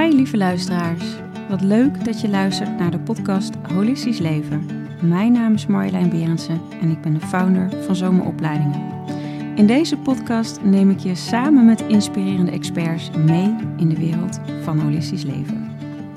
Hi 0.00 0.14
lieve 0.14 0.36
luisteraars. 0.36 1.04
Wat 1.48 1.60
leuk 1.60 2.04
dat 2.04 2.20
je 2.20 2.28
luistert 2.28 2.78
naar 2.78 2.90
de 2.90 2.98
podcast 2.98 3.54
Holistisch 3.72 4.18
Leven. 4.18 4.66
Mijn 5.00 5.32
naam 5.32 5.54
is 5.54 5.66
Marjolein 5.66 6.10
Berendsen 6.10 6.60
en 6.80 6.90
ik 6.90 7.00
ben 7.00 7.14
de 7.14 7.20
founder 7.20 7.70
van 7.84 7.96
Zomeropleidingen. 7.96 8.80
In 9.54 9.66
deze 9.66 9.96
podcast 9.96 10.60
neem 10.62 10.90
ik 10.90 10.98
je 10.98 11.14
samen 11.14 11.64
met 11.64 11.80
inspirerende 11.80 12.50
experts 12.50 13.10
mee 13.10 13.56
in 13.76 13.88
de 13.88 13.96
wereld 13.96 14.40
van 14.62 14.78
holistisch 14.78 15.24
leven. 15.24 15.70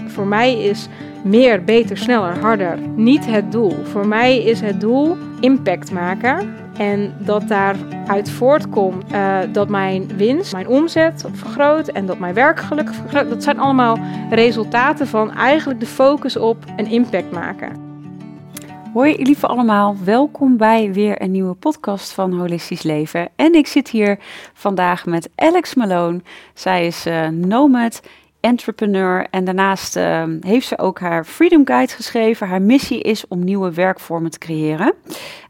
Voor 0.07 0.27
mij 0.27 0.63
is 0.63 0.87
meer, 1.23 1.63
beter, 1.63 1.97
sneller, 1.97 2.39
harder 2.39 2.79
niet 2.95 3.25
het 3.25 3.51
doel. 3.51 3.83
Voor 3.83 4.07
mij 4.07 4.43
is 4.43 4.61
het 4.61 4.81
doel 4.81 5.17
impact 5.39 5.91
maken 5.91 6.55
en 6.77 7.15
dat 7.19 7.47
daaruit 7.47 8.29
voortkomt 8.29 9.11
uh, 9.11 9.39
dat 9.51 9.69
mijn 9.69 10.17
winst, 10.17 10.53
mijn 10.53 10.67
omzet 10.67 11.25
vergroot 11.31 11.87
en 11.87 12.05
dat 12.05 12.19
mijn 12.19 12.33
werkgeluk 12.33 12.93
vergroot. 12.93 13.29
Dat 13.29 13.43
zijn 13.43 13.59
allemaal 13.59 13.97
resultaten 14.29 15.07
van 15.07 15.33
eigenlijk 15.33 15.79
de 15.79 15.85
focus 15.85 16.37
op 16.37 16.57
een 16.75 16.87
impact 16.87 17.31
maken. 17.31 17.85
Hoi 18.93 19.23
lieve 19.23 19.47
allemaal, 19.47 19.95
welkom 20.03 20.57
bij 20.57 20.93
weer 20.93 21.21
een 21.21 21.31
nieuwe 21.31 21.53
podcast 21.53 22.11
van 22.11 22.33
Holistisch 22.39 22.83
Leven. 22.83 23.29
En 23.35 23.53
ik 23.53 23.67
zit 23.67 23.89
hier 23.89 24.19
vandaag 24.53 25.05
met 25.05 25.29
Alex 25.35 25.75
Malone. 25.75 26.21
Zij 26.53 26.87
is 26.87 27.07
uh, 27.07 27.27
nomad 27.27 28.01
entrepreneur. 28.39 29.27
En 29.29 29.45
daarnaast 29.45 29.95
ehm, 29.95 30.37
heeft 30.39 30.67
ze 30.67 30.77
ook 30.77 30.99
haar 30.99 31.25
Freedom 31.25 31.65
Guide 31.65 31.93
geschreven. 31.93 32.47
Haar 32.47 32.61
missie 32.61 33.01
is 33.01 33.27
om 33.27 33.43
nieuwe 33.43 33.73
werkvormen 33.73 34.31
te 34.31 34.37
creëren. 34.37 34.93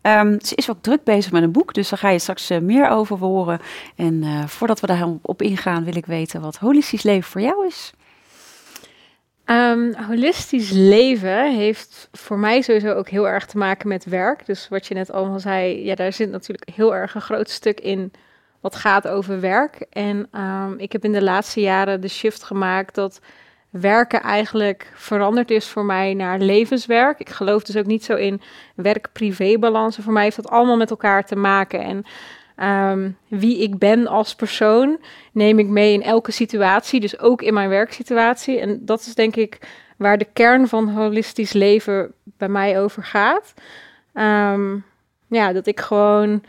Um, 0.02 0.42
ze 0.42 0.56
is 0.56 0.70
ook 0.70 0.82
druk 0.82 1.04
bezig 1.04 1.32
met 1.32 1.44
een 1.44 1.52
boek, 1.52 1.74
dus 1.74 1.90
daar 1.90 2.00
ga 2.00 2.10
je 2.10 2.20
straks 2.20 2.52
uh, 2.52 2.60
meer 2.60 2.90
over 2.90 3.18
horen. 3.18 3.60
En 3.96 4.24
uh, 4.24 4.48
voordat 4.48 4.80
we 4.80 4.88
daarop 4.88 5.20
op 5.22 5.42
ingaan, 5.42 5.84
wil 5.84 5.96
ik 5.96 6.06
weten 6.06 6.42
wat 6.42 6.58
holistisch 6.58 7.04
leven 7.04 7.30
voor 7.32 7.42
jou 7.42 7.66
is. 7.68 7.94
Um, 9.46 9.94
holistisch 9.96 10.70
leven 10.72 11.56
heeft 11.56 12.10
voor 12.12 12.38
mij 12.38 12.62
sowieso 12.62 12.94
ook 12.94 13.10
heel 13.10 13.28
erg 13.28 13.46
te 13.46 13.58
maken 13.58 13.88
met 13.88 14.06
werk. 14.06 14.46
Dus 14.46 14.68
wat 14.70 14.88
je 14.88 14.94
net 14.94 15.12
allemaal 15.12 15.40
zei, 15.40 15.84
ja, 15.86 15.96
daar 15.96 16.14
zit 16.14 16.32
natuurlijk 16.32 16.70
heel 16.76 16.96
erg 16.96 17.16
een 17.16 17.22
groot 17.22 17.50
stuk 17.50 17.80
in 17.80 18.12
wat 18.68 18.76
gaat 18.76 19.08
over 19.08 19.40
werk. 19.40 19.86
En 19.90 20.28
um, 20.32 20.80
ik 20.80 20.92
heb 20.92 21.04
in 21.04 21.12
de 21.12 21.24
laatste 21.24 21.60
jaren 21.60 22.02
de 22.02 22.08
shift 22.08 22.44
gemaakt 22.44 22.96
dat 22.96 23.20
werken 23.70 24.22
eigenlijk 24.22 24.92
veranderd 24.96 25.52
is 25.52 25.68
voor 25.68 25.86
mij 25.86 26.14
naar 26.14 26.40
levenswerk. 26.40 27.20
Ik 27.20 27.30
geloof 27.30 27.64
dus 27.64 27.78
ook 27.78 27.86
niet 27.86 28.04
zo 28.04 28.16
in 28.16 28.42
werk-privé-balansen. 28.76 30.04
Voor 30.04 30.14
mij 30.14 30.24
heeft 30.24 30.36
dat 30.36 30.50
allemaal 30.50 30.78
met 30.78 30.90
elkaar 30.90 31.26
te 31.26 31.36
maken. 31.36 31.80
En 31.80 32.06
um, 32.92 33.18
wie 33.28 33.62
ik 33.62 33.78
ben 33.78 34.08
als 34.08 34.36
persoon 34.36 35.00
neem 35.32 35.60
ik 35.60 35.68
mee 35.68 35.94
in 35.94 36.04
elke 36.04 36.32
situatie, 36.32 37.00
dus 37.00 37.20
ook 37.20 37.42
in 37.42 37.54
mijn 37.54 37.70
werksituatie. 37.70 38.60
En 38.60 38.86
dat 38.86 39.00
is 39.00 39.16
denk 39.16 39.36
ik 39.36 39.60
waar 39.98 40.18
de 40.18 40.28
kern 40.34 40.68
van 40.68 40.90
holistisch 40.90 41.54
leven 41.54 42.12
bij 42.24 42.50
mij 42.50 42.82
over 42.82 43.04
gaat. 43.04 43.54
Um, 44.14 44.86
ja, 45.28 45.54
dat 45.54 45.68
ik 45.68 45.80
gewoon 45.80 46.44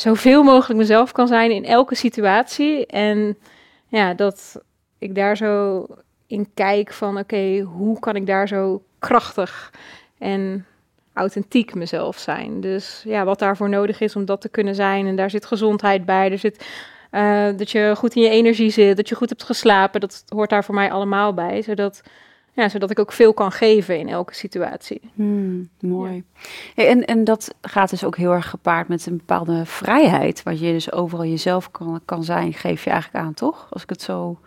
zoveel 0.00 0.42
mogelijk 0.42 0.78
mezelf 0.78 1.12
kan 1.12 1.28
zijn 1.28 1.50
in 1.50 1.64
elke 1.64 1.94
situatie. 1.94 2.86
En 2.86 3.38
ja, 3.86 4.14
dat 4.14 4.62
ik 4.98 5.14
daar 5.14 5.36
zo 5.36 5.86
in 6.26 6.48
kijk 6.54 6.92
van 6.92 7.18
oké, 7.18 7.60
hoe 7.60 7.98
kan 7.98 8.16
ik 8.16 8.26
daar 8.26 8.48
zo 8.48 8.82
krachtig 8.98 9.72
en 10.18 10.66
authentiek 11.12 11.74
mezelf 11.74 12.18
zijn. 12.18 12.60
Dus 12.60 13.02
ja, 13.04 13.24
wat 13.24 13.38
daarvoor 13.38 13.68
nodig 13.68 14.00
is 14.00 14.16
om 14.16 14.24
dat 14.24 14.40
te 14.40 14.48
kunnen 14.48 14.74
zijn. 14.74 15.06
En 15.06 15.16
daar 15.16 15.30
zit 15.30 15.46
gezondheid 15.46 16.04
bij. 16.04 16.30
Er 16.30 16.38
zit 16.38 16.66
uh, 17.12 17.48
dat 17.56 17.70
je 17.70 17.94
goed 17.96 18.14
in 18.14 18.22
je 18.22 18.28
energie 18.28 18.70
zit, 18.70 18.96
dat 18.96 19.08
je 19.08 19.14
goed 19.14 19.28
hebt 19.28 19.42
geslapen. 19.42 20.00
Dat 20.00 20.24
hoort 20.28 20.50
daar 20.50 20.64
voor 20.64 20.74
mij 20.74 20.90
allemaal 20.90 21.34
bij. 21.34 21.62
Zodat 21.62 22.02
ja, 22.58 22.68
zodat 22.68 22.90
ik 22.90 22.98
ook 22.98 23.12
veel 23.12 23.34
kan 23.34 23.52
geven 23.52 23.98
in 23.98 24.08
elke 24.08 24.34
situatie. 24.34 25.00
Hmm, 25.14 25.68
mooi. 25.80 26.24
en, 26.74 27.04
en 27.04 27.24
dat 27.24 27.54
gaat 27.60 27.90
dus 27.90 28.04
ook 28.04 28.16
heel 28.16 28.32
erg 28.32 28.50
gepaard 28.50 28.88
met 28.88 29.06
een 29.06 29.16
bepaalde 29.16 29.66
vrijheid. 29.66 30.42
Wat 30.42 30.60
je 30.60 30.72
dus 30.72 30.92
overal 30.92 31.24
jezelf 31.24 31.70
kan, 31.70 32.00
kan 32.04 32.24
zijn, 32.24 32.52
geef 32.52 32.84
je 32.84 32.90
eigenlijk 32.90 33.24
aan, 33.24 33.34
toch? 33.34 33.66
Als 33.70 33.82
ik 33.82 33.88
het 33.88 34.02
zo. 34.02 34.38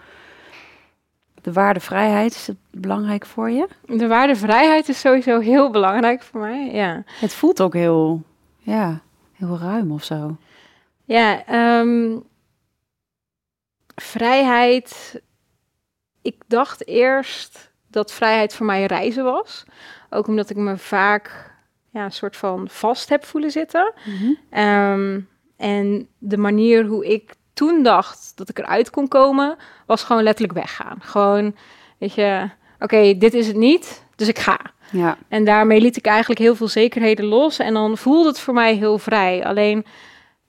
De 1.41 1.53
waarde 1.53 1.79
vrijheid, 1.79 2.35
is 2.35 2.47
het 2.47 2.57
belangrijk 2.71 3.25
voor 3.25 3.49
je? 3.49 3.67
De 3.85 4.07
waarde 4.07 4.35
vrijheid 4.35 4.89
is 4.89 4.99
sowieso 4.99 5.39
heel 5.39 5.71
belangrijk 5.71 6.21
voor 6.21 6.39
mij, 6.39 6.71
ja. 6.71 7.03
Het 7.19 7.33
voelt 7.33 7.61
ook 7.61 7.73
heel, 7.73 8.23
ja, 8.57 9.01
heel 9.33 9.57
ruim 9.57 9.91
of 9.91 10.03
zo. 10.03 10.37
Ja, 11.05 11.43
um, 11.79 12.23
vrijheid. 13.95 15.21
Ik 16.21 16.35
dacht 16.47 16.87
eerst 16.87 17.70
dat 17.91 18.11
vrijheid 18.11 18.53
voor 18.53 18.65
mij 18.65 18.85
reizen 18.85 19.23
was. 19.23 19.63
Ook 20.09 20.27
omdat 20.27 20.49
ik 20.49 20.57
me 20.57 20.77
vaak 20.77 21.51
ja, 21.89 22.03
een 22.03 22.11
soort 22.11 22.37
van 22.37 22.69
vast 22.69 23.09
heb 23.09 23.25
voelen 23.25 23.51
zitten. 23.51 23.93
Mhm. 24.05 24.33
Ehm, 24.49 25.19
en 25.57 26.07
de 26.17 26.37
manier 26.37 26.85
hoe 26.85 27.05
ik 27.05 27.33
toen 27.53 27.83
dacht 27.83 28.31
dat 28.35 28.49
ik 28.49 28.59
eruit 28.59 28.89
kon 28.89 29.07
komen, 29.07 29.57
was 29.85 30.03
gewoon 30.03 30.23
letterlijk 30.23 30.57
weggaan. 30.57 30.97
Gewoon, 31.01 31.55
weet 31.97 32.13
je, 32.13 32.49
oké, 32.79 33.17
dit 33.17 33.33
is 33.33 33.47
het 33.47 33.55
niet, 33.55 34.05
dus 34.15 34.27
ik 34.27 34.39
ga. 34.39 34.59
Ja. 34.91 35.17
En 35.27 35.45
daarmee 35.45 35.81
liet 35.81 35.97
ik 35.97 36.05
eigenlijk 36.05 36.39
heel 36.39 36.55
veel 36.55 36.67
zekerheden 36.67 37.25
los. 37.25 37.59
En 37.59 37.73
dan 37.73 37.97
voelde 37.97 38.27
het 38.27 38.39
voor 38.39 38.53
mij 38.53 38.75
heel 38.75 38.97
vrij. 38.97 39.45
Alleen 39.45 39.85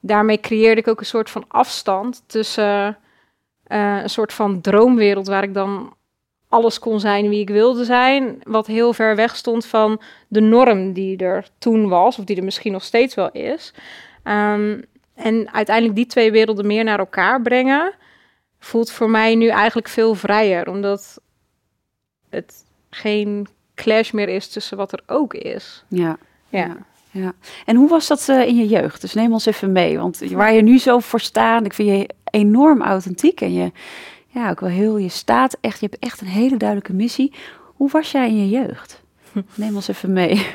daarmee 0.01 0.41
creëerde 0.41 0.81
ik 0.81 0.89
ook 0.89 1.01
een 1.01 1.07
soort 1.07 1.31
van 1.31 1.45
afstand 1.49 2.23
tussen 2.27 2.99
uh, 3.67 4.03
een 4.03 4.11
soort 4.11 4.33
van 4.33 4.61
droomwereld 4.61 5.27
waar 5.27 5.43
ik 5.43 5.55
dan 5.55 5.95
alles 6.53 6.79
kon 6.79 7.01
zijn 7.01 7.29
wie 7.29 7.41
ik 7.41 7.49
wilde 7.49 7.85
zijn, 7.85 8.41
wat 8.43 8.67
heel 8.67 8.93
ver 8.93 9.17
weg 9.17 9.37
stond 9.37 9.67
van 9.67 10.01
de 10.29 10.41
norm 10.41 10.93
die 10.93 11.17
er 11.17 11.49
toen 11.59 11.89
was, 11.89 12.19
of 12.19 12.25
die 12.25 12.37
er 12.37 12.45
misschien 12.45 12.73
nog 12.73 12.85
steeds 12.85 13.15
wel 13.15 13.31
is. 13.31 13.73
Um, 14.25 14.85
en 15.15 15.53
uiteindelijk 15.53 15.97
die 15.97 16.07
twee 16.07 16.33
werelden 16.33 16.67
meer 16.67 16.85
naar 16.85 16.99
elkaar 16.99 17.43
brengen, 17.43 17.95
voelt 18.59 18.91
voor 18.91 19.11
mij 19.11 19.35
nu 19.35 19.49
eigenlijk 19.49 19.89
veel 19.89 20.15
vrijer, 20.15 20.69
omdat 20.69 21.21
het 22.29 22.65
geen 22.91 23.47
clash 23.75 24.11
meer 24.11 24.29
is 24.29 24.49
tussen 24.49 24.77
wat 24.77 24.93
er 24.93 25.03
ook 25.07 25.35
is. 25.35 25.85
Ja. 25.89 26.19
Ja. 26.49 26.77
ja. 27.11 27.33
En 27.67 27.77
hoe 27.77 27.89
was 27.89 28.07
dat 28.07 28.27
uh, 28.31 28.47
in 28.47 28.57
je 28.57 28.67
jeugd? 28.67 29.01
Dus 29.01 29.15
neem 29.15 29.33
ons 29.33 29.47
even 29.47 29.73
mee, 29.73 29.99
want 29.99 30.19
waar 30.19 30.53
je 30.53 30.63
nu 30.63 30.79
zo 30.79 30.99
voor 30.99 31.21
staat, 31.21 31.65
ik 31.65 31.75
vind 31.75 31.89
je 31.89 32.09
enorm 32.31 32.83
authentiek 32.83 33.41
en 33.41 33.53
je 33.53 33.73
ja, 34.33 34.51
ook 34.51 34.61
wel 34.61 34.69
heel, 34.69 34.97
je 34.97 35.09
staat 35.09 35.57
echt, 35.61 35.81
je 35.81 35.87
hebt 35.91 36.03
echt 36.03 36.21
een 36.21 36.27
hele 36.27 36.57
duidelijke 36.57 36.93
missie. 36.93 37.33
Hoe 37.77 37.91
was 37.91 38.11
jij 38.11 38.29
in 38.29 38.37
je 38.37 38.49
jeugd? 38.49 39.03
Neem 39.55 39.75
ons 39.75 39.89
even 39.89 40.13
mee. 40.13 40.47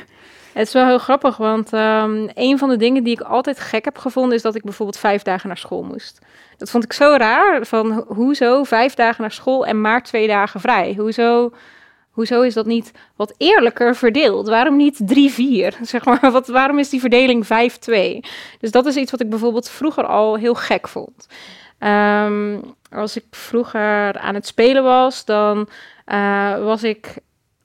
Het 0.52 0.66
is 0.66 0.72
wel 0.72 0.86
heel 0.86 0.98
grappig, 0.98 1.36
want 1.36 1.72
um, 1.72 2.28
een 2.34 2.58
van 2.58 2.68
de 2.68 2.76
dingen 2.76 3.04
die 3.04 3.12
ik 3.12 3.20
altijd 3.20 3.60
gek 3.60 3.84
heb 3.84 3.98
gevonden 3.98 4.36
is 4.36 4.42
dat 4.42 4.54
ik 4.54 4.62
bijvoorbeeld 4.62 4.98
vijf 4.98 5.22
dagen 5.22 5.48
naar 5.48 5.58
school 5.58 5.82
moest. 5.82 6.18
Dat 6.56 6.70
vond 6.70 6.84
ik 6.84 6.92
zo 6.92 7.14
raar. 7.18 7.66
Van 7.66 8.04
hoezo 8.08 8.64
vijf 8.64 8.94
dagen 8.94 9.20
naar 9.20 9.32
school 9.32 9.66
en 9.66 9.80
maar 9.80 10.02
twee 10.02 10.26
dagen 10.26 10.60
vrij? 10.60 10.94
Hoezo, 10.98 11.52
hoezo 12.10 12.42
is 12.42 12.54
dat 12.54 12.66
niet 12.66 12.92
wat 13.16 13.34
eerlijker 13.36 13.96
verdeeld? 13.96 14.48
Waarom 14.48 14.76
niet 14.76 15.00
drie, 15.00 15.30
vier? 15.30 15.76
Zeg 15.82 16.04
maar, 16.04 16.30
wat, 16.32 16.48
waarom 16.48 16.78
is 16.78 16.88
die 16.88 17.00
verdeling 17.00 17.46
vijf, 17.46 17.76
twee? 17.76 18.20
Dus 18.60 18.70
dat 18.70 18.86
is 18.86 18.96
iets 18.96 19.10
wat 19.10 19.20
ik 19.20 19.30
bijvoorbeeld 19.30 19.68
vroeger 19.68 20.06
al 20.06 20.36
heel 20.36 20.54
gek 20.54 20.88
vond. 20.88 21.26
Um, 21.78 22.74
als 22.90 23.16
ik 23.16 23.24
vroeger 23.30 24.18
aan 24.18 24.34
het 24.34 24.46
spelen 24.46 24.82
was, 24.82 25.24
dan 25.24 25.68
uh, 26.06 26.64
was 26.64 26.82
ik 26.82 27.18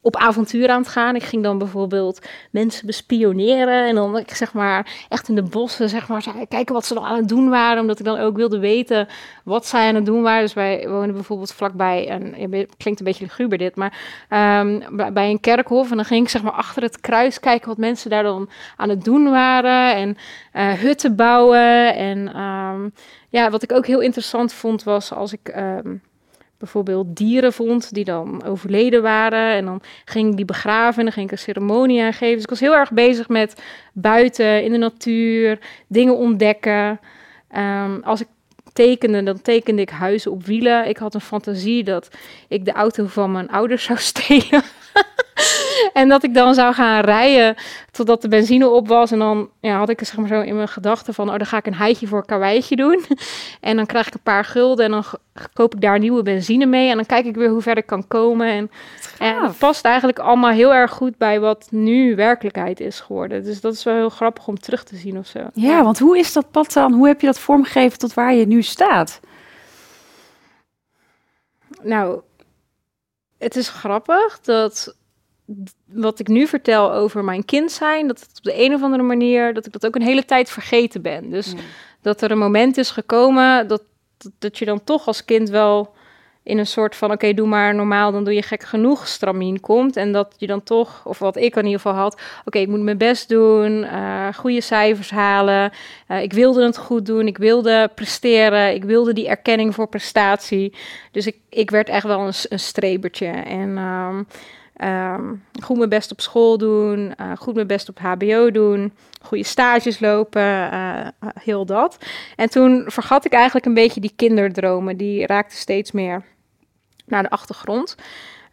op 0.03 0.15
avontuur 0.15 0.69
aan 0.69 0.81
het 0.81 0.87
gaan. 0.87 1.15
Ik 1.15 1.23
ging 1.23 1.43
dan 1.43 1.57
bijvoorbeeld 1.57 2.27
mensen 2.51 2.85
bespioneren 2.85 3.87
en 3.87 3.95
dan 3.95 4.17
ik 4.17 4.35
zeg 4.35 4.53
maar 4.53 5.05
echt 5.09 5.29
in 5.29 5.35
de 5.35 5.43
bossen 5.43 5.89
zeg 5.89 6.07
maar 6.07 6.23
kijken 6.49 6.73
wat 6.73 6.85
ze 6.85 6.93
dan 6.93 7.03
aan 7.03 7.15
het 7.15 7.27
doen 7.27 7.49
waren, 7.49 7.81
omdat 7.81 7.99
ik 7.99 8.05
dan 8.05 8.19
ook 8.19 8.35
wilde 8.35 8.59
weten 8.59 9.07
wat 9.43 9.65
zij 9.65 9.87
aan 9.87 9.95
het 9.95 10.05
doen 10.05 10.21
waren. 10.21 10.41
Dus 10.41 10.53
wij 10.53 10.89
wonen 10.89 11.13
bijvoorbeeld 11.13 11.53
vlakbij 11.53 12.11
een 12.11 12.67
klinkt 12.77 12.99
een 12.99 13.05
beetje 13.05 13.25
luguber 13.25 13.57
dit, 13.57 13.75
maar 13.75 13.97
um, 14.59 14.83
bij 15.13 15.29
een 15.29 15.39
kerkhof 15.39 15.89
en 15.89 15.95
dan 15.95 16.05
ging 16.05 16.23
ik 16.23 16.29
zeg 16.29 16.43
maar 16.43 16.51
achter 16.51 16.83
het 16.83 16.99
kruis 16.99 17.39
kijken 17.39 17.67
wat 17.67 17.77
mensen 17.77 18.09
daar 18.09 18.23
dan 18.23 18.49
aan 18.77 18.89
het 18.89 19.03
doen 19.03 19.29
waren 19.29 19.95
en 19.95 20.17
uh, 20.53 20.73
hutten 20.73 21.15
bouwen 21.15 21.95
en 21.95 22.41
um, 22.41 22.93
ja, 23.33 23.49
wat 23.49 23.63
ik 23.63 23.71
ook 23.71 23.85
heel 23.85 23.99
interessant 23.99 24.53
vond 24.53 24.83
was 24.83 25.13
als 25.13 25.33
ik 25.33 25.53
um, 25.57 26.01
bijvoorbeeld 26.57 27.15
dieren 27.15 27.53
vond 27.53 27.93
die 27.93 28.03
dan 28.03 28.43
overleden 28.43 29.01
waren. 29.01 29.55
En 29.55 29.65
dan 29.65 29.81
ging 30.05 30.35
die 30.35 30.45
begraven 30.45 30.97
en 30.97 31.03
dan 31.03 31.13
ging 31.13 31.25
ik 31.25 31.31
een 31.31 31.37
ceremonie 31.37 32.03
aangeven. 32.03 32.33
Dus 32.33 32.43
ik 32.43 32.49
was 32.49 32.59
heel 32.59 32.75
erg 32.75 32.91
bezig 32.91 33.27
met 33.27 33.61
buiten, 33.93 34.63
in 34.63 34.71
de 34.71 34.77
natuur, 34.77 35.59
dingen 35.87 36.17
ontdekken. 36.17 36.99
Um, 37.55 38.03
als 38.03 38.21
ik 38.21 38.27
tekende, 38.73 39.23
dan 39.23 39.41
tekende 39.41 39.81
ik 39.81 39.89
huizen 39.89 40.31
op 40.31 40.45
wielen. 40.45 40.87
Ik 40.87 40.97
had 40.97 41.13
een 41.13 41.21
fantasie 41.21 41.83
dat 41.83 42.09
ik 42.47 42.65
de 42.65 42.71
auto 42.71 43.05
van 43.05 43.31
mijn 43.31 43.49
ouders 43.49 43.83
zou 43.83 43.99
stelen. 44.13 44.63
en 45.93 46.09
dat 46.09 46.23
ik 46.23 46.33
dan 46.33 46.53
zou 46.53 46.73
gaan 46.73 47.01
rijden 47.01 47.55
totdat 47.91 48.21
de 48.21 48.27
benzine 48.27 48.69
op 48.69 48.87
was. 48.87 49.11
En 49.11 49.19
dan 49.19 49.49
ja, 49.59 49.77
had 49.77 49.89
ik 49.89 49.99
zeg 50.03 50.17
maar 50.17 50.27
zo 50.27 50.41
in 50.41 50.55
mijn 50.55 50.67
gedachten 50.67 51.13
van, 51.13 51.29
oh, 51.29 51.37
dan 51.37 51.45
ga 51.45 51.57
ik 51.57 51.65
een 51.65 51.75
heitje 51.75 52.07
voor 52.07 52.17
een 52.17 52.25
karweitje 52.25 52.75
doen. 52.75 53.05
en 53.61 53.75
dan 53.75 53.85
krijg 53.85 54.07
ik 54.07 54.13
een 54.13 54.19
paar 54.23 54.45
gulden 54.45 54.85
en 54.85 54.91
dan 54.91 55.03
koop 55.53 55.75
ik 55.75 55.81
daar 55.81 55.99
nieuwe 55.99 56.23
benzine 56.23 56.65
mee. 56.65 56.89
En 56.89 56.95
dan 56.95 57.05
kijk 57.05 57.25
ik 57.25 57.35
weer 57.35 57.49
hoe 57.49 57.61
ver 57.61 57.77
ik 57.77 57.85
kan 57.85 58.07
komen. 58.07 58.47
En, 58.47 58.71
en 59.19 59.55
past 59.57 59.85
eigenlijk 59.85 60.19
allemaal 60.19 60.51
heel 60.51 60.73
erg 60.73 60.91
goed 60.91 61.17
bij 61.17 61.39
wat 61.39 61.67
nu 61.69 62.15
werkelijkheid 62.15 62.79
is 62.79 62.99
geworden. 62.99 63.43
Dus 63.43 63.61
dat 63.61 63.73
is 63.73 63.83
wel 63.83 63.95
heel 63.95 64.09
grappig 64.09 64.47
om 64.47 64.59
terug 64.59 64.83
te 64.83 64.95
zien 64.95 65.17
of 65.17 65.27
zo. 65.27 65.39
Ja, 65.53 65.83
want 65.83 65.99
hoe 65.99 66.17
is 66.17 66.33
dat 66.33 66.51
pad 66.51 66.73
dan? 66.73 66.93
Hoe 66.93 67.07
heb 67.07 67.21
je 67.21 67.27
dat 67.27 67.39
vormgegeven 67.39 67.97
tot 67.97 68.13
waar 68.13 68.33
je 68.33 68.47
nu 68.47 68.61
staat? 68.61 69.19
Nou, 71.81 72.21
het 73.43 73.55
is 73.55 73.69
grappig 73.69 74.39
dat 74.41 74.95
wat 75.85 76.19
ik 76.19 76.27
nu 76.27 76.47
vertel 76.47 76.93
over 76.93 77.23
mijn 77.23 77.45
kind 77.45 77.71
zijn, 77.71 78.07
dat 78.07 78.19
het 78.19 78.37
op 78.37 78.43
de 78.43 78.63
een 78.63 78.73
of 78.73 78.83
andere 78.83 79.03
manier, 79.03 79.53
dat 79.53 79.65
ik 79.65 79.71
dat 79.71 79.85
ook 79.85 79.95
een 79.95 80.01
hele 80.01 80.25
tijd 80.25 80.49
vergeten 80.49 81.01
ben. 81.01 81.29
Dus 81.29 81.53
dat 82.01 82.21
er 82.21 82.31
een 82.31 82.37
moment 82.37 82.77
is 82.77 82.91
gekomen 82.91 83.67
dat, 83.67 83.83
dat, 84.17 84.31
dat 84.39 84.57
je 84.57 84.65
dan 84.65 84.83
toch 84.83 85.07
als 85.07 85.25
kind 85.25 85.49
wel 85.49 85.93
in 86.43 86.57
een 86.57 86.67
soort 86.67 86.95
van, 86.95 87.11
oké, 87.11 87.33
doe 87.33 87.47
maar 87.47 87.75
normaal, 87.75 88.11
dan 88.11 88.23
doe 88.23 88.33
je 88.33 88.41
gek 88.41 88.63
genoeg 88.63 89.07
stramien 89.07 89.59
komt. 89.59 89.95
En 89.95 90.11
dat 90.11 90.35
je 90.37 90.47
dan 90.47 90.63
toch, 90.63 91.01
of 91.05 91.19
wat 91.19 91.35
ik 91.35 91.55
in 91.55 91.63
ieder 91.63 91.79
geval 91.79 91.97
had, 91.97 92.21
oké, 92.45 92.59
ik 92.59 92.67
moet 92.67 92.81
mijn 92.81 92.97
best 92.97 93.29
doen, 93.29 93.83
uh, 93.83 94.27
goede 94.33 94.61
cijfers 94.61 95.09
halen. 95.09 95.71
Uh, 96.07 96.21
ik 96.21 96.33
wilde 96.33 96.65
het 96.65 96.77
goed 96.77 97.05
doen, 97.05 97.27
ik 97.27 97.37
wilde 97.37 97.91
presteren, 97.95 98.73
ik 98.73 98.83
wilde 98.83 99.13
die 99.13 99.27
erkenning 99.27 99.75
voor 99.75 99.87
prestatie. 99.87 100.75
Dus 101.11 101.27
ik, 101.27 101.35
ik 101.49 101.71
werd 101.71 101.89
echt 101.89 102.05
wel 102.05 102.19
een, 102.19 102.33
een 102.49 102.59
strebertje. 102.59 103.27
En 103.27 103.77
um, 103.77 104.27
um, 104.87 105.43
goed 105.63 105.77
mijn 105.77 105.89
best 105.89 106.11
op 106.11 106.21
school 106.21 106.57
doen, 106.57 107.13
uh, 107.21 107.31
goed 107.37 107.55
mijn 107.55 107.67
best 107.67 107.89
op 107.89 107.99
HBO 107.99 108.51
doen, 108.51 108.93
goede 109.21 109.43
stages 109.43 109.99
lopen, 109.99 111.13
heel 111.39 111.65
dat. 111.65 111.97
En 112.35 112.49
toen 112.49 112.83
vergat 112.87 113.25
ik 113.25 113.33
eigenlijk 113.33 113.65
een 113.65 113.73
beetje 113.73 114.01
die 114.01 114.13
kinderdromen, 114.15 114.97
die 114.97 115.25
raakten 115.25 115.57
steeds 115.57 115.91
meer 115.91 116.23
naar 117.05 117.23
de 117.23 117.29
achtergrond. 117.29 117.95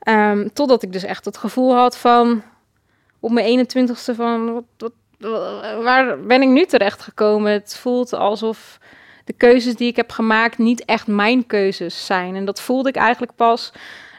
Um, 0.09 0.53
totdat 0.53 0.83
ik 0.83 0.93
dus 0.93 1.05
echt 1.05 1.25
het 1.25 1.37
gevoel 1.37 1.75
had 1.75 1.97
van 1.97 2.43
op 3.21 3.31
mijn 3.31 3.69
21ste 3.69 4.15
van 4.15 4.53
wat, 4.53 4.65
wat, 4.77 4.93
waar 5.83 6.21
ben 6.21 6.43
ik 6.43 6.49
nu 6.49 6.65
terecht 6.65 7.03
gekomen? 7.03 7.53
Het 7.53 7.77
voelt 7.77 8.13
alsof 8.13 8.79
de 9.25 9.33
keuzes 9.33 9.75
die 9.75 9.89
ik 9.89 9.97
heb 9.97 10.11
gemaakt 10.11 10.59
niet 10.59 10.85
echt 10.85 11.07
mijn 11.07 11.47
keuzes 11.47 12.07
zijn. 12.07 12.35
En 12.35 12.45
dat 12.45 12.61
voelde 12.61 12.89
ik 12.89 12.97
eigenlijk 12.97 13.35
pas 13.37 13.73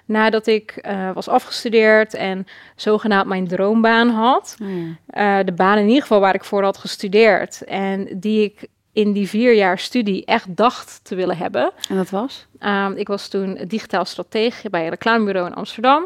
nadat 0.05 0.47
ik 0.47 0.79
uh, 0.81 1.11
was 1.11 1.27
afgestudeerd 1.27 2.13
en 2.13 2.47
zogenaamd 2.75 3.27
mijn 3.27 3.47
droombaan 3.47 4.09
had. 4.09 4.55
Mm. 4.59 4.97
Uh, 5.13 5.39
de 5.45 5.53
baan 5.53 5.77
in 5.77 5.87
ieder 5.87 6.01
geval 6.01 6.19
waar 6.19 6.35
ik 6.35 6.43
voor 6.43 6.63
had 6.63 6.77
gestudeerd. 6.77 7.63
En 7.63 8.19
die 8.19 8.43
ik 8.43 8.67
in 8.93 9.11
die 9.11 9.29
vier 9.29 9.53
jaar 9.53 9.79
studie 9.79 10.25
echt 10.25 10.55
dacht 10.55 10.99
te 11.03 11.15
willen 11.15 11.37
hebben. 11.37 11.71
En 11.89 11.95
dat 11.95 12.09
was? 12.09 12.47
Um, 12.59 12.95
ik 12.95 13.07
was 13.07 13.27
toen 13.27 13.59
digitaal 13.67 14.05
stratege 14.05 14.69
bij 14.69 14.83
een 14.83 14.89
reclamebureau 14.89 15.47
in 15.47 15.53
Amsterdam. 15.55 16.03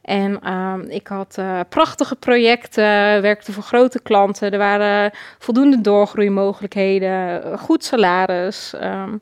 En 0.00 0.52
um, 0.52 0.80
ik 0.80 1.06
had 1.06 1.36
uh, 1.38 1.60
prachtige 1.68 2.16
projecten, 2.16 2.84
werkte 3.22 3.52
voor 3.52 3.62
grote 3.62 4.00
klanten. 4.02 4.52
Er 4.52 4.58
waren 4.58 5.10
voldoende 5.38 5.80
doorgroeimogelijkheden, 5.80 7.58
goed 7.58 7.84
salaris. 7.84 8.72
Um, 8.82 9.20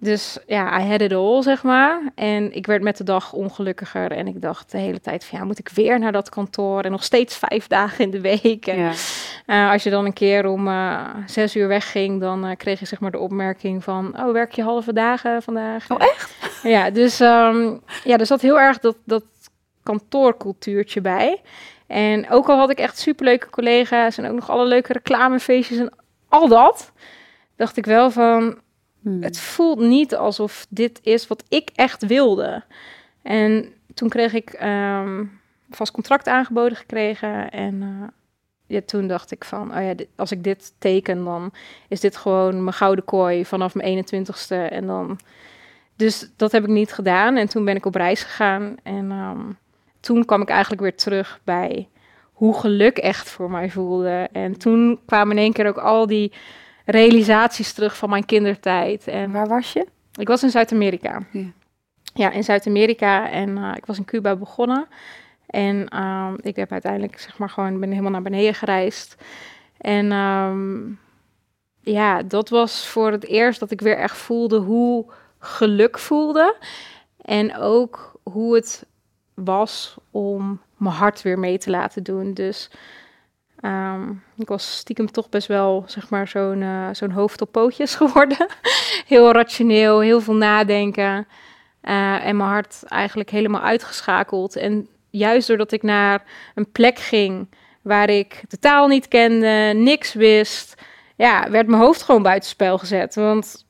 dus 0.00 0.38
ja, 0.46 0.80
I 0.80 0.90
had 0.90 1.00
it 1.00 1.12
all, 1.12 1.42
zeg 1.42 1.62
maar. 1.62 2.00
En 2.14 2.52
ik 2.54 2.66
werd 2.66 2.82
met 2.82 2.96
de 2.96 3.04
dag 3.04 3.32
ongelukkiger. 3.32 4.12
En 4.12 4.26
ik 4.26 4.42
dacht 4.42 4.70
de 4.70 4.78
hele 4.78 5.00
tijd 5.00 5.24
van, 5.24 5.38
ja, 5.38 5.44
moet 5.44 5.58
ik 5.58 5.68
weer 5.68 5.98
naar 5.98 6.12
dat 6.12 6.28
kantoor? 6.28 6.80
En 6.80 6.90
nog 6.90 7.04
steeds 7.04 7.36
vijf 7.36 7.66
dagen 7.76 8.04
in 8.04 8.10
de 8.10 8.20
week. 8.20 8.66
En, 8.66 8.78
ja. 8.78 8.92
uh, 9.46 9.72
als 9.72 9.82
je 9.82 9.90
dan 9.90 10.04
een 10.04 10.12
keer 10.12 10.46
om 10.46 10.68
uh, 10.68 11.04
zes 11.26 11.56
uur 11.56 11.68
wegging, 11.68 12.20
dan 12.20 12.46
uh, 12.46 12.56
kreeg 12.56 12.80
je 12.80 12.86
zeg 12.86 13.00
maar 13.00 13.10
de 13.10 13.18
opmerking 13.18 13.84
van... 13.84 14.20
Oh, 14.20 14.32
werk 14.32 14.52
je 14.52 14.62
halve 14.62 14.92
dagen 14.92 15.42
vandaag? 15.42 15.90
Oh, 15.90 16.02
echt? 16.02 16.34
Ja, 16.62 16.90
dus 16.90 17.20
um, 17.20 17.80
ja, 18.04 18.18
er 18.18 18.26
zat 18.26 18.40
heel 18.40 18.60
erg 18.60 18.78
dat, 18.78 18.96
dat 19.04 19.24
kantoorcultuurtje 19.82 21.00
bij. 21.00 21.40
En 21.86 22.30
ook 22.30 22.48
al 22.48 22.58
had 22.58 22.70
ik 22.70 22.78
echt 22.78 22.98
superleuke 22.98 23.50
collega's 23.50 24.18
en 24.18 24.26
ook 24.26 24.34
nog 24.34 24.50
alle 24.50 24.66
leuke 24.66 24.92
reclamefeestjes 24.92 25.78
en 25.78 25.92
al 26.28 26.48
dat... 26.48 26.92
dacht 27.56 27.76
ik 27.76 27.84
wel 27.84 28.10
van, 28.10 28.58
Hmm. 29.02 29.22
Het 29.22 29.38
voelt 29.38 29.78
niet 29.78 30.14
alsof 30.14 30.66
dit 30.68 30.98
is 31.02 31.26
wat 31.26 31.44
ik 31.48 31.70
echt 31.74 32.06
wilde. 32.06 32.62
En 33.22 33.72
toen 33.94 34.08
kreeg 34.08 34.34
ik 34.34 34.60
um, 34.62 35.40
vast 35.70 35.92
contract 35.92 36.28
aangeboden 36.28 36.76
gekregen. 36.76 37.50
En 37.50 37.74
uh, 37.74 38.08
ja, 38.66 38.80
toen 38.86 39.06
dacht 39.06 39.30
ik 39.30 39.44
van, 39.44 39.76
oh 39.76 39.82
ja, 39.82 39.94
als 40.16 40.32
ik 40.32 40.44
dit 40.44 40.74
teken, 40.78 41.24
dan 41.24 41.52
is 41.88 42.00
dit 42.00 42.16
gewoon 42.16 42.64
mijn 42.64 42.76
gouden 42.76 43.04
kooi 43.04 43.44
vanaf 43.44 43.74
mijn 43.74 44.04
21ste. 44.06 44.70
En 44.70 44.86
dan... 44.86 45.18
Dus 45.96 46.30
dat 46.36 46.52
heb 46.52 46.62
ik 46.62 46.68
niet 46.68 46.92
gedaan. 46.92 47.36
En 47.36 47.48
toen 47.48 47.64
ben 47.64 47.76
ik 47.76 47.86
op 47.86 47.94
reis 47.94 48.22
gegaan. 48.22 48.76
En 48.82 49.10
um, 49.10 49.58
toen 50.00 50.24
kwam 50.24 50.42
ik 50.42 50.48
eigenlijk 50.48 50.82
weer 50.82 50.96
terug 50.96 51.40
bij 51.44 51.88
hoe 52.32 52.58
geluk 52.58 52.98
echt 52.98 53.30
voor 53.30 53.50
mij 53.50 53.70
voelde. 53.70 54.28
En 54.32 54.58
toen 54.58 55.00
kwamen 55.06 55.36
in 55.36 55.42
één 55.42 55.52
keer 55.52 55.66
ook 55.66 55.78
al 55.78 56.06
die 56.06 56.32
realisaties 56.90 57.72
terug 57.72 57.96
van 57.96 58.10
mijn 58.10 58.24
kindertijd. 58.24 59.08
En 59.08 59.32
waar 59.32 59.48
was 59.48 59.72
je? 59.72 59.86
Ik 60.14 60.28
was 60.28 60.42
in 60.42 60.50
Zuid-Amerika. 60.50 61.22
Ja. 61.30 61.44
ja. 62.14 62.30
in 62.30 62.44
Zuid-Amerika 62.44 63.30
en 63.30 63.48
uh, 63.48 63.72
ik 63.76 63.86
was 63.86 63.98
in 63.98 64.04
Cuba 64.04 64.36
begonnen. 64.36 64.86
En 65.46 66.02
um, 66.02 66.36
ik 66.40 66.56
heb 66.56 66.72
uiteindelijk, 66.72 67.18
zeg 67.18 67.38
maar, 67.38 67.50
gewoon 67.50 67.80
ben 67.80 67.90
helemaal 67.90 68.10
naar 68.10 68.22
beneden 68.22 68.54
gereisd. 68.54 69.16
En 69.78 70.12
um, 70.12 70.98
ja, 71.80 72.22
dat 72.22 72.48
was 72.48 72.86
voor 72.86 73.12
het 73.12 73.26
eerst 73.26 73.60
dat 73.60 73.70
ik 73.70 73.80
weer 73.80 73.96
echt 73.96 74.16
voelde 74.16 74.58
hoe 74.58 75.06
geluk 75.38 75.98
voelde. 75.98 76.56
En 77.20 77.56
ook 77.56 78.20
hoe 78.22 78.54
het 78.54 78.86
was 79.34 79.96
om 80.10 80.60
mijn 80.76 80.94
hart 80.94 81.22
weer 81.22 81.38
mee 81.38 81.58
te 81.58 81.70
laten 81.70 82.02
doen. 82.02 82.34
Dus 82.34 82.70
Um, 83.62 84.22
ik 84.36 84.48
was 84.48 84.76
stiekem 84.76 85.10
toch 85.10 85.28
best 85.28 85.46
wel, 85.46 85.84
zeg 85.86 86.10
maar, 86.10 86.28
zo'n 86.28 86.60
uh, 86.60 86.88
zo'n 86.92 87.10
hoofd 87.10 87.40
op 87.40 87.52
pootjes 87.52 87.94
geworden. 88.00 88.46
heel 89.06 89.32
rationeel, 89.32 90.00
heel 90.00 90.20
veel 90.20 90.34
nadenken. 90.34 91.26
Uh, 91.82 92.26
en 92.26 92.36
mijn 92.36 92.50
hart 92.50 92.82
eigenlijk 92.86 93.30
helemaal 93.30 93.60
uitgeschakeld. 93.60 94.56
En 94.56 94.88
juist 95.10 95.48
doordat 95.48 95.72
ik 95.72 95.82
naar 95.82 96.22
een 96.54 96.72
plek 96.72 96.98
ging 96.98 97.48
waar 97.82 98.10
ik 98.10 98.42
de 98.48 98.58
taal 98.58 98.86
niet 98.86 99.08
kende, 99.08 99.72
niks 99.74 100.12
wist, 100.12 100.74
ja, 101.16 101.50
werd 101.50 101.66
mijn 101.66 101.82
hoofd 101.82 102.02
gewoon 102.02 102.22
buitenspel 102.22 102.78
gezet. 102.78 103.14
Want 103.14 103.66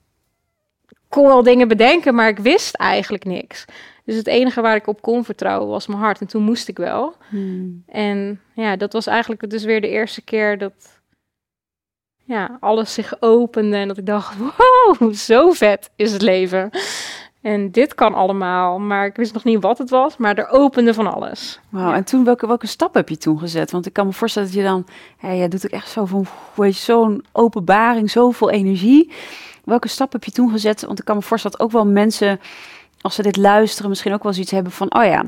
ik 0.88 0.96
kon 1.08 1.26
wel 1.26 1.42
dingen 1.42 1.68
bedenken, 1.68 2.14
maar 2.14 2.28
ik 2.28 2.38
wist 2.38 2.74
eigenlijk 2.74 3.24
niks. 3.24 3.64
Dus 4.08 4.16
het 4.16 4.26
enige 4.26 4.60
waar 4.60 4.76
ik 4.76 4.86
op 4.86 5.02
kon 5.02 5.24
vertrouwen 5.24 5.68
was 5.68 5.86
mijn 5.86 6.00
hart. 6.00 6.20
En 6.20 6.26
toen 6.26 6.42
moest 6.42 6.68
ik 6.68 6.76
wel. 6.76 7.14
Hmm. 7.28 7.82
En 7.86 8.40
ja, 8.54 8.76
dat 8.76 8.92
was 8.92 9.06
eigenlijk 9.06 9.50
dus 9.50 9.64
weer 9.64 9.80
de 9.80 9.88
eerste 9.88 10.22
keer 10.22 10.58
dat 10.58 11.00
ja, 12.24 12.56
alles 12.60 12.94
zich 12.94 13.22
opende. 13.22 13.76
En 13.76 13.88
dat 13.88 13.98
ik 13.98 14.06
dacht, 14.06 14.36
wow, 14.38 15.14
zo 15.14 15.50
vet 15.50 15.90
is 15.96 16.12
het 16.12 16.22
leven. 16.22 16.70
En 17.42 17.70
dit 17.70 17.94
kan 17.94 18.14
allemaal, 18.14 18.78
maar 18.78 19.06
ik 19.06 19.16
wist 19.16 19.32
nog 19.32 19.44
niet 19.44 19.62
wat 19.62 19.78
het 19.78 19.90
was, 19.90 20.16
maar 20.16 20.36
er 20.36 20.48
opende 20.48 20.94
van 20.94 21.14
alles. 21.14 21.60
Wauw, 21.68 21.88
ja. 21.88 21.94
en 21.94 22.04
toen, 22.04 22.24
welke, 22.24 22.46
welke 22.46 22.66
stap 22.66 22.94
heb 22.94 23.08
je 23.08 23.16
toen 23.16 23.38
gezet? 23.38 23.70
Want 23.70 23.86
ik 23.86 23.92
kan 23.92 24.06
me 24.06 24.12
voorstellen 24.12 24.48
dat 24.48 24.56
je 24.56 24.64
dan, 24.64 24.86
ja, 25.20 25.34
jij 25.34 25.48
doet 25.48 25.64
ook 25.64 25.70
echt 25.70 25.88
zo 25.88 26.04
van, 26.04 26.26
zo'n 26.72 27.24
openbaring, 27.32 28.10
zoveel 28.10 28.50
energie. 28.50 29.12
Welke 29.64 29.88
stap 29.88 30.12
heb 30.12 30.24
je 30.24 30.30
toen 30.30 30.50
gezet? 30.50 30.84
Want 30.86 30.98
ik 30.98 31.04
kan 31.04 31.16
me 31.16 31.22
voorstellen 31.22 31.56
dat 31.58 31.66
ook 31.66 31.72
wel 31.72 31.86
mensen 31.86 32.40
als 33.00 33.14
ze 33.14 33.22
dit 33.22 33.36
luisteren, 33.36 33.88
misschien 33.88 34.12
ook 34.12 34.22
wel 34.22 34.32
zoiets 34.32 34.50
hebben 34.50 34.72
van: 34.72 34.94
oh 34.94 35.04
ja, 35.04 35.22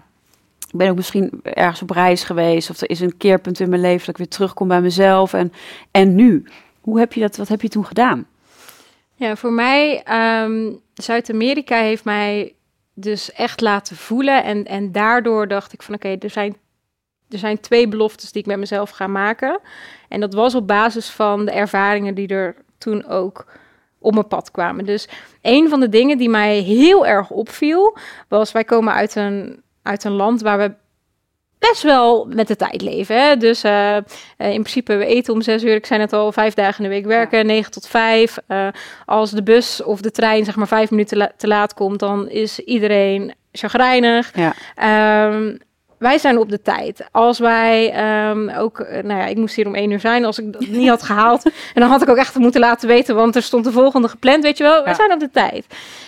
ik 0.71 0.79
ben 0.79 0.91
ook 0.91 0.97
misschien 0.97 1.41
ergens 1.43 1.83
op 1.83 1.91
reis 1.91 2.25
geweest. 2.25 2.71
Of 2.71 2.81
er 2.81 2.91
is 2.91 3.01
een 3.01 3.17
keerpunt 3.17 3.61
in 3.61 3.69
mijn 3.69 3.81
leven 3.81 3.99
dat 3.99 4.09
ik 4.09 4.17
weer 4.17 4.29
terugkom 4.29 4.69
bij 4.69 4.81
mezelf. 4.81 5.33
En, 5.33 5.53
en 5.91 6.15
nu? 6.15 6.45
Hoe 6.81 6.99
heb 6.99 7.13
je 7.13 7.21
dat, 7.21 7.37
wat 7.37 7.49
heb 7.49 7.63
je 7.63 7.69
toen 7.69 7.87
gedaan? 7.87 8.27
Ja, 9.15 9.37
voor 9.37 9.53
mij, 9.53 10.05
um, 10.43 10.81
Zuid-Amerika 10.95 11.81
heeft 11.81 12.05
mij 12.05 12.55
dus 12.95 13.33
echt 13.33 13.61
laten 13.61 13.97
voelen. 13.97 14.45
En, 14.45 14.65
en 14.65 14.93
daardoor 14.93 15.49
dacht 15.49 15.73
ik 15.73 15.83
van 15.83 15.95
oké, 15.95 16.17
er, 16.19 16.31
zijn, 16.31 16.57
er 17.29 17.39
zijn 17.39 17.61
twee 17.61 17.89
beloftes 17.89 18.33
die 18.33 18.43
ik 18.43 18.49
met 18.49 18.59
mezelf 18.59 18.91
ga 18.91 19.07
maken. 19.07 19.61
En 20.09 20.21
dat 20.21 20.35
was 20.35 20.55
op 20.55 20.67
basis 20.67 21.11
van 21.11 21.45
de 21.45 21.51
ervaringen 21.51 22.15
die 22.15 22.29
er 22.29 22.57
toen 22.79 23.07
ook 23.07 23.47
op 24.01 24.15
mijn 24.15 24.29
pad 24.29 24.51
kwamen. 24.51 24.85
Dus 24.85 25.09
een 25.43 25.69
van 25.69 25.81
de 25.81 25.89
dingen 25.89 26.19
die 26.19 26.29
mij 26.29 26.59
heel 26.59 27.07
erg 27.07 27.31
opviel, 27.31 27.97
was 28.29 28.53
wij 28.53 28.65
komen 28.65 28.93
uit 28.93 29.15
een, 29.15 29.63
uit 29.83 30.05
een 30.05 30.13
land 30.13 30.41
waar 30.41 30.59
we 30.59 30.73
best 31.59 31.83
wel 31.83 32.27
met 32.35 32.49
de 32.49 32.57
tijd 32.57 32.83
leven. 32.83 33.23
Hè? 33.23 33.37
Dus 33.37 33.65
uh, 33.65 33.97
in 34.37 34.63
principe, 34.63 34.97
we 34.97 35.05
eten 35.05 35.35
om 35.35 35.43
zes 35.43 35.65
uur. 35.65 35.75
Ik 35.75 35.87
zei 35.87 36.01
net 36.01 36.13
al, 36.13 36.33
vijf 36.33 36.55
dagen 36.55 36.85
in 36.85 36.91
de 36.91 36.97
week 36.97 37.07
werken, 37.07 37.39
ja. 37.39 37.45
negen 37.45 37.71
tot 37.71 37.89
vijf. 37.89 38.39
Uh, 38.49 38.69
als 39.07 39.31
de 39.31 39.43
bus 39.43 39.83
of 39.83 40.01
de 40.01 40.11
trein 40.11 40.45
zeg 40.45 40.57
maar 40.57 40.69
vijf 40.69 40.91
minuten 40.91 41.17
la 41.17 41.31
te 41.37 41.49
laat 41.49 41.75
komt, 41.75 41.99
dan 41.99 42.29
is 42.29 42.59
iedereen 42.59 43.35
chagrijnig. 43.53 44.33
Ja. 44.35 44.55
Um, 45.33 45.59
wij 46.01 46.19
zijn 46.19 46.39
op 46.39 46.49
de 46.49 46.63
tijd. 46.63 47.09
Als 47.11 47.39
wij 47.39 47.93
ehm, 47.93 48.49
ook, 48.49 48.81
eh, 48.81 49.03
nou 49.03 49.21
ja, 49.21 49.27
ik 49.27 49.37
moest 49.37 49.55
hier 49.55 49.67
om 49.67 49.75
één 49.75 49.91
uur 49.91 50.01
zijn 50.01 50.25
als 50.25 50.39
ik 50.39 50.53
dat 50.53 50.67
niet 50.67 50.89
had 50.89 51.03
gehaald. 51.03 51.45
En 51.75 51.81
dan 51.81 51.91
had 51.91 52.03
ik 52.03 52.09
ook 52.09 52.17
echt 52.17 52.35
moeten 52.35 52.61
laten 52.61 52.89
weten, 52.89 53.15
want 53.15 53.37
er 53.37 53.43
stond 53.43 53.65
de 53.65 53.73
volgende 53.73 54.09
gepland, 54.09 54.43
weet 54.43 54.59
je 54.59 54.65
wel. 54.65 54.85
Wij 54.85 54.95
zijn 54.95 55.13
op 55.13 55.21
de 55.21 55.31
tijd. 55.31 55.67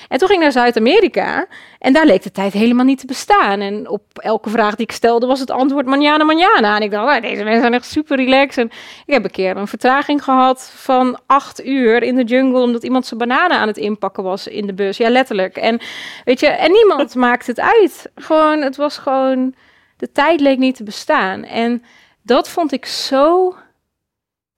En 0.09 0.19
toen 0.19 0.29
ging 0.29 0.41
ik 0.41 0.45
naar 0.45 0.63
Zuid-Amerika 0.63 1.47
en 1.79 1.93
daar 1.93 2.07
leek 2.07 2.23
de 2.23 2.31
tijd 2.31 2.53
helemaal 2.53 2.85
niet 2.85 2.99
te 2.99 3.07
bestaan. 3.07 3.61
En 3.61 3.89
op 3.89 4.03
elke 4.15 4.51
vraag 4.51 4.75
die 4.75 4.87
ik 4.87 4.93
stelde 4.93 5.27
was 5.27 5.41
het 5.41 5.51
antwoord 5.51 5.87
manjana, 5.87 6.25
manjana. 6.25 6.77
En 6.77 6.83
ik 6.83 6.91
dacht, 6.91 7.07
nou, 7.07 7.21
deze 7.21 7.43
mensen 7.43 7.61
zijn 7.61 7.75
echt 7.75 7.91
super 7.91 8.17
relaxed. 8.17 8.65
En 8.65 8.71
ik 9.07 9.13
heb 9.15 9.25
een 9.25 9.31
keer 9.31 9.57
een 9.57 9.67
vertraging 9.67 10.25
gehad 10.25 10.73
van 10.75 11.19
acht 11.27 11.65
uur 11.65 12.03
in 12.03 12.15
de 12.15 12.25
jungle, 12.25 12.61
omdat 12.61 12.85
iemand 12.85 13.07
zijn 13.07 13.21
bananen 13.21 13.57
aan 13.57 13.69
het 13.69 13.77
inpakken 13.77 14.23
was 14.23 14.47
in 14.47 14.67
de 14.67 14.75
bus. 14.75 14.97
Ja, 14.97 15.09
letterlijk. 15.09 15.57
En 15.57 15.81
weet 16.25 16.41
je, 16.41 16.47
en 16.47 16.73
niemand 16.73 17.15
maakt 17.27 17.47
het 17.47 17.61
uit. 17.61 18.11
Gewoon, 18.15 18.61
het 18.61 18.77
was 18.77 18.99
gewoon 18.99 19.55
de 20.03 20.13
tijd 20.13 20.41
leek 20.41 20.59
niet 20.59 20.77
te 20.77 20.83
bestaan. 20.85 21.45
En 21.45 21.83
dat 22.23 22.49
vond 22.49 22.73
ik 22.73 22.87
zo 22.87 23.57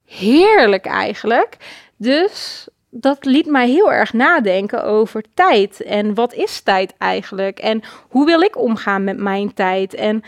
heerlijk 0.05 0.85
eigenlijk. 0.85 1.57
Dus 1.97 2.67
dat 2.89 3.25
liet 3.25 3.45
mij 3.45 3.69
heel 3.69 3.91
erg 3.91 4.13
nadenken 4.13 4.83
over 4.83 5.23
tijd. 5.33 5.81
En 5.81 6.13
wat 6.13 6.33
is 6.33 6.61
tijd 6.61 6.93
eigenlijk? 6.97 7.59
En 7.59 7.81
hoe 8.09 8.25
wil 8.25 8.41
ik 8.41 8.57
omgaan 8.57 9.03
met 9.03 9.17
mijn 9.17 9.53
tijd? 9.53 9.93
En 9.93 10.21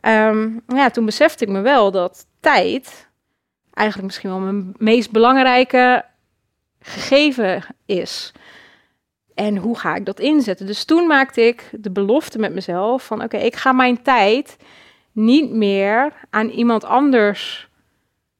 ehm, 0.00 0.50
ja, 0.66 0.90
toen 0.90 1.04
besefte 1.04 1.44
ik 1.44 1.50
me 1.50 1.60
wel 1.60 1.90
dat 1.90 2.26
tijd 2.40 3.08
eigenlijk 3.72 4.06
misschien 4.06 4.30
wel 4.30 4.38
mijn 4.38 4.74
meest 4.76 5.10
belangrijke 5.10 6.04
gegeven 6.80 7.64
is. 7.86 8.32
En 9.34 9.56
hoe 9.56 9.78
ga 9.78 9.94
ik 9.94 10.04
dat 10.06 10.20
inzetten? 10.20 10.66
Dus 10.66 10.84
toen 10.84 11.06
maakte 11.06 11.46
ik 11.46 11.70
de 11.72 11.90
belofte 11.90 12.38
met 12.38 12.54
mezelf 12.54 13.06
van 13.06 13.22
oké, 13.22 13.36
ik 13.36 13.56
ga 13.56 13.72
mijn 13.72 14.02
tijd 14.02 14.56
niet 15.12 15.50
meer 15.50 16.12
aan 16.30 16.48
iemand 16.48 16.84
anders 16.84 17.70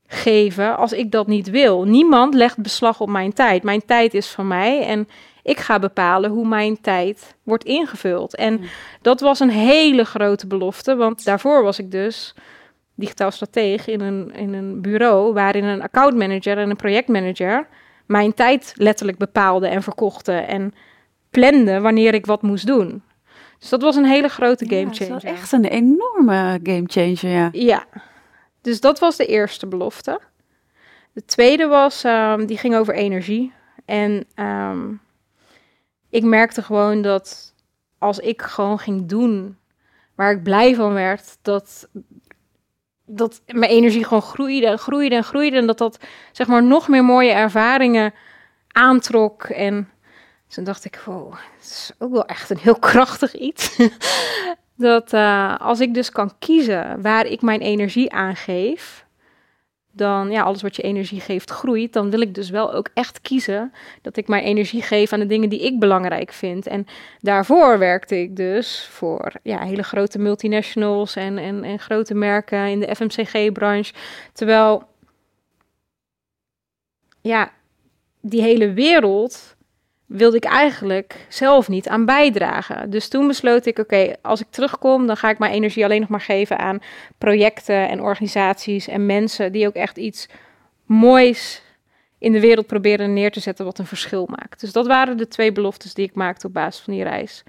geven 0.07 0.77
als 0.77 0.93
ik 0.93 1.11
dat 1.11 1.27
niet 1.27 1.51
wil. 1.51 1.85
Niemand 1.85 2.35
legt 2.35 2.59
beslag 2.59 3.01
op 3.01 3.09
mijn 3.09 3.33
tijd. 3.33 3.63
Mijn 3.63 3.85
tijd 3.85 4.15
is 4.15 4.29
van 4.29 4.47
mij 4.47 4.87
en 4.87 5.09
ik 5.43 5.59
ga 5.59 5.79
bepalen 5.79 6.31
hoe 6.31 6.47
mijn 6.47 6.81
tijd 6.81 7.35
wordt 7.43 7.65
ingevuld. 7.65 8.37
En 8.37 8.61
dat 9.03 9.21
was 9.21 9.41
een 9.41 9.51
hele 9.51 10.05
grote 10.05 10.47
belofte, 10.47 10.97
want 10.97 11.25
daarvoor 11.25 11.63
was 11.63 11.79
ik 11.79 11.91
dus 11.91 12.35
digitaal 12.95 13.31
stratege 13.31 13.93
in 13.93 14.01
een, 14.01 14.35
in 14.35 14.53
een 14.55 14.81
bureau 14.81 15.33
waarin 15.33 15.65
een 15.65 15.83
accountmanager 15.83 16.59
en 16.59 16.71
een 16.71 16.77
projectmanager 16.77 17.69
mijn 18.13 18.35
tijd 18.35 18.73
letterlijk 18.77 19.19
bepaalde 19.19 19.67
en 19.67 19.83
verkochte 19.83 20.33
en 20.33 20.75
plande 21.31 21.81
wanneer 21.81 22.15
ik 22.15 22.27
wat 22.27 22.43
moest 22.43 22.67
doen. 22.67 23.03
Dus 23.59 23.69
dat 23.69 23.83
was 23.83 23.97
een 23.97 24.05
hele 24.05 24.29
grote 24.29 24.67
game 24.69 24.95
changer. 24.95 25.13
dat 25.13 25.23
was 25.23 25.33
echt 25.33 25.53
een 25.53 25.65
enorme 25.65 26.61
game 26.63 26.85
changer, 26.87 27.29
ja. 27.29 27.49
Ja, 27.53 27.85
dus 28.61 28.81
dat 28.81 28.99
was 28.99 29.17
de 29.17 29.27
eerste 29.27 29.67
belofte. 29.67 30.21
De 31.13 31.25
tweede 31.25 31.67
was, 31.67 32.05
um, 32.05 32.47
die 32.47 32.59
ging 32.59 32.77
over 32.77 32.95
energie. 32.95 33.53
En 33.85 34.27
um, 34.37 35.01
ik 36.11 36.23
merkte 36.23 36.63
gewoon 36.63 37.03
dat 37.03 37.55
als 37.99 38.19
ik 38.19 38.43
gewoon 38.43 38.79
ging 38.79 39.07
doen 39.09 39.57
waar 40.15 40.33
ik 40.33 40.43
blij 40.43 40.75
van 40.75 40.93
werd, 40.93 41.39
dat, 41.43 41.89
dat 43.17 43.41
mijn 43.47 43.71
energie 43.71 44.05
gewoon 44.05 44.23
groeide 44.23 44.67
en 44.67 44.79
groeide 44.79 45.15
en 45.15 45.25
groeide. 45.25 45.57
En 45.57 45.67
dat 45.67 45.79
dat 45.79 45.99
zeg 46.33 46.47
maar 46.47 46.63
nog 46.63 46.89
meer 46.89 47.05
mooie 47.05 47.31
ervaringen 47.31 48.15
aantrok. 48.69 49.45
En 49.45 49.91
toen 50.49 50.65
dacht 50.65 50.85
ik, 50.85 51.03
wow, 51.05 51.33
het 51.33 51.65
is 51.65 51.93
ook 51.99 52.13
wel 52.13 52.27
echt 52.27 52.51
een 52.51 52.59
heel 52.59 52.79
krachtig 52.91 53.35
iets. 53.35 53.77
dat 54.77 55.13
uh, 55.13 55.59
als 55.59 55.81
ik 55.81 55.95
dus 55.95 56.11
kan 56.11 56.33
kiezen 56.39 57.03
waar 57.03 57.27
ik 57.27 57.43
mijn 57.43 57.61
energie 57.61 58.13
aan 58.13 58.37
geef, 58.37 59.05
dan 59.93 60.31
ja, 60.31 60.43
alles 60.43 60.63
wat 60.63 60.77
je 60.77 60.83
energie 60.83 61.21
geeft 61.21 61.51
groeit, 61.51 61.93
dan 61.93 62.11
wil 62.11 62.21
ik 62.21 62.35
dus 62.35 62.51
wel 62.51 62.73
ook 62.73 62.89
echt 62.95 63.21
kiezen 63.21 63.73
dat 64.03 64.17
ik 64.17 64.29
mijn 64.29 64.45
energie 64.45 64.83
geef 64.83 65.13
aan 65.13 65.21
de 65.21 65.27
dingen 65.27 65.49
die 65.49 65.65
ik 65.65 65.79
belangrijk 65.79 66.33
vind. 66.33 66.67
En 66.67 66.87
daarvoor 67.21 67.79
werkte 67.79 68.21
ik 68.21 68.37
dus 68.37 68.87
voor 68.91 69.33
ja, 69.43 69.65
hele 69.65 69.83
grote 69.83 70.19
multinationals 70.19 71.17
en, 71.17 71.39
en, 71.39 71.65
en 71.65 71.79
grote 71.79 72.15
merken 72.15 72.67
in 72.67 72.81
de 72.81 72.95
FMCG-branche. 72.95 73.93
Terwijl 74.33 74.83
ja, 77.21 77.53
die 78.21 78.43
hele 78.43 78.73
wereld 78.73 79.57
wilde 80.13 80.37
ik 80.37 80.45
eigenlijk 80.45 81.27
zelf 81.29 81.69
niet 81.69 81.89
aan 81.89 82.05
bijdragen. 82.05 82.91
Dus 82.91 83.09
toen 83.09 83.27
besloot 83.27 83.67
ik, 83.67 83.79
oké, 83.79 84.13
als 84.23 84.41
ik 84.41 84.47
terugkom, 84.51 85.07
dan 85.07 85.17
ga 85.17 85.31
ik 85.31 85.39
mijn 85.39 85.53
energie 85.53 85.85
alleen 85.85 86.01
nog 86.01 86.09
maar 86.09 86.21
geven 86.21 86.59
aan 86.59 86.79
projecten 87.19 87.89
en 87.89 88.01
organisaties 88.01 88.89
en 88.89 89.07
mensen 89.07 89.53
die 89.53 89.67
ook 89.67 89.75
echt 89.75 89.97
iets 89.97 90.29
moois 90.87 91.63
in 92.19 92.33
de 92.33 92.41
wereld 92.41 92.67
proberen 92.67 93.13
neer 93.13 93.31
te 93.31 93.41
zetten 93.41 93.65
wat 93.65 93.79
een 93.79 93.87
verschil 93.87 94.29
maakt. 94.31 94.61
Dus 94.61 94.73
dat 94.73 94.87
waren 94.87 95.17
de 95.17 95.29
twee 95.29 95.53
beloftes 95.53 95.95
die 95.95 96.07
ik 96.07 96.15
maakte 96.15 96.47
op 96.47 96.53
basis 96.53 96.83
van 96.83 96.93
die 96.93 97.03
reis. 97.03 97.43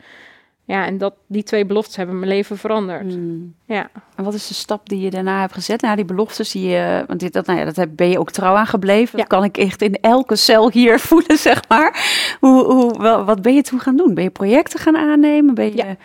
Ja, 0.66 0.86
en 0.86 0.98
dat, 0.98 1.14
die 1.28 1.44
twee 1.44 1.66
beloftes 1.66 1.96
hebben 1.96 2.20
mijn 2.20 2.32
leven 2.32 2.58
veranderd. 2.58 3.14
Hmm. 3.14 3.56
Ja. 3.66 3.90
En 4.16 4.24
wat 4.24 4.34
is 4.34 4.48
de 4.48 4.54
stap 4.54 4.90
die 4.90 5.00
je 5.00 5.10
daarna 5.10 5.40
hebt 5.40 5.54
gezet? 5.54 5.82
Na 5.82 5.96
die 5.96 6.06
beloftes 6.06 6.52
die 6.52 6.70
je, 6.70 7.04
want 7.08 7.20
dit, 7.20 7.34
dat, 7.34 7.46
nou 7.46 7.60
ja, 7.60 7.72
dat 7.72 7.96
ben 7.96 8.10
je 8.10 8.20
ook 8.20 8.32
trouw 8.32 8.56
aan 8.56 8.68
gebleven. 8.68 9.18
Dat 9.18 9.28
kan 9.28 9.44
ik 9.44 9.58
echt 9.58 9.82
in 9.82 9.96
elke 10.02 10.36
cel 10.36 10.72
hier 10.72 11.00
voelen, 11.10 11.38
zeg 11.38 11.68
maar. 11.68 12.06
Hoe, 12.40 12.64
hoe, 12.64 13.02
wel, 13.02 13.24
wat 13.24 13.42
ben 13.42 13.56
je 13.56 13.62
toen 13.62 13.80
gaan 13.80 13.98
doen? 13.98 14.14
Ben 14.14 14.24
je 14.24 14.30
projecten 14.30 14.80
gaan 14.80 14.98
aannemen? 14.98 15.56
Ben 15.56 15.66
je 15.66 15.76
ja. 15.76 15.96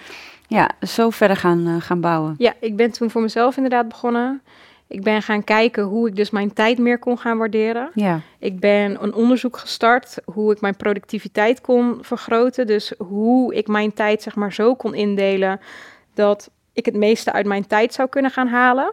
ja 0.47 0.71
zo 0.87 1.11
verder 1.11 1.37
gaan, 1.37 1.67
uh, 1.67 1.77
gaan 1.79 2.01
bouwen? 2.01 2.35
Ja, 2.39 2.55
ik 2.61 2.77
ben 2.77 2.91
toen 2.91 3.11
voor 3.11 3.23
mezelf 3.23 3.57
inderdaad 3.57 3.89
begonnen. 3.89 4.43
Ik 4.89 5.03
ben 5.03 5.23
gaan 5.23 5.45
kijken 5.45 5.83
hoe 5.85 6.09
ik 6.09 6.17
dus 6.17 6.31
mijn 6.31 6.53
tijd 6.53 6.79
meer 6.79 6.99
kon 6.99 7.19
gaan 7.19 7.39
waarderen. 7.39 7.91
Ja. 7.95 8.21
Ik 8.39 8.61
ben 8.61 9.03
een 9.03 9.15
onderzoek 9.15 9.57
gestart 9.57 10.19
hoe 10.25 10.53
ik 10.53 10.61
mijn 10.61 10.77
productiviteit 10.77 11.61
kon 11.61 11.99
vergroten. 12.01 12.67
Dus 12.67 12.93
hoe 12.99 13.55
ik 13.55 13.67
mijn 13.67 13.93
tijd 13.93 14.23
zeg 14.23 14.35
maar 14.35 14.53
zo 14.53 14.75
kon 14.75 14.95
indelen 14.95 15.61
dat 16.15 16.51
ik 16.73 16.85
het 16.85 16.97
meeste 16.97 17.33
uit 17.33 17.47
mijn 17.47 17.67
tijd 17.67 17.95
zou 17.95 18.09
kunnen 18.09 18.31
gaan 18.31 18.49
halen. 18.49 18.93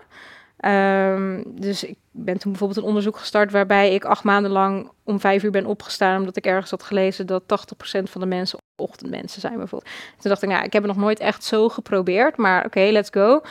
Um, 0.66 1.44
dus 1.48 1.84
ik 1.84 1.98
ben 2.12 2.38
toen 2.38 2.52
bijvoorbeeld 2.52 2.80
een 2.80 2.88
onderzoek 2.88 3.18
gestart 3.18 3.52
waarbij 3.52 3.94
ik 3.94 4.06
acht 4.06 4.24
maanden 4.24 4.52
lang 4.52 4.92
om 5.04 5.20
vijf 5.20 5.44
uur 5.44 5.52
ben 5.52 5.66
opgestaan 5.66 6.20
omdat 6.20 6.38
ik 6.38 6.46
ergens 6.46 6.72
had 6.72 6.84
gelezen 6.84 7.28
dat 7.28 7.44
80% 7.44 8.04
van 8.04 8.22
de 8.22 8.28
mensen 8.28 8.60
ochtendmensen 8.76 9.42
zijn 9.42 9.58
bijvoorbeeld. 9.58 9.92
Toen 10.18 10.30
dacht 10.30 10.42
ik, 10.42 10.50
nou, 10.50 10.64
ik 10.64 10.74
heb 10.74 10.84
het 10.84 10.92
nog 10.92 11.02
nooit 11.02 11.20
echt 11.20 11.44
zo 11.44 11.70
geprobeerd, 11.70 12.38
maar 12.38 12.66
oké, 12.66 12.80
let's 12.80 13.10
go. 13.12 13.42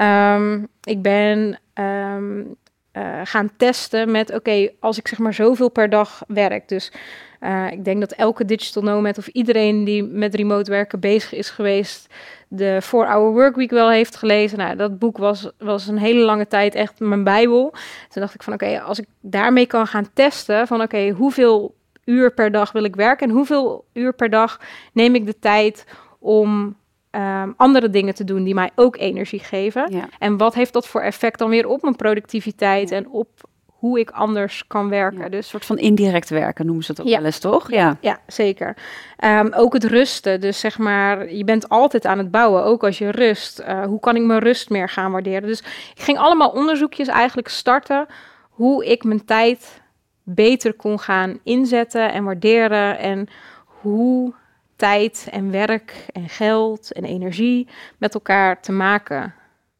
Um, 0.00 0.68
ik 0.82 1.02
ben 1.02 1.60
um, 1.74 2.56
uh, 2.92 3.20
gaan 3.24 3.50
testen 3.56 4.10
met, 4.10 4.34
oké, 4.34 4.70
als 4.80 4.98
ik 4.98 5.08
zeg 5.08 5.18
maar 5.18 5.34
zoveel 5.34 5.68
per 5.68 5.90
dag 5.90 6.22
werk, 6.26 6.68
dus 6.68 6.92
uh, 7.40 7.70
ik 7.70 7.84
denk 7.84 8.00
dat 8.00 8.12
elke 8.12 8.44
digital 8.44 8.82
nomad 8.82 9.18
of 9.18 9.26
iedereen 9.26 9.84
die 9.84 10.02
met 10.02 10.34
remote 10.34 10.70
werken 10.70 11.00
bezig 11.00 11.32
is 11.32 11.50
geweest, 11.50 12.14
de 12.48 12.78
4-Hour 12.82 13.32
Workweek 13.32 13.70
wel 13.70 13.90
heeft 13.90 14.16
gelezen. 14.16 14.58
Nou, 14.58 14.76
dat 14.76 14.98
boek 14.98 15.18
was, 15.18 15.50
was 15.58 15.86
een 15.86 15.98
hele 15.98 16.20
lange 16.20 16.46
tijd 16.46 16.74
echt 16.74 17.00
mijn 17.00 17.24
bijbel. 17.24 17.70
Toen 18.08 18.22
dacht 18.22 18.34
ik 18.34 18.42
van, 18.42 18.52
oké, 18.52 18.80
als 18.80 18.98
ik 18.98 19.06
daarmee 19.20 19.66
kan 19.66 19.86
gaan 19.86 20.12
testen 20.12 20.66
van, 20.66 20.82
oké, 20.82 21.08
hoeveel 21.08 21.74
uur 22.04 22.32
per 22.32 22.52
dag 22.52 22.72
wil 22.72 22.84
ik 22.84 22.96
werken 22.96 23.28
en 23.28 23.34
hoeveel 23.34 23.84
uur 23.92 24.12
per 24.12 24.30
dag 24.30 24.60
neem 24.92 25.14
ik 25.14 25.26
de 25.26 25.38
tijd 25.38 25.84
om 26.18 26.76
um, 27.18 27.54
andere 27.56 27.90
dingen 27.90 28.14
te 28.14 28.24
doen 28.24 28.44
die 28.44 28.54
mij 28.54 28.70
ook 28.74 28.96
energie 28.96 29.40
geven. 29.40 29.92
Ja. 29.92 30.08
En 30.18 30.36
wat 30.36 30.54
heeft 30.54 30.72
dat 30.72 30.86
voor 30.86 31.00
effect 31.00 31.38
dan 31.38 31.50
weer 31.50 31.66
op 31.66 31.82
mijn 31.82 31.96
productiviteit 31.96 32.90
en 32.90 33.08
op 33.08 33.28
hoe 33.66 33.98
ik 33.98 34.10
anders 34.10 34.66
kan 34.66 34.88
werken. 34.88 35.20
Ja, 35.20 35.28
dus 35.28 35.38
een 35.38 35.44
soort 35.44 35.64
van 35.64 35.78
indirect 35.78 36.28
werken 36.28 36.66
noemen 36.66 36.84
ze 36.84 36.90
het 36.90 37.00
ook 37.00 37.08
wel 37.08 37.24
eens, 37.24 37.38
toch? 37.38 37.70
Ja, 37.70 37.96
ja 38.00 38.18
zeker. 38.26 38.76
Um, 39.24 39.52
ook 39.52 39.72
het 39.72 39.84
rusten. 39.84 40.40
Dus 40.40 40.60
zeg 40.60 40.78
maar, 40.78 41.32
je 41.32 41.44
bent 41.44 41.68
altijd 41.68 42.06
aan 42.06 42.18
het 42.18 42.30
bouwen, 42.30 42.64
ook 42.64 42.84
als 42.84 42.98
je 42.98 43.10
rust. 43.10 43.60
Uh, 43.60 43.84
hoe 43.84 44.00
kan 44.00 44.16
ik 44.16 44.22
mijn 44.22 44.40
rust 44.40 44.70
meer 44.70 44.88
gaan 44.88 45.12
waarderen? 45.12 45.48
Dus 45.48 45.60
ik 45.94 46.02
ging 46.02 46.18
allemaal 46.18 46.50
onderzoekjes 46.50 47.08
eigenlijk 47.08 47.48
starten 47.48 48.06
hoe 48.50 48.86
ik 48.86 49.04
mijn 49.04 49.24
tijd 49.24 49.82
beter 50.22 50.74
kon 50.74 50.98
gaan 51.00 51.38
inzetten 51.44 52.12
en 52.12 52.24
waarderen 52.24 52.98
en 52.98 53.28
hoe 53.64 54.34
tijd 54.78 55.28
en 55.30 55.50
werk 55.50 56.06
en 56.12 56.28
geld 56.28 56.92
en 56.92 57.04
energie 57.04 57.68
met 57.98 58.14
elkaar 58.14 58.60
te 58.60 58.72
maken 58.72 59.34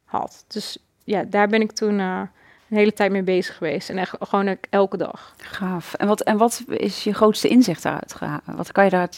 had. 0.05 0.45
Dus 0.49 0.78
ja, 1.05 1.23
daar 1.23 1.49
ben 1.49 1.61
ik 1.61 1.73
toen 1.73 1.99
uh, 1.99 2.23
een 2.71 2.76
hele 2.76 2.93
tijd 2.93 3.11
mee 3.11 3.23
bezig 3.23 3.57
geweest. 3.57 3.90
En 3.90 3.99
echt 3.99 4.17
gewoon 4.21 4.57
elke 4.71 4.97
dag. 4.97 5.35
Gaaf. 5.37 5.95
En 5.95 6.07
wat, 6.07 6.21
en 6.21 6.37
wat 6.37 6.64
is 6.69 7.05
je 7.05 7.14
grootste 7.14 7.49
inzicht 7.49 7.83
daaruit 7.83 8.19
Wat 8.45 8.73
kan 8.73 8.85
je 8.85 8.90
daar 8.90 9.09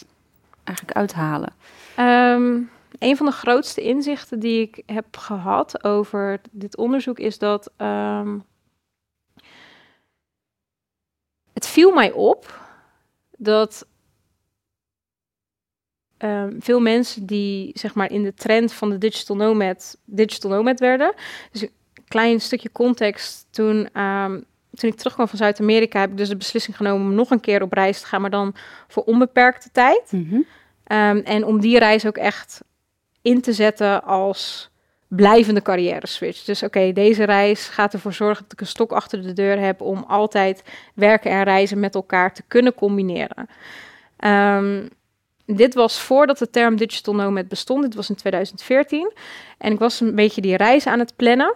eigenlijk 0.63 0.97
uithalen? 0.97 1.53
Um, 1.99 2.69
een 2.99 3.17
van 3.17 3.25
de 3.25 3.31
grootste 3.31 3.81
inzichten 3.81 4.39
die 4.39 4.61
ik 4.61 4.83
heb 4.85 5.17
gehad 5.17 5.83
over 5.83 6.41
dit 6.51 6.77
onderzoek 6.77 7.19
is 7.19 7.37
dat 7.37 7.71
um, 7.77 8.43
het 11.53 11.67
viel 11.67 11.91
mij 11.91 12.11
op 12.11 12.59
dat 13.37 13.87
ehm, 16.21 16.55
veel 16.59 16.79
mensen 16.79 17.25
die 17.25 17.71
zeg 17.73 17.93
maar 17.93 18.11
in 18.11 18.23
de 18.23 18.33
trend 18.33 18.73
van 18.73 18.89
de 18.89 18.97
digital 18.97 19.35
nomad, 19.35 19.97
digital 20.05 20.51
nomad 20.51 20.79
werden. 20.79 21.13
Dus 21.51 21.61
een 21.61 21.71
klein 22.07 22.41
stukje 22.41 22.71
context. 22.71 23.47
Toen, 23.49 23.89
ehm, 23.93 24.39
toen 24.73 24.89
ik 24.89 24.95
terugkwam 24.95 25.27
van 25.27 25.37
Zuid-Amerika, 25.37 25.99
heb 25.99 26.11
ik 26.11 26.17
dus 26.17 26.29
de 26.29 26.37
beslissing 26.37 26.77
genomen 26.77 27.07
om 27.07 27.13
nog 27.13 27.29
een 27.29 27.39
keer 27.39 27.61
op 27.61 27.73
reis 27.73 27.99
te 27.99 28.05
gaan, 28.05 28.21
maar 28.21 28.29
dan 28.29 28.55
voor 28.87 29.03
onbeperkte 29.03 29.69
tijd. 29.71 30.11
Mhm. 30.11 30.41
Ehm, 30.83 31.17
en 31.17 31.45
om 31.45 31.59
die 31.59 31.79
reis 31.79 32.05
ook 32.05 32.17
echt 32.17 32.61
in 33.21 33.41
te 33.41 33.53
zetten 33.53 34.03
als 34.03 34.69
blijvende 35.07 35.61
carrière 35.61 36.07
switch. 36.07 36.43
Dus 36.43 36.63
oké, 36.63 36.91
deze 36.93 37.23
reis 37.23 37.67
gaat 37.67 37.93
ervoor 37.93 38.13
zorgen 38.13 38.43
dat 38.43 38.53
ik 38.53 38.61
een 38.61 38.67
stok 38.67 38.91
achter 38.91 39.21
de 39.21 39.33
deur 39.33 39.59
heb 39.59 39.81
om 39.81 40.03
altijd 40.07 40.63
werken 40.93 41.31
en 41.31 41.43
reizen 41.43 41.79
met 41.79 41.95
elkaar 41.95 42.33
te 42.33 42.43
kunnen 42.47 42.73
combineren. 42.73 43.47
Ehm, 44.17 44.87
dit 45.45 45.73
was 45.73 45.99
voordat 45.99 46.37
de 46.37 46.49
term 46.49 46.75
digital 46.75 47.15
nomad 47.15 47.47
bestond. 47.47 47.83
Dit 47.83 47.95
was 47.95 48.09
in 48.09 48.15
2014. 48.15 49.11
En 49.57 49.71
ik 49.71 49.79
was 49.79 49.99
een 49.99 50.15
beetje 50.15 50.41
die 50.41 50.57
reis 50.57 50.87
aan 50.87 50.99
het 50.99 51.15
plannen. 51.15 51.53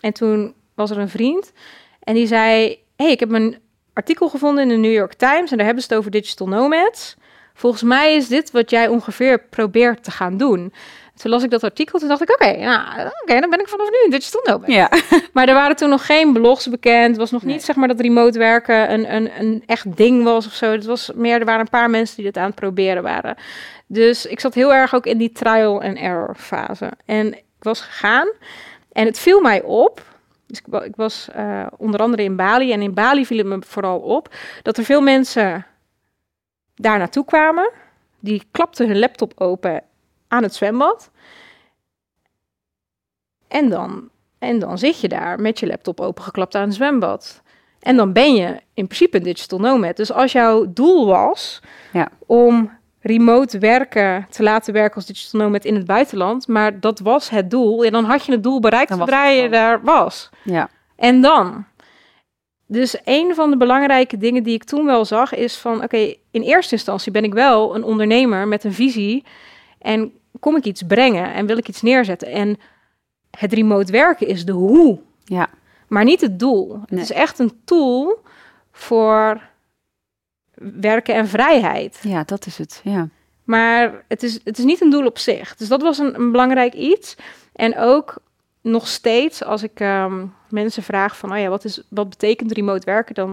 En 0.00 0.12
toen 0.12 0.54
was 0.74 0.90
er 0.90 0.98
een 0.98 1.08
vriend 1.08 1.52
en 2.00 2.14
die 2.14 2.26
zei: 2.26 2.78
hey, 2.96 3.10
ik 3.10 3.20
heb 3.20 3.30
een 3.30 3.58
artikel 3.92 4.28
gevonden 4.28 4.62
in 4.62 4.68
de 4.68 4.88
New 4.88 4.92
York 4.92 5.14
Times 5.14 5.50
en 5.50 5.56
daar 5.56 5.66
hebben 5.66 5.84
ze 5.84 5.88
het 5.88 5.98
over 5.98 6.10
digital 6.10 6.48
nomads. 6.48 7.16
Volgens 7.54 7.82
mij 7.82 8.14
is 8.14 8.28
dit 8.28 8.50
wat 8.50 8.70
jij 8.70 8.88
ongeveer 8.88 9.40
probeert 9.40 10.04
te 10.04 10.10
gaan 10.10 10.36
doen. 10.36 10.72
Toen 11.14 11.30
las 11.30 11.42
ik 11.42 11.50
dat 11.50 11.62
artikel, 11.64 11.98
toen 11.98 12.08
dacht 12.08 12.22
ik, 12.22 12.30
oké, 12.30 12.56
nou, 12.56 13.10
oké, 13.22 13.40
dan 13.40 13.50
ben 13.50 13.60
ik 13.60 13.68
vanaf 13.68 13.90
nu 13.90 13.96
een 14.04 14.10
digital 14.10 14.40
nomad. 14.44 14.70
Ja. 14.70 14.88
Maar 15.32 15.48
er 15.48 15.54
waren 15.54 15.76
toen 15.76 15.88
nog 15.88 16.06
geen 16.06 16.32
blogs 16.32 16.68
bekend. 16.68 17.08
Het 17.08 17.16
was 17.16 17.30
nog 17.30 17.42
niet, 17.42 17.50
Nee. 17.50 17.64
zeg 17.64 17.76
maar, 17.76 17.88
dat 17.88 18.00
remote 18.00 18.38
werken 18.38 18.92
een, 18.92 19.14
een, 19.14 19.30
een 19.38 19.62
echt 19.66 19.96
ding 19.96 20.24
was 20.24 20.46
of 20.46 20.52
zo. 20.52 20.70
Het 20.72 20.84
was 20.84 21.10
meer, 21.14 21.38
er 21.38 21.44
waren 21.44 21.60
een 21.60 21.68
paar 21.68 21.90
mensen 21.90 22.16
die 22.16 22.24
dit 22.24 22.36
aan 22.36 22.46
het 22.46 22.54
proberen 22.54 23.02
waren. 23.02 23.36
Dus 23.86 24.26
ik 24.26 24.40
zat 24.40 24.54
heel 24.54 24.74
erg 24.74 24.94
ook 24.94 25.06
in 25.06 25.18
die 25.18 25.32
trial 25.32 25.82
and 25.82 25.96
error 25.96 26.34
fase. 26.38 26.90
En 27.04 27.32
ik 27.34 27.42
was 27.58 27.80
gegaan 27.80 28.28
en 28.92 29.06
het 29.06 29.18
viel 29.18 29.40
mij 29.40 29.62
op. 29.62 30.02
Dus 30.46 30.62
ik, 30.66 30.82
ik 30.82 30.96
was 30.96 31.28
eh, 31.32 31.66
onder 31.76 32.00
andere 32.00 32.22
in 32.22 32.36
Bali. 32.36 32.72
En 32.72 32.82
in 32.82 32.94
Bali 32.94 33.26
viel 33.26 33.38
het 33.38 33.46
me 33.46 33.58
vooral 33.66 33.98
op 33.98 34.34
dat 34.62 34.76
er 34.76 34.84
veel 34.84 35.00
mensen 35.00 35.66
daar 36.74 36.98
naartoe 36.98 37.24
kwamen. 37.24 37.70
Die 38.20 38.42
klapten 38.50 38.86
hun 38.86 38.98
laptop 38.98 39.32
open 39.36 39.82
aan 40.34 40.42
het 40.42 40.54
zwembad. 40.54 41.10
En 43.48 43.68
dan, 43.68 44.08
en 44.38 44.58
dan 44.58 44.78
zit 44.78 45.00
je 45.00 45.08
daar 45.08 45.40
met 45.40 45.58
je 45.58 45.66
laptop 45.66 46.00
opengeklapt 46.00 46.54
aan 46.54 46.62
het 46.66 46.74
zwembad. 46.74 47.42
En 47.80 47.96
dan 47.96 48.12
ben 48.12 48.34
je 48.34 48.46
in 48.74 48.86
principe 48.86 49.16
een 49.16 49.22
digital 49.22 49.58
nomad. 49.58 49.96
Dus 49.96 50.12
als 50.12 50.32
jouw 50.32 50.72
doel 50.72 51.06
was 51.06 51.60
Ja. 51.92 52.08
om 52.26 52.70
remote 53.00 53.58
werken 53.58 54.26
te 54.30 54.42
laten 54.42 54.72
werken 54.72 54.94
als 54.96 55.06
digital 55.06 55.40
nomad 55.40 55.64
in 55.64 55.74
het 55.74 55.86
buitenland, 55.86 56.48
maar 56.48 56.80
dat 56.80 56.98
was 56.98 57.30
het 57.30 57.50
doel, 57.50 57.84
en 57.84 57.92
dan 57.92 58.04
had 58.04 58.24
je 58.24 58.32
het 58.32 58.42
doel 58.42 58.60
bereikt 58.60 58.88
Dan 58.88 58.98
zodra 58.98 59.26
je 59.26 59.48
daar 59.48 59.82
was. 59.82 60.30
Ja. 60.42 60.68
En 60.96 61.20
dan? 61.20 61.64
Dus 62.66 62.96
een 63.04 63.34
van 63.34 63.50
de 63.50 63.56
belangrijke 63.56 64.16
dingen 64.16 64.42
die 64.42 64.54
ik 64.54 64.64
toen 64.64 64.86
wel 64.86 65.04
zag 65.04 65.34
is 65.34 65.56
van, 65.56 65.82
oké, 65.82 66.14
in 66.30 66.42
eerste 66.42 66.74
instantie 66.74 67.12
ben 67.12 67.24
ik 67.24 67.32
wel 67.34 67.74
een 67.74 67.84
ondernemer 67.84 68.48
met 68.48 68.64
een 68.64 68.72
visie 68.72 69.24
en 69.78 70.12
kom 70.40 70.56
ik 70.56 70.64
iets 70.64 70.82
brengen 70.82 71.32
en 71.34 71.46
wil 71.46 71.56
ik 71.56 71.68
iets 71.68 71.82
neerzetten. 71.82 72.28
En 72.28 72.58
het 73.30 73.52
remote 73.52 73.92
werken 73.92 74.26
is 74.26 74.44
de 74.44 74.52
hoe, 74.52 75.00
Ja. 75.24 75.48
maar 75.88 76.04
niet 76.04 76.20
het 76.20 76.38
doel. 76.38 76.80
Het 76.86 76.98
is 76.98 77.12
echt 77.12 77.38
een 77.38 77.60
tool 77.64 78.22
voor 78.72 79.40
werken 80.54 81.14
en 81.14 81.28
vrijheid. 81.28 81.98
ja, 82.02 82.24
dat 82.24 82.46
is 82.46 82.58
het. 82.58 82.80
Ja. 82.84 83.08
Maar 83.44 84.04
het 84.08 84.22
is, 84.22 84.40
het 84.44 84.58
is 84.58 84.64
niet 84.64 84.80
een 84.80 84.90
doel 84.90 85.06
op 85.06 85.18
zich. 85.18 85.56
Dus 85.56 85.68
dat 85.68 85.82
was 85.82 85.98
een, 85.98 86.14
een 86.14 86.30
belangrijk 86.30 86.74
iets. 86.74 87.16
En 87.52 87.78
ook 87.78 88.16
nog 88.60 88.88
steeds, 88.88 89.44
als 89.44 89.62
ik 89.62 89.80
ehm, 89.80 90.26
mensen 90.48 90.82
vraag 90.82 91.16
van, 91.16 91.32
oh 91.32 91.38
ja, 91.38 91.48
wat, 91.48 91.64
is, 91.64 91.82
wat 91.88 92.08
betekent 92.08 92.52
remote 92.52 92.84
werken 92.86 93.14
dan? 93.14 93.28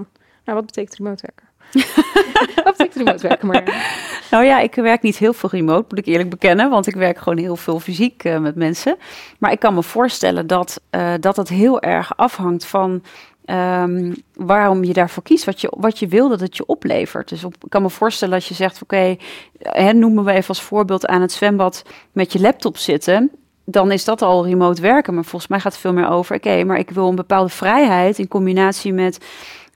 Nou, 0.46 0.58
wat 0.58 0.66
betekent 0.66 0.96
remote 0.98 1.22
werken? 1.28 1.48
wat 2.64 2.78
betekent 2.78 2.96
remote 2.96 3.28
werken? 3.28 3.48
Maar 3.48 3.64
Nou 4.32 4.46
ja, 4.46 4.60
ik 4.60 4.76
werk 4.76 5.02
niet 5.02 5.18
heel 5.18 5.34
veel 5.34 5.50
remote, 5.50 5.86
moet 5.90 5.98
ik 5.98 6.06
eerlijk 6.06 6.30
bekennen, 6.30 6.70
want 6.70 6.88
ik 6.88 6.96
werk 6.96 7.18
gewoon 7.18 7.38
heel 7.38 7.56
veel 7.56 7.80
fysiek 7.80 8.24
eh, 8.24 8.38
met 8.38 8.56
mensen. 8.56 8.98
Maar 9.40 9.52
ik 9.52 9.60
kan 9.60 9.74
me 9.74 9.84
voorstellen 9.84 10.48
dat, 10.48 10.82
eh, 10.90 11.14
dat 11.20 11.36
het 11.36 11.50
heel 11.50 11.82
erg 11.82 12.18
afhangt 12.18 12.66
van 12.66 13.04
ehm, 13.46 14.14
waarom 14.34 14.84
je 14.84 14.94
daarvoor 14.94 15.24
kiest, 15.24 15.46
wat 15.46 15.62
je, 15.62 15.74
wat 15.78 16.00
je 16.00 16.08
wil 16.08 16.30
dat 16.30 16.40
het 16.40 16.58
je 16.58 16.66
oplevert. 16.66 17.30
Dus 17.30 17.44
ik 17.44 17.54
kan 17.70 17.82
me 17.82 17.90
voorstellen 17.90 18.34
dat 18.34 18.46
je 18.46 18.54
zegt, 18.54 18.82
oké, 18.82 19.16
hè, 19.60 19.94
noemen 19.94 20.24
we 20.24 20.32
even 20.32 20.48
als 20.48 20.62
voorbeeld 20.62 21.08
aan 21.08 21.22
het 21.22 21.32
zwembad 21.32 21.84
met 22.12 22.34
je 22.34 22.40
laptop 22.40 22.78
zitten. 22.78 23.32
Dan 23.66 23.92
is 23.92 24.06
dat 24.06 24.22
al 24.22 24.46
remote 24.46 24.82
werken. 24.82 25.14
Maar 25.14 25.24
volgens 25.24 25.52
mij 25.52 25.60
gaat 25.60 25.72
het 25.72 25.82
veel 25.82 25.94
meer 25.94 26.10
over, 26.10 26.36
oké, 26.36 26.64
maar 26.64 26.80
ik 26.80 26.90
wil 26.90 27.08
een 27.08 27.16
bepaalde 27.16 27.50
vrijheid 27.50 28.20
in 28.20 28.28
combinatie 28.28 28.94
met 28.94 29.26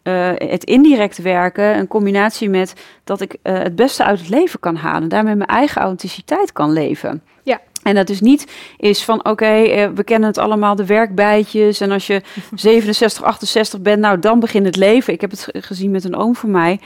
eh, 0.06 0.32
het 0.36 0.64
indirect 0.64 1.18
werken, 1.18 1.78
een 1.78 1.88
combinatie 1.88 2.50
met 2.50 2.74
dat 3.04 3.22
ik 3.22 3.36
eh, 3.42 3.58
het 3.58 3.76
beste 3.76 4.04
uit 4.04 4.20
het 4.20 4.30
leven 4.30 4.60
kan 4.60 4.76
halen. 4.76 5.10
Daarmee 5.10 5.36
mijn 5.36 5.50
eigen 5.50 5.82
authenticiteit 5.82 6.52
kan 6.52 6.72
leven. 6.72 7.24
Ja. 7.44 7.60
En 7.84 7.96
dat 7.96 8.08
dus 8.08 8.22
niet 8.22 8.52
is 8.78 9.04
van, 9.04 9.26
oké, 9.26 9.46
eh, 9.46 9.90
we 9.96 10.04
kennen 10.04 10.30
het 10.30 10.38
allemaal, 10.38 10.76
de 10.76 10.86
werkbijtjes. 10.86 11.82
En 11.82 11.92
als 11.92 12.08
je 12.08 12.22
67, 12.56 13.24
68 13.24 13.82
bent, 13.82 14.00
nou, 14.02 14.20
dan 14.20 14.40
begint 14.40 14.66
het 14.66 14.76
leven. 14.76 15.14
Ik 15.14 15.22
heb 15.22 15.32
het 15.32 15.42
ge- 15.42 15.62
gezien 15.62 15.92
met 15.92 16.04
een 16.04 16.16
oom 16.16 16.36
van 16.36 16.52
mij. 16.52 16.80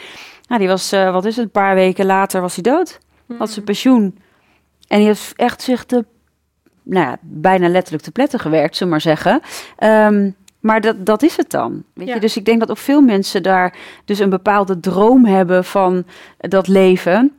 Nou, 0.48 0.60
die 0.60 0.70
was, 0.70 0.90
wat 0.90 1.26
is 1.26 1.36
het, 1.36 1.46
een 1.46 1.52
paar 1.52 1.76
weken 1.76 2.06
later 2.06 2.42
was 2.42 2.54
hij 2.56 2.64
dood. 2.64 3.00
Had 3.38 3.50
zijn 3.50 3.66
pensioen. 3.66 4.18
En 4.88 4.98
die 4.98 5.08
heeft 5.08 5.34
echt 5.36 5.62
zich 5.62 5.84
te, 5.86 6.06
nou 6.84 7.06
ja, 7.06 7.18
bijna 7.22 7.68
letterlijk 7.70 8.04
te 8.04 8.12
pletten 8.12 8.40
gewerkt, 8.40 8.76
zullen 8.76 8.94
we 8.94 9.00
maar 9.04 9.16
zeggen. 9.16 9.42
Ehm, 9.78 10.32
maar 10.60 10.82
dat, 10.82 11.06
dat 11.06 11.24
is 11.24 11.38
het 11.38 11.50
dan. 11.50 11.84
Weet 11.94 12.08
Ja. 12.08 12.14
je? 12.14 12.20
Dus 12.20 12.38
ik 12.38 12.46
denk 12.46 12.60
dat 12.60 12.70
ook 12.70 12.78
veel 12.78 13.02
mensen 13.02 13.44
daar 13.44 13.76
dus 14.06 14.20
een 14.20 14.30
bepaalde 14.30 14.80
droom 14.80 15.26
hebben 15.26 15.66
van 15.66 16.04
dat 16.38 16.68
leven. 16.68 17.32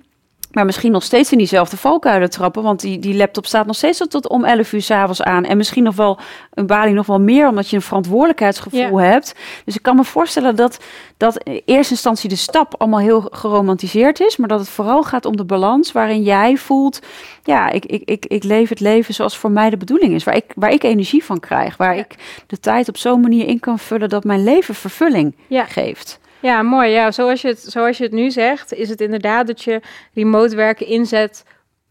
Maar 0.50 0.64
misschien 0.64 0.92
nog 0.92 1.02
steeds 1.02 1.32
in 1.32 1.38
diezelfde 1.38 1.76
valkuilen 1.76 2.30
trappen. 2.30 2.62
Want 2.62 2.80
die, 2.80 2.98
die 2.98 3.14
laptop 3.16 3.46
staat 3.46 3.66
nog 3.66 3.76
steeds 3.76 3.98
tot 4.08 4.28
om 4.28 4.44
11 4.44 4.72
uur 4.72 4.82
s'avonds 4.82 5.22
aan. 5.22 5.44
En 5.44 5.56
misschien 5.56 5.82
nog 5.82 5.96
wel 5.96 6.18
een 6.54 6.66
balie 6.66 6.94
nog 6.94 7.06
wel 7.06 7.20
meer, 7.20 7.48
omdat 7.48 7.68
je 7.68 7.76
een 7.76 7.82
verantwoordelijkheidsgevoel 7.82 9.00
hebt. 9.00 9.34
Dus 9.64 9.74
ik 9.76 9.82
kan 9.82 9.96
me 9.96 10.04
voorstellen 10.04 10.56
dat, 10.56 10.78
dat 11.16 11.42
in 11.42 11.62
eerste 11.64 11.92
instantie 11.92 12.28
de 12.28 12.36
stap 12.36 12.74
allemaal 12.78 13.00
heel 13.00 13.28
geromantiseerd 13.30 14.20
is. 14.20 14.36
Maar 14.36 14.48
dat 14.48 14.60
het 14.60 14.68
vooral 14.68 15.02
gaat 15.02 15.24
om 15.24 15.36
de 15.36 15.44
balans 15.44 15.92
waarin 15.92 16.22
jij 16.22 16.56
voelt. 16.56 17.00
Ja, 17.44 17.70
ik, 17.70 17.84
ik, 17.84 18.02
ik, 18.04 18.26
ik 18.26 18.44
leef 18.44 18.68
het 18.68 18.80
leven 18.80 19.14
zoals 19.14 19.36
voor 19.36 19.50
mij 19.50 19.70
de 19.70 19.76
bedoeling 19.76 20.14
is. 20.14 20.24
Waar 20.24 20.36
ik, 20.36 20.44
waar 20.54 20.70
ik 20.72 20.82
energie 20.82 21.24
van 21.24 21.40
krijg. 21.40 21.76
Waar 21.76 21.94
Ja. 21.94 22.00
ik 22.00 22.14
de 22.46 22.60
tijd 22.60 22.88
op 22.88 22.96
zo'n 22.96 23.20
manier 23.20 23.46
in 23.46 23.60
kan 23.60 23.78
vullen 23.78 24.08
dat 24.08 24.24
mijn 24.24 24.44
leven 24.44 24.74
vervulling 24.74 25.34
Ja. 25.46 25.64
geeft. 25.64 26.19
Ja, 26.40 26.62
mooi. 26.62 26.90
Ja, 26.90 27.10
zoals 27.10 27.42
je, 27.42 27.48
het, 27.48 27.60
zoals 27.60 27.98
je 27.98 28.04
het 28.04 28.12
nu 28.12 28.30
zegt, 28.30 28.72
is 28.72 28.88
het 28.88 29.00
inderdaad 29.00 29.46
dat 29.46 29.62
je 29.62 29.80
remote 30.14 30.56
werken 30.56 30.86
inzet 30.86 31.44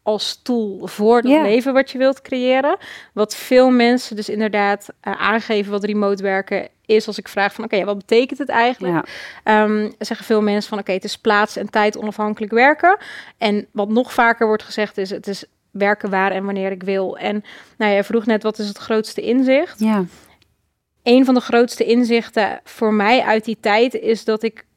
als 0.04 0.40
tool 0.44 0.88
voor 0.88 1.16
het 1.16 1.26
leven 1.26 1.74
wat 1.74 1.92
je 1.92 1.98
wilt 1.98 2.22
creëren. 2.22 2.78
Wat 3.14 3.36
veel 3.36 3.70
mensen 3.70 4.16
dus 4.16 4.30
inderdaad 4.30 4.90
eh, 5.02 5.22
aangeven 5.22 5.72
wat 5.72 5.84
remote 5.84 6.24
werken 6.24 6.68
is 6.86 7.08
als 7.08 7.18
ik 7.18 7.28
vraag 7.28 7.54
van 7.54 7.64
oké, 7.64 7.86
wat 7.86 7.98
betekent 7.98 8.40
het 8.40 8.50
eigenlijk? 8.50 8.94
Ja. 8.94 9.04
Ehm, 9.44 9.92
zeggen 10.00 10.26
veel 10.26 10.42
mensen 10.42 10.70
van 10.70 10.80
oké, 10.80 10.92
het 10.92 11.04
is 11.04 11.18
plaats 11.18 11.56
en 11.56 11.70
tijd 11.70 11.98
onafhankelijk 11.98 12.52
werken. 12.52 12.98
En 13.38 13.68
wat 13.72 13.90
nog 13.90 14.14
vaker 14.14 14.48
wordt 14.48 14.64
gezegd 14.64 14.98
is 14.98 15.10
het 15.10 15.28
is 15.28 15.44
werken 15.72 16.10
waar 16.10 16.32
en 16.32 16.46
wanneer 16.46 16.72
ik 16.72 16.84
wil. 16.84 17.18
En 17.18 17.44
nou, 17.78 17.92
jij 17.92 18.04
vroeg 18.04 18.26
net 18.26 18.44
wat 18.44 18.60
is 18.60 18.68
het 18.68 18.78
grootste 18.78 19.22
inzicht? 19.22 19.80
Ja. 19.80 20.06
Een 21.04 21.26
van 21.26 21.34
de 21.34 21.40
grootste 21.40 21.86
inzichten 21.86 22.60
voor 22.64 22.94
mij 22.94 23.22
uit 23.22 23.46
die 23.46 23.58
tijd 23.60 23.94
is 23.94 24.24
dat 24.24 24.44
ik 24.44 24.68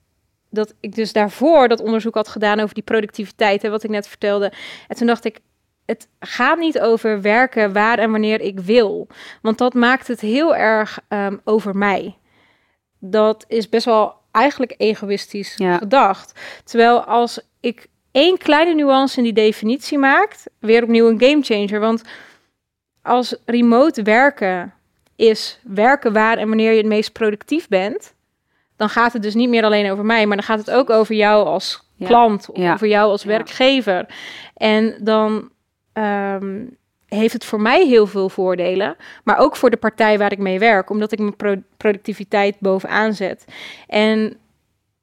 dat 0.51 0.75
ik 0.81 0.95
dus 0.95 1.13
daarvoor 1.13 1.69
dat 1.69 1.81
onderzoek 1.81 2.15
had 2.15 2.29
gedaan 2.29 2.61
over 2.61 2.75
die 2.75 2.83
productiviteit, 2.83 3.63
hè, 3.63 3.71
wat 3.71 3.85
ik 3.85 3.91
net 3.91 4.09
vertelde. 4.09 4.53
En 4.89 4.97
toen 4.97 5.07
dacht 5.07 5.25
ik, 5.25 5.39
het 5.87 6.09
gaat 6.21 6.59
niet 6.59 6.81
over 6.81 7.21
werken 7.21 7.73
waar 7.73 7.99
en 7.99 8.11
wanneer 8.11 8.41
ik 8.41 8.61
wil, 8.61 9.07
want 9.43 9.59
dat 9.59 9.75
maakt 9.75 10.09
het 10.09 10.21
heel 10.21 10.57
erg 10.57 11.01
ehm, 11.09 11.37
over 11.45 11.77
mij. 11.77 12.17
Dat 12.99 13.45
is 13.49 13.69
best 13.69 13.85
wel 13.85 14.15
eigenlijk 14.31 14.75
egoïstisch 14.77 15.55
Ja. 15.57 15.77
gedacht. 15.77 16.41
Terwijl 16.65 17.05
als 17.05 17.41
ik 17.61 17.87
één 18.13 18.39
kleine 18.39 18.75
nuance 18.75 19.17
in 19.17 19.25
die 19.25 19.33
definitie 19.33 19.99
maakt, 19.99 20.45
weer 20.59 20.83
opnieuw 20.83 21.09
een 21.09 21.21
gamechanger. 21.21 21.81
Want 21.81 22.03
als 23.03 23.37
remote 23.45 24.03
werken 24.03 24.75
is 25.29 25.59
werken 25.63 26.13
waar 26.13 26.39
en 26.39 26.49
wanneer 26.49 26.71
je 26.71 26.77
het 26.77 26.87
meest 26.87 27.13
productief 27.13 27.69
bent, 27.69 28.15
dan 28.77 28.89
gaat 28.89 29.13
het 29.13 29.23
dus 29.23 29.35
niet 29.35 29.49
meer 29.49 29.65
alleen 29.65 29.91
over 29.91 30.05
mij, 30.05 30.27
maar 30.27 30.37
dan 30.37 30.47
gaat 30.47 30.59
het 30.59 30.71
ook 30.71 30.91
over 30.91 31.15
jou 31.15 31.47
als 31.47 31.91
Ja. 31.97 32.07
klant 32.07 32.51
of 32.51 32.57
Ja. 32.57 32.73
over 32.73 32.87
jou 32.87 33.11
als 33.11 33.25
werkgever. 33.25 34.07
En 34.57 34.97
dan 35.01 35.51
ehm, 35.93 36.65
heeft 37.09 37.33
het 37.33 37.45
voor 37.45 37.61
mij 37.61 37.87
heel 37.87 38.07
veel 38.07 38.29
voordelen, 38.29 38.97
maar 39.25 39.39
ook 39.39 39.57
voor 39.57 39.71
de 39.71 39.77
partij 39.77 40.19
waar 40.19 40.33
ik 40.33 40.39
mee 40.39 40.59
werk, 40.59 40.91
omdat 40.91 41.13
ik 41.13 41.19
mijn 41.19 41.37
pro- 41.37 41.63
productiviteit 41.77 42.57
bovenaan 42.59 43.15
zet. 43.15 43.45
En 43.87 44.37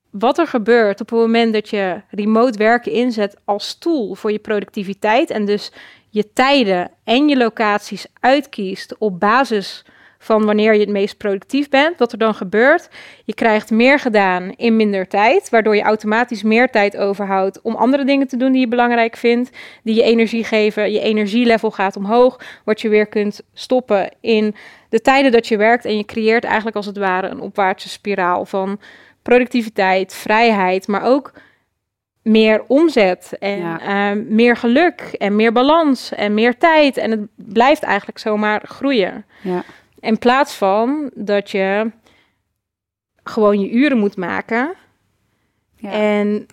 wat 0.09 0.37
er 0.37 0.47
gebeurt 0.47 1.01
op 1.01 1.09
het 1.09 1.19
moment 1.19 1.53
dat 1.53 1.69
je 1.69 2.01
remote 2.09 2.57
werken 2.57 2.91
inzet 2.91 3.35
als 3.45 3.77
tool 3.77 4.15
voor 4.15 4.31
je 4.31 4.39
productiviteit 4.39 5.29
en 5.29 5.45
dus 5.45 5.71
je 6.09 6.33
tijden 6.33 6.91
en 7.03 7.27
je 7.27 7.37
locaties 7.37 8.05
uitkiest 8.19 8.95
op 8.97 9.19
basis 9.19 9.85
van 10.21 10.45
wanneer 10.45 10.73
je 10.73 10.79
het 10.79 10.89
meest 10.89 11.17
productief 11.17 11.69
bent. 11.69 11.99
Wat 11.99 12.11
er 12.11 12.17
dan 12.17 12.33
gebeurt, 12.33 12.89
je 13.25 13.33
krijgt 13.33 13.71
meer 13.71 13.99
gedaan 13.99 14.51
in 14.55 14.75
minder 14.75 15.07
tijd, 15.07 15.49
waardoor 15.49 15.75
je 15.75 15.81
automatisch 15.81 16.43
meer 16.43 16.69
tijd 16.69 16.97
overhoudt 16.97 17.61
om 17.61 17.75
andere 17.75 18.05
dingen 18.05 18.27
te 18.27 18.37
doen 18.37 18.51
die 18.51 18.61
je 18.61 18.67
belangrijk 18.67 19.15
vindt, 19.15 19.49
die 19.83 19.95
je 19.95 20.03
energie 20.03 20.43
geven. 20.43 20.91
Je 20.91 20.99
energielevel 20.99 21.71
gaat 21.71 21.95
omhoog, 21.95 22.39
wat 22.65 22.81
je 22.81 22.89
weer 22.89 23.07
kunt 23.07 23.41
stoppen 23.53 24.09
in 24.21 24.55
de 24.89 25.01
tijden 25.01 25.31
dat 25.31 25.47
je 25.47 25.57
werkt 25.57 25.85
en 25.85 25.97
je 25.97 26.05
creëert 26.05 26.43
eigenlijk 26.43 26.75
als 26.75 26.85
het 26.85 26.97
ware 26.97 27.27
een 27.27 27.41
opwaartse 27.41 27.89
spiraal 27.89 28.45
van 28.45 28.79
productiviteit, 29.21 30.13
vrijheid, 30.13 30.87
maar 30.87 31.03
ook 31.03 31.31
meer 32.21 32.63
omzet 32.67 33.35
en 33.39 33.79
ehm, 33.79 34.23
meer 34.27 34.57
geluk 34.57 35.01
en 35.01 35.35
meer 35.35 35.51
balans 35.51 36.13
en 36.13 36.33
meer 36.33 36.57
tijd. 36.57 36.97
En 36.97 37.11
het 37.11 37.19
blijft 37.35 37.83
eigenlijk 37.83 38.19
zomaar 38.19 38.61
groeien. 38.65 39.25
Ja. 39.41 39.63
In 39.99 40.17
plaats 40.17 40.55
van 40.55 41.11
dat 41.15 41.49
je 41.51 41.91
gewoon 43.23 43.59
je 43.59 43.71
uren 43.71 43.97
moet 43.97 44.17
maken 44.17 44.75
ja. 45.75 45.91
en 45.91 46.45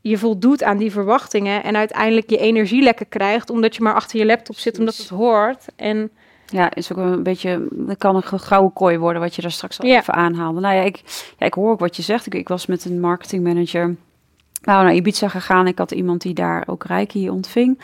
je 0.00 0.18
voldoet 0.18 0.62
aan 0.62 0.76
die 0.76 0.90
verwachtingen 0.90 1.62
en 1.62 1.76
uiteindelijk 1.76 2.30
je 2.30 2.38
energie 2.38 2.82
lekker 2.82 3.06
krijgt 3.06 3.50
omdat 3.50 3.76
je 3.76 3.82
maar 3.82 3.94
achter 3.94 4.18
je 4.18 4.26
laptop 4.26 4.56
zit 4.56 4.78
omdat 4.78 4.96
het 4.96 5.08
hoort. 5.08 5.66
En 5.76 6.10
ja, 6.46 6.74
is 6.74 6.92
ook 6.92 6.98
een 6.98 7.22
beetje, 7.22 7.66
dat 7.70 7.98
kan 7.98 8.16
een 8.16 8.40
gouden 8.40 8.72
kooi 8.72 8.98
worden 8.98 9.22
wat 9.22 9.34
je 9.34 9.42
daar 9.42 9.50
straks 9.50 9.80
al 9.80 9.88
even 9.88 10.14
aanhaalde. 10.14 10.60
Nou 10.60 10.74
ja, 10.74 10.82
ik, 10.82 11.02
ja, 11.38 11.46
ik 11.46 11.54
hoor 11.54 11.70
ook 11.70 11.80
wat 11.80 11.96
je 11.96 12.02
zegt. 12.02 12.26
Ik, 12.26 12.34
ik 12.34 12.48
was 12.48 12.66
met 12.66 12.84
een 12.84 13.00
marketingmanager 13.00 13.96
nou, 14.62 14.84
naar 14.84 14.94
Ibiza 14.94 15.28
gegaan. 15.28 15.66
Ik 15.66 15.78
had 15.78 15.90
iemand 15.90 16.22
die 16.22 16.34
daar 16.34 16.64
ook 16.66 16.84
Reiki 16.84 17.30
ontving. 17.30 17.78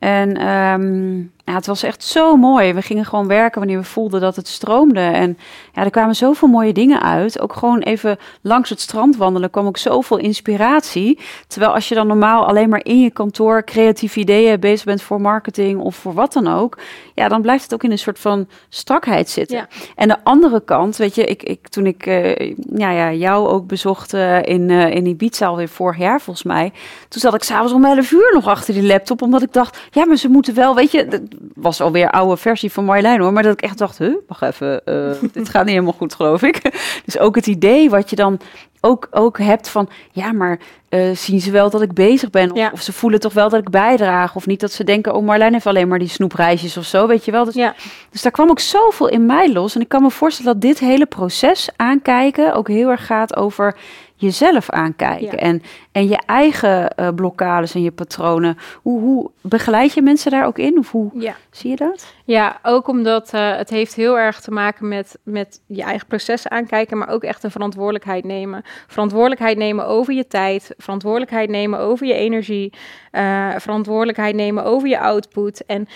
En 0.00 0.48
um, 0.48 1.32
ja, 1.50 1.56
het 1.56 1.66
was 1.66 1.82
echt 1.82 2.04
zo 2.04 2.36
mooi. 2.36 2.72
We 2.72 2.82
gingen 2.82 3.04
gewoon 3.04 3.26
werken 3.26 3.58
wanneer 3.58 3.78
we 3.78 3.84
voelden 3.84 4.20
dat 4.20 4.36
het 4.36 4.48
stroomde. 4.48 5.00
En 5.00 5.38
ja, 5.72 5.84
er 5.84 5.90
kwamen 5.90 6.14
zoveel 6.16 6.48
mooie 6.48 6.72
dingen 6.72 7.02
uit. 7.02 7.40
Ook 7.40 7.52
gewoon 7.52 7.78
even 7.78 8.18
langs 8.40 8.70
het 8.70 8.80
strand 8.80 9.16
wandelen 9.16 9.50
kwam 9.50 9.66
ook 9.66 9.76
zoveel 9.76 10.16
inspiratie. 10.16 11.18
Terwijl 11.46 11.74
als 11.74 11.88
je 11.88 11.94
dan 11.94 12.06
normaal 12.06 12.46
alleen 12.46 12.68
maar 12.68 12.84
in 12.84 13.00
je 13.00 13.10
kantoor 13.10 13.64
creatieve 13.64 14.20
ideeën 14.20 14.60
bezig 14.60 14.84
bent 14.84 15.02
voor 15.02 15.20
marketing 15.20 15.80
of 15.80 15.96
voor 15.96 16.14
wat 16.14 16.32
dan 16.32 16.48
ook. 16.48 16.78
Ja, 17.14 17.28
dan 17.28 17.42
blijft 17.42 17.62
het 17.62 17.74
ook 17.74 17.84
in 17.84 17.90
een 17.90 17.98
soort 17.98 18.18
van 18.18 18.48
strakheid 18.68 19.28
zitten. 19.28 19.56
Ja. 19.56 19.68
En 19.96 20.08
de 20.08 20.24
andere 20.24 20.64
kant, 20.64 20.96
weet 20.96 21.14
je, 21.14 21.24
ik, 21.24 21.42
ik, 21.42 21.68
toen 21.68 21.86
ik 21.86 22.06
uh, 22.06 22.36
ja, 22.74 22.90
ja, 22.90 23.12
jou 23.12 23.48
ook 23.48 23.66
bezocht 23.66 24.14
uh, 24.14 24.42
in, 24.42 24.68
uh, 24.68 24.90
in 24.90 25.06
Ibiza 25.06 25.46
alweer 25.46 25.68
vorig 25.68 25.98
jaar 25.98 26.20
volgens 26.20 26.46
mij. 26.46 26.72
Toen 27.08 27.20
zat 27.20 27.34
ik 27.34 27.42
s'avonds 27.42 27.72
om 27.72 27.84
11 27.84 28.10
uur 28.10 28.30
nog 28.34 28.46
achter 28.46 28.74
die 28.74 28.86
laptop. 28.86 29.22
Omdat 29.22 29.42
ik 29.42 29.52
dacht, 29.52 29.78
ja, 29.90 30.06
maar 30.06 30.16
ze 30.16 30.28
moeten 30.28 30.54
wel, 30.54 30.74
weet 30.74 30.90
je 30.90 31.22
was 31.54 31.80
alweer 31.80 32.10
oude 32.10 32.36
versie 32.36 32.72
van 32.72 32.84
Marjolein 32.84 33.20
hoor. 33.20 33.32
Maar 33.32 33.42
dat 33.42 33.52
ik 33.52 33.62
echt 33.62 33.78
dacht, 33.78 33.98
huh, 33.98 34.14
wacht 34.26 34.42
even, 34.42 34.80
uh, 34.84 35.30
dit 35.32 35.48
gaat 35.48 35.64
niet 35.64 35.72
helemaal 35.72 35.92
goed 35.92 36.14
geloof 36.14 36.42
ik. 36.42 36.60
dus 37.04 37.18
ook 37.18 37.34
het 37.34 37.46
idee 37.46 37.90
wat 37.90 38.10
je 38.10 38.16
dan 38.16 38.40
ook, 38.80 39.08
ook 39.10 39.38
hebt 39.38 39.68
van, 39.68 39.88
ja, 40.12 40.32
maar 40.32 40.58
uh, 40.90 41.16
zien 41.16 41.40
ze 41.40 41.50
wel 41.50 41.70
dat 41.70 41.82
ik 41.82 41.92
bezig 41.92 42.30
ben? 42.30 42.50
Of, 42.50 42.56
ja. 42.56 42.70
of, 42.72 42.80
ze 42.80 42.92
voelen 42.92 43.20
toch 43.20 43.32
wel 43.32 43.48
dat 43.48 43.60
ik 43.60 43.70
bijdraag? 43.70 44.36
Of 44.36 44.46
niet 44.46 44.60
dat 44.60 44.72
ze 44.72 44.84
denken, 44.84 45.14
oh 45.14 45.24
Marlijn 45.24 45.52
heeft 45.52 45.66
alleen 45.66 45.88
maar 45.88 45.98
die 45.98 46.08
snoepreisjes 46.08 46.76
of 46.76 46.84
zo, 46.84 47.06
weet 47.06 47.24
je 47.24 47.30
wel? 47.30 47.44
Dus, 47.44 47.54
ja. 47.54 47.74
dus 48.10 48.22
daar 48.22 48.32
kwam 48.32 48.50
ook 48.50 48.60
zoveel 48.60 49.08
in 49.08 49.26
mij 49.26 49.52
los. 49.52 49.74
En 49.74 49.80
ik 49.80 49.88
kan 49.88 50.02
me 50.02 50.10
voorstellen 50.10 50.52
dat 50.52 50.62
dit 50.62 50.78
hele 50.78 51.06
proces 51.06 51.68
aankijken 51.76 52.54
ook 52.54 52.68
heel 52.68 52.88
erg 52.88 53.06
gaat 53.06 53.36
over 53.36 53.76
jezelf 54.20 54.70
aankijken. 54.70 55.38
En, 55.38 55.62
en 55.92 56.08
je 56.08 56.20
eigen 56.26 56.92
uh, 56.96 57.08
blokkades 57.14 57.74
en 57.74 57.82
je 57.82 57.90
patronen. 57.90 58.58
Hoe, 58.82 59.00
hoe 59.00 59.30
begeleid 59.40 59.94
je 59.94 60.02
mensen 60.02 60.30
daar 60.30 60.46
ook 60.46 60.58
in? 60.58 60.78
Of 60.78 60.90
hoe 60.90 61.10
ja. 61.14 61.34
zie 61.50 61.70
je 61.70 61.76
dat? 61.76 62.14
Ja, 62.24 62.58
ook 62.62 62.88
omdat 62.88 63.34
uh, 63.34 63.56
het 63.56 63.70
heeft 63.70 63.94
heel 63.94 64.18
erg 64.18 64.40
te 64.40 64.50
maken 64.50 64.88
met, 64.88 65.18
met 65.22 65.60
je 65.66 65.82
eigen 65.82 66.06
processen 66.06 66.50
aankijken, 66.50 66.98
maar 66.98 67.08
ook 67.08 67.22
echt 67.22 67.44
een 67.44 67.50
verantwoordelijkheid 67.50 68.24
nemen. 68.24 68.62
Verantwoordelijkheid 68.86 69.56
nemen 69.56 69.86
over 69.86 70.14
je 70.14 70.26
tijd, 70.26 70.74
verantwoordelijkheid 70.76 71.50
nemen 71.50 71.78
over 71.78 72.06
je 72.06 72.14
energie, 72.14 72.72
uh, 73.12 73.54
verantwoordelijkheid 73.56 74.34
nemen 74.34 74.64
over 74.64 74.88
je 74.88 75.00
output. 75.00 75.64
En 75.66 75.88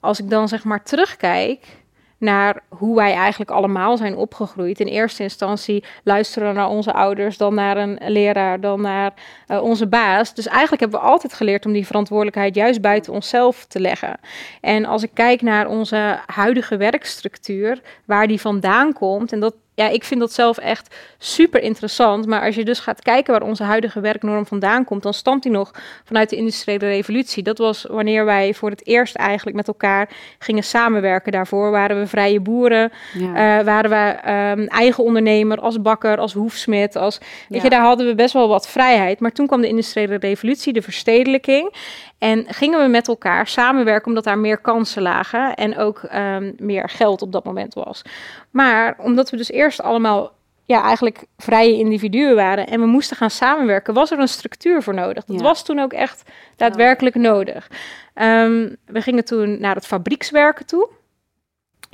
als 0.00 0.20
ik 0.20 0.30
dan 0.30 0.48
zeg 0.48 0.64
maar 0.64 0.82
terugkijk 0.82 1.84
naar 2.18 2.62
hoe 2.68 2.96
wij 2.96 3.12
eigenlijk 3.12 3.50
allemaal 3.50 3.96
zijn 3.96 4.16
opgegroeid. 4.16 4.80
In 4.80 4.86
eerste 4.86 5.22
instantie 5.22 5.84
luisteren 6.04 6.54
naar 6.54 6.68
onze 6.68 6.92
ouders, 6.92 7.36
dan 7.36 7.54
naar 7.54 7.76
een 7.76 7.98
leraar, 8.06 8.60
dan 8.60 8.80
naar 8.80 9.14
uh, 9.48 9.62
onze 9.62 9.86
baas. 9.86 10.34
Dus 10.34 10.46
eigenlijk 10.46 10.80
hebben 10.80 11.00
we 11.00 11.06
altijd 11.06 11.34
geleerd 11.34 11.66
om 11.66 11.72
die 11.72 11.86
verantwoordelijkheid 11.86 12.54
juist 12.54 12.80
buiten 12.80 13.12
onszelf 13.12 13.64
te 13.64 13.80
leggen. 13.80 14.18
En 14.60 14.84
als 14.84 15.02
ik 15.02 15.10
kijk 15.14 15.42
naar 15.42 15.68
onze 15.68 16.18
huidige 16.26 16.76
werkstructuur, 16.76 17.80
waar 18.04 18.26
die 18.26 18.40
vandaan 18.40 18.92
komt, 18.92 19.32
en 19.32 19.40
dat 19.40 19.54
ja, 19.76 19.88
ik 19.88 20.04
vind 20.04 20.20
dat 20.20 20.32
zelf 20.32 20.58
echt 20.58 20.94
super 21.18 21.62
interessant. 21.62 22.26
Maar 22.26 22.42
als 22.42 22.54
je 22.54 22.64
dus 22.64 22.80
gaat 22.80 23.02
kijken 23.02 23.32
waar 23.32 23.48
onze 23.48 23.62
huidige 23.62 24.00
werknorm 24.00 24.46
vandaan 24.46 24.84
komt, 24.84 25.02
dan 25.02 25.14
stamt 25.14 25.42
die 25.42 25.52
nog 25.52 25.70
vanuit 26.04 26.30
de 26.30 26.36
industriële 26.36 26.86
revolutie. 26.86 27.42
Dat 27.42 27.58
was 27.58 27.86
wanneer 27.90 28.24
wij 28.24 28.54
voor 28.54 28.70
het 28.70 28.86
eerst 28.86 29.14
eigenlijk 29.14 29.56
met 29.56 29.68
elkaar 29.68 30.08
gingen 30.38 30.62
samenwerken. 30.62 31.32
Daarvoor 31.32 31.70
waren 31.70 31.98
we 31.98 32.06
vrije 32.06 32.40
boeren, 32.40 32.92
ja. 33.12 33.58
uh, 33.58 33.64
waren 33.64 33.90
we 33.90 34.30
um, 34.60 34.66
eigen 34.66 35.04
ondernemer 35.04 35.60
als 35.60 35.82
bakker, 35.82 36.18
als 36.18 36.32
hoefsmid. 36.32 36.96
Als, 36.96 37.18
weet 37.48 37.62
je, 37.62 37.70
daar 37.70 37.84
hadden 37.84 38.06
we 38.06 38.14
best 38.14 38.32
wel 38.32 38.48
wat 38.48 38.68
vrijheid. 38.68 39.20
Maar 39.20 39.32
toen 39.32 39.46
kwam 39.46 39.60
de 39.60 39.68
industriële 39.68 40.16
revolutie, 40.16 40.72
de 40.72 40.82
verstedelijking. 40.82 41.74
En 42.18 42.44
gingen 42.48 42.82
we 42.82 42.88
met 42.88 43.08
elkaar 43.08 43.46
samenwerken 43.46 44.08
omdat 44.08 44.24
daar 44.24 44.38
meer 44.38 44.58
kansen 44.58 45.02
lagen 45.02 45.54
en 45.54 45.78
ook 45.78 46.02
um, 46.14 46.54
meer 46.58 46.88
geld 46.88 47.22
op 47.22 47.32
dat 47.32 47.44
moment 47.44 47.74
was. 47.74 48.02
Maar 48.50 48.96
omdat 48.98 49.30
we 49.30 49.36
dus 49.36 49.50
eerst 49.50 49.82
allemaal 49.82 50.34
ja, 50.64 50.82
eigenlijk 50.82 51.24
vrije 51.36 51.78
individuen 51.78 52.34
waren 52.34 52.66
en 52.66 52.80
we 52.80 52.86
moesten 52.86 53.16
gaan 53.16 53.30
samenwerken, 53.30 53.94
was 53.94 54.10
er 54.10 54.18
een 54.18 54.28
structuur 54.28 54.82
voor 54.82 54.94
nodig. 54.94 55.24
Dat 55.24 55.40
was 55.40 55.64
toen 55.64 55.78
ook 55.78 55.92
echt 55.92 56.30
daadwerkelijk 56.56 57.14
nodig. 57.14 57.70
Um, 58.14 58.76
we 58.84 59.02
gingen 59.02 59.24
toen 59.24 59.60
naar 59.60 59.74
het 59.74 59.86
fabriekswerken 59.86 60.66
toe. 60.66 60.88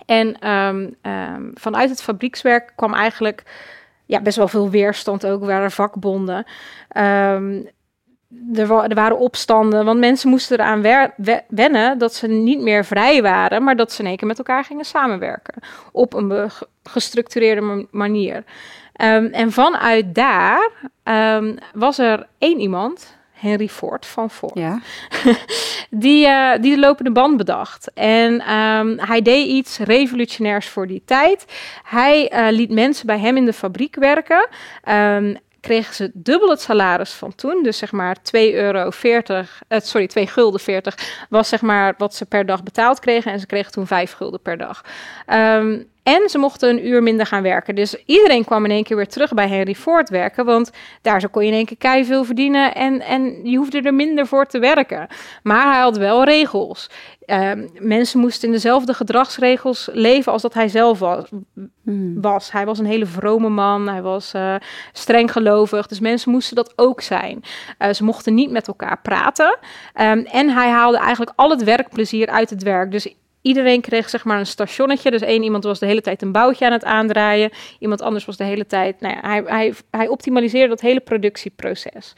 En 0.07 0.49
um, 0.51 0.97
um, 1.03 1.51
vanuit 1.55 1.91
het 1.91 2.03
fabriekswerk 2.03 2.73
kwam 2.77 2.95
eigenlijk 2.95 3.43
ja, 4.07 4.21
best 4.21 4.37
wel 4.37 4.49
veel 4.49 4.71
weerstand 4.71 5.27
ook, 5.27 5.45
waren 5.45 5.71
vakbonden. 5.71 6.47
Um, 6.97 7.69
er, 8.55 8.73
er, 8.73 8.95
waren 8.95 9.19
opstanden, 9.19 9.85
want 9.85 9.99
mensen 9.99 10.31
moesten 10.31 10.61
eraan 10.61 10.83
wennen 11.49 11.99
dat 11.99 12.15
ze 12.15 12.27
niet 12.27 12.61
meer 12.61 12.85
vrij 12.85 13.23
waren, 13.23 13.63
maar 13.63 13.77
dat 13.77 13.93
ze 13.93 14.01
in 14.03 14.09
één 14.09 14.17
keer 14.17 14.27
met 14.27 14.39
elkaar 14.39 14.65
gingen 14.65 14.85
samenwerken 14.85 15.55
op 15.93 16.15
een 16.15 16.51
gestructureerde 16.83 17.87
manier. 17.91 18.45
Um, 19.03 19.27
en 19.27 19.53
vanuit 19.53 20.15
daar 20.15 20.71
um, 21.05 21.59
was 21.75 21.99
er 21.99 22.27
één 22.39 22.61
iemand, 22.61 23.17
Henry 23.33 23.69
Ford 23.69 24.07
van 24.07 24.31
Ford, 24.31 24.55
ja. 24.55 24.81
die, 25.91 26.27
uh, 26.27 26.53
die 26.61 26.75
de 26.75 26.81
lopende 26.81 27.13
band 27.13 27.37
bedacht. 27.37 27.91
En 27.95 28.55
um, 28.55 28.99
hij 28.99 29.23
deed 29.23 29.49
iets 29.49 29.79
revolutionairs 29.79 30.69
voor 30.69 30.87
die 30.87 31.03
tijd. 31.05 31.45
Hij 31.83 32.33
uh, 32.33 32.57
liet 32.57 32.71
mensen 32.71 33.07
bij 33.07 33.19
hem 33.19 33.37
in 33.37 33.45
de 33.45 33.53
fabriek 33.53 33.97
werken 33.97 34.49
kregen 35.63 35.95
ze 35.95 36.11
dubbel 36.15 36.49
het 36.49 36.61
salaris 36.61 37.13
van 37.13 37.35
toen. 37.35 37.63
Dus 37.63 37.79
zeg 37.79 37.93
maar 37.93 38.23
2 38.23 38.55
euro 38.55 38.91
40, 38.91 39.63
uh, 39.69 39.79
sorry, 39.81 40.07
2 40.07 40.27
gulden 40.27 40.61
40 40.61 41.27
was 41.29 41.49
zeg 41.49 41.61
maar 41.61 41.95
wat 41.99 42.15
ze 42.15 42.27
per 42.27 42.47
dag 42.47 42.63
betaald 42.63 43.01
kregen. 43.01 43.33
En 43.33 43.41
ze 43.41 43.47
kregen 43.47 43.73
toen 43.73 43.87
5 43.87 44.13
gulden 44.13 44.41
per 44.41 44.57
dag. 44.59 44.85
Um, 45.27 45.91
en 46.03 46.29
ze 46.29 46.39
mochten 46.39 46.69
een 46.69 46.87
uur 46.87 47.03
minder 47.03 47.27
gaan 47.27 47.43
werken. 47.43 47.75
Dus 47.75 48.05
iedereen 48.07 48.45
kwam 48.45 48.65
in 48.65 48.71
één 48.71 48.85
keer 48.85 48.97
weer 48.97 49.09
terug 49.09 49.35
bij 49.35 49.49
Henry 49.49 49.75
Ford 49.75 50.09
werken. 50.09 50.45
Want 50.45 50.71
daar 51.03 51.21
zo 51.21 51.29
kon 51.29 51.43
je 51.43 51.49
in 51.49 51.57
één 51.57 51.67
keer 51.67 51.77
kei 51.77 52.05
veel 52.05 52.25
verdienen. 52.25 52.75
En, 52.75 53.01
en 53.01 53.41
je 53.45 53.57
hoefde 53.57 53.81
er 53.81 53.95
minder 53.95 54.27
voor 54.27 54.47
te 54.47 54.59
werken. 54.59 55.07
Maar 55.43 55.73
hij 55.73 55.81
had 55.81 55.97
wel 55.97 56.25
regels. 56.25 56.91
Uh, 57.27 57.51
mensen 57.79 58.21
moesten 58.21 58.49
in 58.49 58.55
dezelfde 58.55 58.95
gedragsregels 58.95 59.89
leven 59.93 60.33
als 60.33 60.43
dat 60.43 60.55
hij 60.55 60.69
zelf 60.69 60.99
was. 60.99 61.25
Hmm. 61.85 62.21
was. 62.21 62.53
Hij 62.53 62.67
was 62.67 62.79
een 62.79 62.87
hele 62.87 63.07
vrome 63.07 63.49
man. 63.49 63.89
Hij 63.89 64.03
was 64.03 64.35
uh, 64.35 64.55
streng 64.93 65.33
gelovig. 65.33 65.87
Dus 65.87 66.01
mensen 66.01 66.31
moesten 66.31 66.57
dat 66.57 66.73
ook 66.77 67.01
zijn. 67.01 67.43
Uh, 67.79 67.93
ze 67.93 68.05
mochten 68.05 68.35
niet 68.35 68.51
met 68.51 68.69
elkaar 68.69 69.01
praten. 69.01 69.59
Um, 70.01 70.25
en 70.25 70.49
hij 70.49 70.71
haalde 70.71 70.99
eigenlijk 70.99 71.33
al 71.37 71.51
het 71.51 71.65
werkplezier 71.65 72.29
uit 72.29 72.51
het 72.51 72.63
werk. 72.63 72.91
Dus 72.91 73.15
Iedereen 73.43 73.81
kreeg 73.81 74.09
zeg 74.09 74.25
maar 74.25 74.39
een 74.39 74.47
stationnetje. 74.47 75.11
Dus 75.11 75.21
één 75.21 75.43
iemand 75.43 75.65
was 75.65 75.79
de 75.79 75.87
hele 75.87 76.01
tijd 76.01 76.23
een 76.23 76.33
boutje 76.33 76.67
aan 76.67 76.73
het 76.73 76.85
aandraaien. 76.85 77.51
Iemand 77.79 78.01
anders 78.01 78.25
was 78.25 78.37
de 78.37 78.45
hele 78.45 78.67
tijd. 78.67 79.01
Nou 79.01 79.15
ja, 79.15 79.21
hij, 79.21 79.43
hij, 79.47 79.75
hij 79.91 80.09
optimaliseerde 80.09 80.69
dat 80.69 80.81
hele 80.81 81.01
productieproces. 81.01 82.15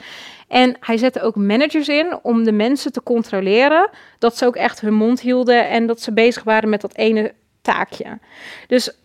En 0.49 0.77
hij 0.81 0.97
zette 0.97 1.23
ook 1.23 1.37
managers 1.37 1.89
in 1.89 2.19
om 2.23 2.45
de 2.45 2.53
mensen 2.53 2.93
te 2.93 3.03
controleren 3.03 3.91
dat 4.19 4.37
ze 4.37 4.47
ook 4.47 4.57
echt 4.57 4.81
hun 4.81 4.95
mond 4.95 5.21
hielden 5.21 5.69
en 5.69 5.87
dat 5.87 6.01
ze 6.01 6.13
bezig 6.13 6.43
waren 6.43 6.69
met 6.69 6.81
dat 6.81 6.97
ene 6.97 7.35
taakje. 7.63 8.19
Dus 8.67 8.99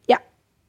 ja, 0.00 0.20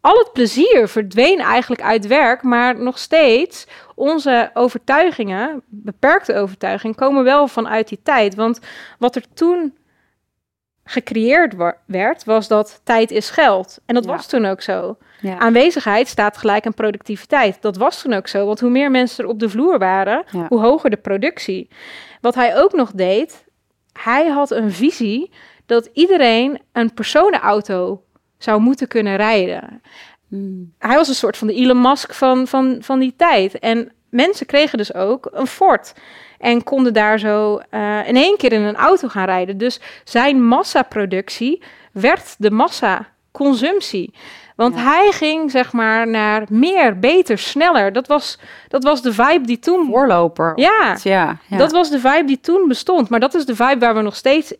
al 0.02 0.18
het 0.18 0.34
plezier 0.34 0.88
verdween 0.88 1.40
eigenlijk 1.40 1.82
uit 1.82 2.08
werk, 2.08 2.44
maar 2.44 2.80
nog 2.80 2.98
steeds 2.98 3.68
onze 3.96 4.50
overtuigingen, 4.54 5.62
beperkte 5.66 6.36
overtuigingen, 6.36 6.96
komen 6.96 7.24
wel 7.24 7.48
vanuit 7.48 7.88
die 7.88 8.00
tijd. 8.04 8.36
Want 8.36 8.60
wat 9.00 9.16
er 9.16 9.24
toen 9.34 9.74
gecreëerd 10.84 11.54
werd, 11.86 12.24
was 12.24 12.48
dat 12.48 12.82
tijd 12.84 13.12
is 13.12 13.30
geld. 13.30 13.80
En 13.86 13.96
dat 13.96 14.04
Ja. 14.04 14.10
was 14.12 14.28
toen 14.28 14.46
ook 14.46 14.62
zo. 14.62 14.98
Ja. 15.22 15.38
Aanwezigheid 15.38 16.08
staat 16.08 16.38
gelijk 16.38 16.65
aan 16.65 16.74
productiviteit. 16.74 17.62
Dat 17.62 17.78
was 17.78 18.02
toen 18.02 18.13
ook 18.13 18.28
zo, 18.28 18.46
want 18.46 18.60
hoe 18.60 18.69
meer 18.69 18.91
mensen 18.91 19.24
er 19.24 19.30
op 19.30 19.39
de 19.39 19.50
vloer 19.50 19.78
waren, 19.80 20.24
Ja. 20.32 20.46
hoe 20.50 20.60
hoger 20.60 20.89
de 20.89 20.98
productie. 20.98 21.69
Wat 22.22 22.36
hij 22.36 22.58
ook 22.58 22.74
nog 22.74 22.91
deed, 22.91 23.46
hij 24.00 24.28
had 24.28 24.52
een 24.52 24.72
visie 24.72 25.32
dat 25.65 25.89
iedereen 25.93 26.62
een 26.72 26.93
personenauto 26.93 28.04
zou 28.38 28.62
moeten 28.62 28.88
kunnen 28.88 29.15
rijden. 29.15 29.82
Mm. 30.28 30.74
Hij 30.80 30.96
was 30.96 31.08
een 31.08 31.15
soort 31.15 31.38
van 31.38 31.48
de 31.48 31.54
Elon 31.54 31.82
Musk 31.82 32.13
van, 32.13 32.48
van, 32.48 32.78
van 32.80 33.00
die 33.00 33.13
tijd. 33.17 33.60
En 33.60 33.91
mensen 34.10 34.46
kregen 34.46 34.78
dus 34.78 34.93
ook 34.93 35.30
een 35.32 35.48
Ford. 35.48 35.93
En 36.44 36.64
konden 36.64 36.94
daar 36.94 37.20
zo 37.20 37.62
eh, 37.70 38.08
in 38.08 38.16
één 38.16 38.38
keer 38.38 38.52
in 38.52 38.62
een 38.62 38.76
auto 38.76 39.08
gaan 39.08 39.26
rijden. 39.26 39.58
Dus 39.58 39.80
zijn 40.04 40.44
massaproductie 40.48 41.62
werd 41.92 42.36
de 42.38 42.52
massaconsumptie. 42.52 44.14
Want 44.56 44.76
Ja. 44.76 44.82
hij 44.84 45.12
ging 45.12 45.52
zeg 45.52 45.72
maar 45.74 46.08
naar 46.08 46.44
meer, 46.50 47.00
beter, 47.00 47.38
sneller. 47.38 47.94
Dat 47.94 48.08
was, 48.08 48.40
dat 48.68 48.84
was 48.84 49.02
de 49.02 49.14
vibe 49.14 49.46
die 49.48 49.60
toen... 49.60 49.86
Voorloper. 49.86 50.52
Ja, 50.56 50.98
Ja, 51.04 51.38
ja. 51.48 51.58
dat 51.58 51.72
was 51.72 51.90
de 51.90 52.00
vibe 52.00 52.26
die 52.26 52.40
toen 52.40 52.68
bestond. 52.68 53.10
Maar 53.10 53.20
dat 53.20 53.34
is 53.34 53.46
de 53.46 53.56
vibe 53.56 53.80
waar 53.80 53.96
we 53.96 54.02
nog 54.02 54.16
steeds 54.16 54.54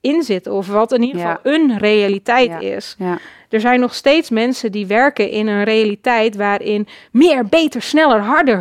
in 0.00 0.22
zitten. 0.22 0.52
Of 0.52 0.68
wat 0.68 0.92
in 0.92 1.02
ieder 1.02 1.20
geval 1.20 1.38
een 1.42 1.78
realiteit 1.78 2.60
is. 2.62 2.94
Ja. 2.98 3.18
Er 3.48 3.60
zijn 3.60 3.80
nog 3.80 3.94
steeds 3.94 4.30
mensen 4.30 4.72
die 4.72 4.86
werken 4.86 5.30
in 5.30 5.46
een 5.46 5.64
realiteit 5.64 6.36
waarin 6.36 6.88
meer, 7.12 7.46
beter, 7.46 7.82
sneller, 7.82 8.20
harder 8.20 8.60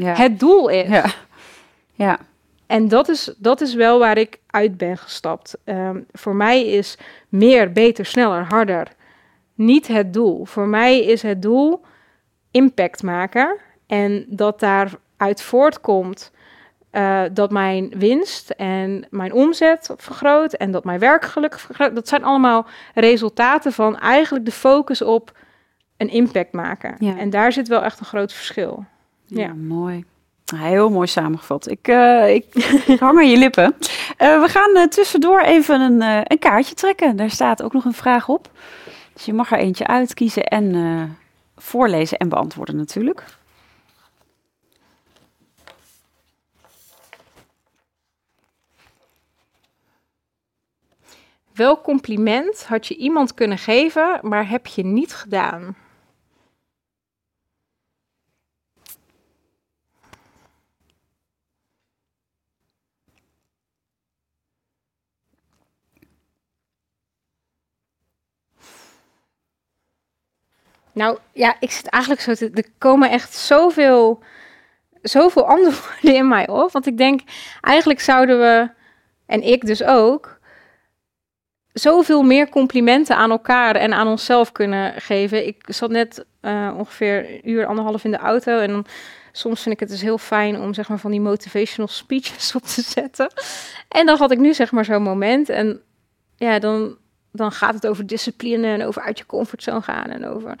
het 0.00 0.40
doel 0.40 0.68
is. 0.68 0.88
Ja. 1.96 2.18
En 2.66 2.88
dat 2.88 3.08
is, 3.08 3.34
dat 3.38 3.60
is 3.60 3.74
wel 3.74 3.98
waar 3.98 4.18
ik 4.18 4.38
uit 4.46 4.76
ben 4.76 4.98
gestapt. 4.98 5.56
Ehm, 5.64 6.00
voor 6.12 6.34
mij 6.34 6.66
is 6.66 6.98
meer, 7.28 7.72
beter, 7.72 8.06
sneller, 8.06 8.44
harder 8.44 8.88
niet 9.54 9.86
het 9.86 10.12
doel. 10.12 10.44
Voor 10.44 10.66
mij 10.66 11.00
is 11.04 11.22
het 11.22 11.42
doel 11.42 11.80
impact 12.50 13.02
maken. 13.02 13.56
En 13.86 14.26
dat 14.28 14.60
daaruit 14.60 15.42
voortkomt 15.42 16.32
eh, 16.90 17.22
dat 17.32 17.50
mijn 17.50 17.92
winst 17.96 18.50
en 18.50 19.06
mijn 19.10 19.32
omzet 19.32 19.90
vergroot 19.96 20.52
en 20.52 20.70
dat 20.70 20.84
mijn 20.84 20.98
werkgeluk 20.98 21.58
vergroot. 21.58 21.94
Dat 21.94 22.08
zijn 22.08 22.24
allemaal 22.24 22.66
resultaten 22.94 23.72
van 23.72 23.98
eigenlijk 23.98 24.44
de 24.44 24.52
focus 24.52 25.02
op 25.02 25.32
een 25.96 26.08
impact 26.08 26.52
maken. 26.52 26.94
Ja. 26.98 27.18
En 27.18 27.30
daar 27.30 27.52
zit 27.52 27.68
wel 27.68 27.82
echt 27.82 28.00
een 28.00 28.06
groot 28.06 28.32
verschil. 28.32 28.84
Ja, 29.26 29.40
Ja. 29.40 29.54
mooi. 29.54 30.04
Heel 30.54 30.90
mooi 30.90 31.06
samengevat. 31.06 31.70
Ik, 31.70 31.88
eh, 31.88 32.34
ik, 32.34 32.44
hang 32.98 33.18
aan 33.18 33.30
je 33.30 33.36
lippen. 33.36 33.76
Eh, 34.16 34.40
we 34.40 34.48
gaan 34.48 34.76
eh, 34.76 34.82
tussendoor 34.88 35.40
even 35.40 35.80
een, 35.80 36.00
een 36.32 36.38
kaartje 36.38 36.74
trekken. 36.74 37.16
Daar 37.16 37.30
staat 37.30 37.62
ook 37.62 37.72
nog 37.72 37.84
een 37.84 37.92
vraag 37.92 38.28
op. 38.28 38.50
Dus 39.12 39.24
je 39.24 39.32
mag 39.32 39.52
er 39.52 39.58
eentje 39.58 39.86
uitkiezen 39.86 40.44
en 40.44 41.18
voorlezen 41.56 42.18
en 42.18 42.28
beantwoorden 42.28 42.76
natuurlijk. 42.76 43.24
Welk 51.54 51.82
compliment 51.82 52.64
had 52.66 52.86
je 52.86 52.96
iemand 52.96 53.34
kunnen 53.34 53.58
geven, 53.58 54.18
maar 54.22 54.48
heb 54.48 54.66
je 54.66 54.84
niet 54.84 55.14
gedaan? 55.14 55.76
Nou 70.96 71.18
ja, 71.32 71.56
ik 71.60 71.70
zit 71.70 71.86
eigenlijk 71.86 72.22
zo 72.22 72.34
te. 72.34 72.50
Er 72.54 72.64
komen 72.78 73.10
echt 73.10 73.34
zoveel, 73.34 74.22
zoveel 75.02 75.48
antwoorden 75.56 76.14
in 76.14 76.28
mij 76.28 76.48
op. 76.48 76.72
Want 76.72 76.86
ik 76.86 76.98
denk, 76.98 77.20
eigenlijk 77.60 78.00
zouden 78.00 78.38
we, 78.38 78.70
en 79.26 79.42
ik 79.42 79.66
dus 79.66 79.82
ook, 79.82 80.38
zoveel 81.72 82.22
meer 82.22 82.48
complimenten 82.48 83.16
aan 83.16 83.30
elkaar 83.30 83.76
en 83.76 83.92
aan 83.92 84.06
onszelf 84.06 84.52
kunnen 84.52 85.00
geven. 85.00 85.46
Ik 85.46 85.62
zat 85.66 85.90
net 85.90 86.24
eh, 86.40 86.74
ongeveer 86.76 87.30
een 87.30 87.50
uur, 87.50 87.66
anderhalf 87.66 88.04
in 88.04 88.10
de 88.10 88.16
auto. 88.16 88.58
En 88.58 88.70
dan, 88.70 88.86
soms 89.32 89.62
vind 89.62 89.74
ik 89.74 89.80
het 89.80 89.88
dus 89.88 90.02
heel 90.02 90.18
fijn 90.18 90.60
om 90.60 90.74
zeg 90.74 90.88
maar 90.88 90.98
van 90.98 91.10
die 91.10 91.20
motivational 91.20 91.88
speeches 91.88 92.54
op 92.56 92.62
te 92.62 92.82
zetten. 92.82 93.32
En 93.88 94.06
dan 94.06 94.18
had 94.18 94.30
ik 94.30 94.38
nu 94.38 94.54
zeg 94.54 94.72
maar 94.72 94.84
zo'n 94.84 95.02
moment. 95.02 95.48
En 95.48 95.80
ja, 96.36 96.58
dan, 96.58 96.96
dan 97.36 97.52
gaat 97.52 97.74
het 97.74 97.86
over 97.86 98.06
discipline 98.06 98.66
en 98.66 98.84
over 98.84 99.02
uit 99.02 99.18
je 99.18 99.26
comfortzone 99.26 99.82
gaan. 99.82 100.06
En 100.06 100.26
over. 100.26 100.56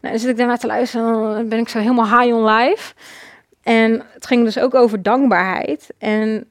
Nou, 0.00 0.12
dan 0.14 0.18
zit 0.18 0.30
ik 0.30 0.36
daarna 0.36 0.56
te 0.56 0.66
luisteren. 0.66 1.06
en 1.06 1.34
Dan 1.34 1.48
ben 1.48 1.58
ik 1.58 1.68
zo 1.68 1.78
helemaal 1.78 2.20
high 2.20 2.34
on 2.34 2.44
life. 2.44 2.94
En 3.62 4.02
het 4.12 4.26
ging 4.26 4.44
dus 4.44 4.58
ook 4.58 4.74
over 4.74 5.02
dankbaarheid. 5.02 5.94
En 5.98 6.46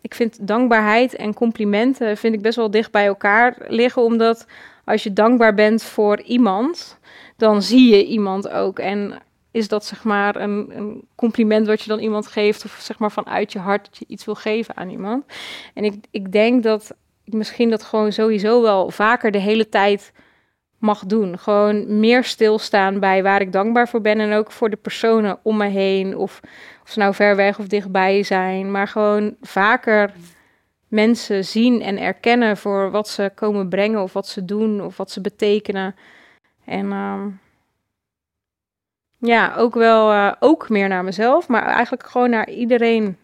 ik 0.00 0.14
vind 0.14 0.46
dankbaarheid 0.46 1.14
en 1.14 1.34
complimenten 1.34 2.16
vind 2.16 2.34
ik 2.34 2.42
best 2.42 2.56
wel 2.56 2.70
dicht 2.70 2.90
bij 2.90 3.06
elkaar 3.06 3.56
liggen. 3.66 4.02
Omdat 4.02 4.46
als 4.84 5.02
je 5.02 5.12
dankbaar 5.12 5.54
bent 5.54 5.82
voor 5.82 6.20
iemand, 6.20 6.98
dan 7.36 7.62
zie 7.62 7.94
je 7.94 8.06
iemand 8.06 8.48
ook. 8.48 8.78
En 8.78 9.22
is 9.50 9.68
dat 9.68 9.84
zeg 9.84 10.04
maar 10.04 10.36
een, 10.36 10.70
een 10.76 11.02
compliment 11.14 11.66
wat 11.66 11.82
je 11.82 11.88
dan 11.88 11.98
iemand 11.98 12.26
geeft, 12.26 12.64
of 12.64 12.78
zeg 12.80 12.98
maar 12.98 13.12
vanuit 13.12 13.52
je 13.52 13.58
hart 13.58 13.84
dat 13.84 13.98
je 13.98 14.04
iets 14.08 14.24
wil 14.24 14.34
geven 14.34 14.76
aan 14.76 14.88
iemand. 14.88 15.24
En 15.74 15.84
ik, 15.84 15.94
ik 16.10 16.32
denk 16.32 16.62
dat 16.62 16.94
ik 17.28 17.34
misschien 17.34 17.70
dat 17.70 17.82
gewoon 17.82 18.12
sowieso 18.12 18.62
wel 18.62 18.90
vaker 18.90 19.30
de 19.30 19.38
hele 19.38 19.68
tijd 19.68 20.12
mag 20.78 21.06
doen. 21.06 21.38
Gewoon 21.38 21.98
meer 21.98 22.24
stilstaan 22.24 23.00
bij 23.00 23.22
waar 23.22 23.40
ik 23.40 23.52
dankbaar 23.52 23.88
voor 23.88 24.00
ben 24.00 24.20
en 24.20 24.32
ook 24.32 24.52
voor 24.52 24.70
de 24.70 24.76
personen 24.76 25.38
om 25.42 25.56
me 25.56 25.66
heen. 25.66 26.16
Of, 26.16 26.40
of 26.82 26.90
ze 26.90 26.98
nou 26.98 27.14
ver 27.14 27.36
weg 27.36 27.58
of 27.58 27.66
dichtbij 27.66 28.22
zijn, 28.22 28.70
maar 28.70 28.88
gewoon 28.88 29.36
vaker 29.40 30.12
mensen 30.88 31.44
zien 31.44 31.82
en 31.82 31.98
erkennen 31.98 32.56
voor 32.56 32.90
wat 32.90 33.08
ze 33.08 33.32
komen 33.34 33.68
brengen 33.68 34.02
of 34.02 34.12
wat 34.12 34.26
ze 34.26 34.44
doen 34.44 34.82
of 34.82 34.96
wat 34.96 35.10
ze 35.10 35.20
betekenen. 35.20 35.94
En 36.64 36.92
ehm, 36.92 37.28
ja, 39.18 39.54
ook 39.56 39.74
wel 39.74 40.12
eh, 40.12 40.32
ook 40.38 40.68
meer 40.68 40.88
naar 40.88 41.04
mezelf, 41.04 41.48
maar 41.48 41.62
eigenlijk 41.62 42.06
gewoon 42.06 42.30
naar 42.30 42.50
iedereen. 42.50 43.16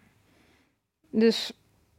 Dus 1.09 1.51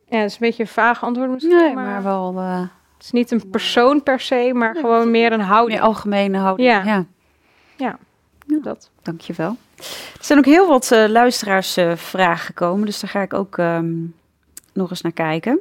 ja, 0.08 0.20
dat 0.20 0.26
is 0.26 0.32
een 0.32 0.38
beetje 0.40 0.62
een 0.62 0.68
vaag 0.68 1.02
antwoord 1.04 1.30
misschien, 1.30 1.56
Nee, 1.56 1.74
maar, 1.74 1.84
maar 1.84 2.02
wel 2.02 2.34
eh 2.38 2.60
het 2.96 3.04
is 3.04 3.10
niet 3.10 3.30
een 3.30 3.50
persoon 3.50 4.02
per 4.02 4.20
se, 4.20 4.50
maar 4.54 4.72
Nee, 4.72 4.82
gewoon 4.82 5.10
meer 5.10 5.32
een 5.32 5.38
meer 5.38 5.46
houding. 5.46 5.80
algemene 5.80 6.38
houding. 6.38 6.68
Ja. 6.68 7.04
ja. 7.76 7.98
Dat. 8.62 8.90
Dankjewel. 9.02 9.56
Er 10.18 10.24
zijn 10.24 10.38
ook 10.38 10.44
heel 10.44 10.68
wat 10.68 10.90
eh 10.92 11.08
luisteraarsvragen 11.08 12.44
gekomen, 12.46 12.86
dus 12.86 13.00
daar 13.00 13.10
ga 13.10 13.20
ik 13.22 13.34
ook 13.34 13.58
ehm, 13.58 13.94
nog 14.72 14.90
eens 14.90 15.00
naar 15.00 15.12
kijken. 15.12 15.60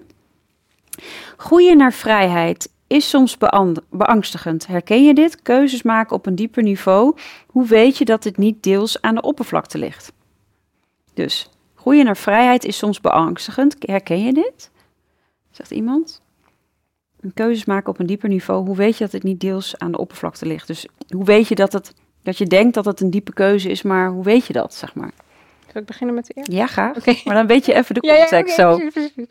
Groeien 1.38 1.78
naar 1.78 1.94
vrijheid 1.94 2.70
is 2.88 3.10
soms 3.10 3.38
bean- 3.38 3.78
beangstigend. 3.90 4.68
Herken 4.68 5.04
je 5.06 5.14
dit? 5.14 5.42
Keuzes 5.42 5.84
maken 5.84 6.16
op 6.16 6.26
een 6.26 6.36
dieper 6.36 6.64
niveau. 6.64 7.16
Hoe 7.48 7.66
weet 7.66 7.98
je 7.98 8.06
dat 8.06 8.24
dit 8.24 8.38
niet 8.38 8.64
deels 8.64 9.02
aan 9.02 9.16
de 9.16 9.22
oppervlakte 9.22 9.78
ligt? 9.78 10.12
Dus, 11.14 11.50
groeien 11.86 12.06
naar 12.06 12.18
vrijheid 12.18 12.66
is 12.66 12.78
soms 12.78 13.02
beangstigend. 13.02 13.76
Herken 13.80 14.24
je 14.24 14.34
dit? 14.34 14.72
Zegt 15.52 15.72
iemand? 15.72 16.22
Een 17.20 17.34
keuzes 17.34 17.66
maken 17.66 17.90
op 17.90 18.00
een 18.00 18.06
dieper 18.06 18.30
niveau. 18.30 18.66
Hoe 18.66 18.76
weet 18.76 18.98
je 18.98 19.04
dat 19.04 19.14
het 19.14 19.24
niet 19.24 19.40
deels 19.40 19.78
aan 19.78 19.92
de 19.92 19.98
oppervlakte 19.98 20.46
ligt? 20.46 20.68
Dus 20.68 20.88
hoe 21.08 21.26
weet 21.26 21.48
je 21.48 21.56
dat 21.56 21.74
het 21.74 21.94
dat 22.24 22.38
je 22.38 22.46
denkt 22.46 22.74
dat 22.74 22.86
het 22.86 23.02
een 23.02 23.10
diepe 23.10 23.34
keuze 23.34 23.70
is, 23.70 23.82
maar 23.82 24.10
hoe 24.10 24.24
weet 24.24 24.46
je 24.46 24.54
dat, 24.54 24.74
zeg 24.74 24.96
maar? 24.96 25.12
Zal 25.72 25.82
ik 25.82 25.88
beginnen 25.88 26.16
met 26.16 26.26
de 26.26 26.34
eerste? 26.34 26.56
Ja, 26.56 26.66
graag. 26.66 26.98
Oké. 26.98 27.16
Maar 27.24 27.36
dan 27.36 27.48
weet 27.48 27.66
je 27.66 27.74
even 27.74 27.96
de 27.96 28.02
Ja, 28.08 28.14
ja, 28.14 28.20
context 28.20 28.60
oké, 28.60 28.92
zo. 28.92 29.26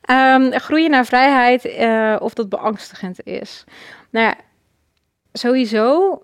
Ehm, 0.00 0.52
groeien 0.52 0.90
naar 0.90 1.06
vrijheid, 1.06 1.64
eh, 1.64 2.16
of 2.18 2.34
dat 2.34 2.48
beangstigend 2.48 3.26
is. 3.26 3.64
Nou 4.10 4.26
ja, 4.26 4.34
sowieso, 5.32 6.22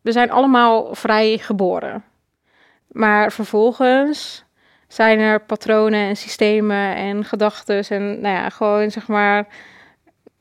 we 0.00 0.12
zijn 0.12 0.30
allemaal 0.30 0.94
vrij 0.94 1.38
geboren. 1.38 2.04
Maar 2.86 3.32
vervolgens 3.32 4.45
zijn 4.88 5.18
er 5.18 5.40
patronen 5.40 6.00
en 6.00 6.16
systemen 6.16 6.94
en 6.94 7.24
gedachten 7.24 7.88
en 7.88 8.20
nou 8.20 8.34
ja, 8.34 8.48
gewoon 8.48 8.90
zeg 8.90 9.08
maar 9.08 9.46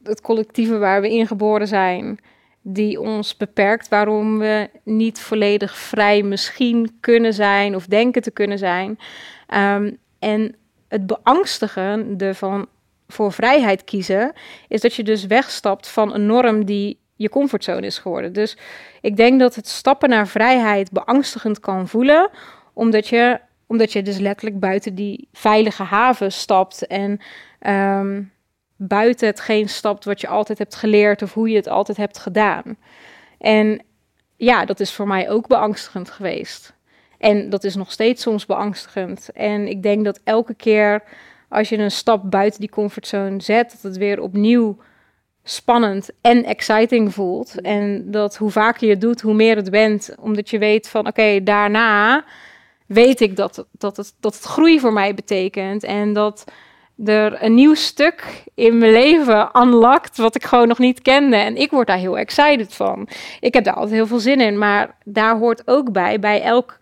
het 0.03 0.21
collectieve 0.21 0.77
waar 0.77 1.01
we 1.01 1.09
ingeboren 1.09 1.67
zijn, 1.67 2.19
die 2.61 2.99
ons 2.99 3.37
beperkt, 3.37 3.87
waarom 3.87 4.39
we 4.39 4.69
niet 4.83 5.19
volledig 5.19 5.77
vrij 5.77 6.23
misschien 6.23 6.97
kunnen 6.99 7.33
zijn 7.33 7.75
of 7.75 7.85
denken 7.85 8.21
te 8.21 8.31
kunnen 8.31 8.57
zijn. 8.57 8.99
Ehm, 9.47 9.91
en 10.19 10.55
het 10.87 11.07
beangstigende 11.07 12.33
van 12.33 12.67
voor 13.07 13.31
vrijheid 13.31 13.83
kiezen, 13.83 14.33
is 14.67 14.81
dat 14.81 14.93
je 14.93 15.03
dus 15.03 15.25
wegstapt 15.25 15.87
van 15.87 16.13
een 16.13 16.25
norm 16.25 16.65
die 16.65 16.99
je 17.15 17.29
comfortzone 17.29 17.85
is 17.85 17.97
geworden. 17.97 18.33
Dus 18.33 18.57
ik 19.01 19.17
denk 19.17 19.39
dat 19.39 19.55
het 19.55 19.67
stappen 19.67 20.09
naar 20.09 20.27
vrijheid 20.27 20.91
beangstigend 20.91 21.59
kan 21.59 21.87
voelen, 21.87 22.29
omdat 22.73 23.07
je, 23.07 23.39
omdat 23.67 23.93
je 23.93 24.01
dus 24.01 24.17
letterlijk 24.17 24.59
buiten 24.59 24.95
die 24.95 25.27
veilige 25.31 25.83
haven 25.83 26.31
stapt 26.31 26.87
en 26.87 27.19
ehm, 27.59 28.21
buiten 28.75 29.27
hetgeen 29.27 29.69
stapt 29.69 30.05
wat 30.05 30.21
je 30.21 30.27
altijd 30.27 30.57
hebt 30.57 30.75
geleerd 30.75 31.21
of 31.21 31.33
hoe 31.33 31.49
je 31.49 31.55
het 31.55 31.67
altijd 31.67 31.97
hebt 31.97 32.17
gedaan. 32.17 32.77
En 33.37 33.81
ja, 34.35 34.65
dat 34.65 34.79
is 34.79 34.93
voor 34.93 35.07
mij 35.07 35.29
ook 35.29 35.47
beangstigend 35.47 36.09
geweest. 36.09 36.73
En 37.17 37.49
dat 37.49 37.63
is 37.63 37.75
nog 37.75 37.91
steeds 37.91 38.21
soms 38.21 38.45
beangstigend. 38.45 39.29
En 39.33 39.67
ik 39.67 39.83
denk 39.83 40.05
dat 40.05 40.19
elke 40.23 40.53
keer 40.53 41.03
als 41.49 41.69
je 41.69 41.77
een 41.77 41.91
stap 41.91 42.31
buiten 42.31 42.59
die 42.59 42.69
comfortzone 42.69 43.41
zet, 43.41 43.71
dat 43.71 43.81
het 43.81 43.97
weer 43.97 44.21
opnieuw 44.21 44.77
spannend 45.43 46.09
en 46.21 46.43
exciting 46.43 47.13
voelt. 47.13 47.61
En 47.61 48.11
dat 48.11 48.37
hoe 48.37 48.51
vaker 48.51 48.85
je 48.87 48.93
het 48.93 49.01
doet, 49.01 49.21
hoe 49.21 49.33
meer 49.33 49.55
het 49.55 49.71
bent. 49.71 50.15
Omdat 50.19 50.49
je 50.49 50.57
weet 50.57 50.89
van 50.89 51.07
oké, 51.07 51.43
daarna 51.43 52.25
weet 52.85 53.21
ik 53.21 53.35
dat, 53.35 53.65
dat, 53.71 53.97
het, 53.97 54.15
dat 54.19 54.33
het 54.33 54.43
groei 54.43 54.79
voor 54.79 54.93
mij 54.93 55.13
betekent. 55.13 55.83
En 55.83 56.13
dat 56.13 56.43
er 57.05 57.43
een 57.43 57.53
nieuw 57.53 57.73
stuk 57.73 58.43
in 58.53 58.77
mijn 58.77 58.91
leven 58.91 59.49
unlockt 59.61 60.17
wat 60.17 60.35
ik 60.35 60.43
gewoon 60.43 60.67
nog 60.67 60.79
niet 60.79 61.01
kende. 61.01 61.35
En 61.35 61.55
ik 61.55 61.71
word 61.71 61.87
daar 61.87 61.97
heel 61.97 62.17
excited 62.17 62.73
van. 62.73 63.07
Ik 63.39 63.53
heb 63.53 63.63
daar 63.63 63.73
altijd 63.73 63.93
heel 63.93 64.07
veel 64.07 64.19
zin 64.19 64.41
in. 64.41 64.57
Maar 64.57 64.95
daar 65.03 65.37
hoort 65.37 65.67
ook 65.67 65.91
bij, 65.91 66.19
bij 66.19 66.41
elk 66.41 66.77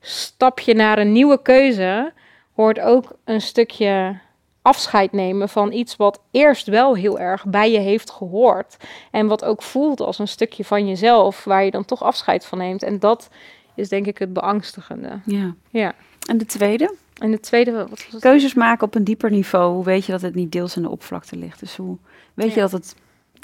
stapje 0.00 0.74
naar 0.74 0.98
een 0.98 1.12
nieuwe 1.12 1.42
keuze, 1.42 2.12
hoort 2.54 2.80
ook 2.80 3.12
een 3.24 3.40
stukje 3.40 4.18
afscheid 4.62 5.12
nemen 5.12 5.48
van 5.48 5.72
iets 5.72 5.96
wat 5.96 6.20
eerst 6.30 6.66
wel 6.66 6.94
heel 6.94 7.18
erg 7.18 7.44
bij 7.46 7.70
je 7.70 7.78
heeft 7.78 8.10
gehoord. 8.10 8.76
En 9.10 9.26
wat 9.26 9.44
ook 9.44 9.62
voelt 9.62 10.00
als 10.00 10.18
een 10.18 10.28
stukje 10.28 10.64
van 10.64 10.88
jezelf, 10.88 11.44
waar 11.44 11.64
je 11.64 11.70
dan 11.70 11.84
toch 11.84 12.02
afscheid 12.02 12.46
van 12.46 12.58
neemt. 12.58 12.82
En 12.82 12.98
dat 12.98 13.28
is 13.78 13.88
denk 13.88 14.06
ik 14.06 14.18
het 14.18 14.32
beangstigende. 14.32 15.20
Ja. 15.24 15.54
Ja. 15.70 15.94
En 16.26 16.38
de 16.38 16.46
tweede? 16.46 16.94
En 17.18 17.30
de 17.30 17.40
tweede, 17.40 17.72
wat 17.72 17.90
was 17.90 18.06
het? 18.10 18.20
Keuzes 18.20 18.54
maken 18.54 18.86
op 18.86 18.94
een 18.94 19.04
dieper 19.04 19.30
niveau. 19.30 19.74
Hoe 19.74 19.84
weet 19.84 20.04
je 20.04 20.12
dat 20.12 20.22
het 20.22 20.34
niet 20.34 20.52
deels 20.52 20.76
in 20.76 20.82
de 20.82 20.88
oppervlakte 20.88 21.36
ligt? 21.36 21.60
Dus 21.60 21.76
hoe 21.76 21.96
weet 22.34 22.54
je 22.54 22.60
dat 22.60 22.72
het 22.72 22.94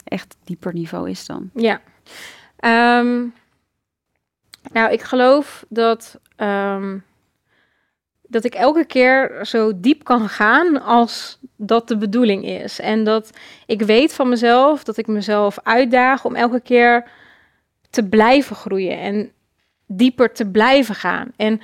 echt 0.05 0.37
dieper 0.45 0.73
niveau 0.73 1.11
is 1.11 1.27
dan? 1.27 1.51
Ja. 1.55 1.81
Ehm, 2.57 3.27
nou, 4.73 4.93
ik 4.93 5.03
geloof 5.03 5.65
dat, 5.69 6.19
ehm, 6.37 6.99
dat 8.23 8.45
ik 8.45 8.55
elke 8.55 8.85
keer 8.85 9.47
zo 9.47 9.73
diep 9.81 10.05
kan 10.05 10.29
gaan 10.29 10.83
als 10.83 11.39
dat 11.57 11.89
de 11.89 11.97
bedoeling 11.97 12.45
is. 12.45 12.81
En 12.81 13.05
dat 13.05 13.31
ik 13.67 13.83
weet 13.83 14.15
van 14.15 14.29
mezelf 14.29 14.85
dat 14.85 14.97
ik 14.97 15.07
mezelf 15.07 15.59
uitdaag 15.63 16.25
om 16.25 16.35
elke 16.35 16.61
keer 16.61 17.11
te 17.91 18.05
blijven 18.09 18.57
groeien 18.57 18.99
en 18.99 19.33
dieper 19.87 20.33
te 20.33 20.51
blijven 20.51 20.95
gaan. 20.95 21.33
En 21.37 21.61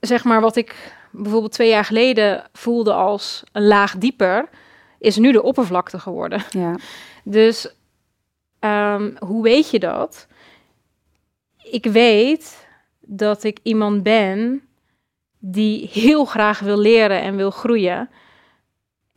zeg 0.00 0.24
maar 0.24 0.40
wat 0.40 0.56
ik 0.56 0.94
bijvoorbeeld 1.10 1.52
twee 1.52 1.68
jaar 1.68 1.84
geleden 1.84 2.44
voelde 2.52 2.92
als 2.92 3.42
een 3.52 3.66
laag 3.66 3.96
dieper, 3.96 4.48
is 4.98 5.16
nu 5.16 5.32
de 5.32 5.42
oppervlakte 5.42 5.98
geworden. 5.98 6.42
Ja. 6.50 6.76
Dus 7.24 7.74
ehm, 8.58 9.16
hoe 9.18 9.42
weet 9.42 9.70
je 9.70 9.78
dat? 9.78 10.26
Ik 11.62 11.84
weet 11.84 12.66
dat 13.00 13.44
ik 13.44 13.58
iemand 13.62 14.02
ben 14.02 14.62
die 15.38 15.88
heel 15.92 16.24
graag 16.24 16.58
wil 16.58 16.78
leren 16.78 17.20
en 17.20 17.36
wil 17.36 17.50
groeien. 17.50 18.10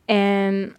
En 0.04 0.76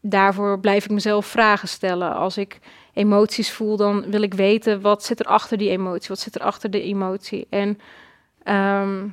daarvoor 0.00 0.60
blijf 0.60 0.84
ik 0.84 0.90
mezelf 0.90 1.26
vragen 1.26 1.68
stellen. 1.68 2.14
Als 2.14 2.36
ik 2.36 2.58
emoties 2.98 3.50
voel, 3.52 3.76
dan 3.76 4.10
wil 4.10 4.22
ik 4.22 4.34
weten 4.34 4.80
wat 4.80 5.04
zit 5.04 5.20
er 5.20 5.26
achter 5.26 5.58
die 5.58 5.70
emotie, 5.70 6.08
wat 6.08 6.18
zit 6.18 6.34
er 6.34 6.40
achter 6.40 6.70
de 6.70 6.82
emotie. 6.82 7.46
En 7.50 7.78
ehm, 8.42 9.08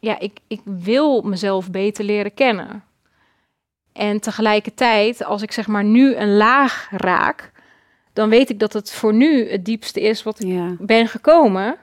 ja, 0.00 0.18
ik, 0.18 0.38
ik 0.46 0.60
wil 0.64 1.22
mezelf 1.22 1.70
beter 1.70 2.04
leren 2.04 2.34
kennen. 2.34 2.84
En 3.92 4.20
tegelijkertijd, 4.20 5.24
als 5.24 5.42
ik 5.42 5.52
zeg 5.52 5.66
maar 5.66 5.84
nu 5.84 6.14
een 6.14 6.36
laag 6.36 6.88
raak, 6.90 7.52
dan 8.12 8.28
weet 8.28 8.50
ik 8.50 8.58
dat 8.58 8.72
het 8.72 8.92
voor 8.92 9.14
nu 9.14 9.50
het 9.50 9.64
diepste 9.64 10.00
is 10.00 10.22
wat 10.22 10.40
ik 10.40 10.46
Ja. 10.48 10.76
ben 10.78 11.08
gekomen. 11.08 11.76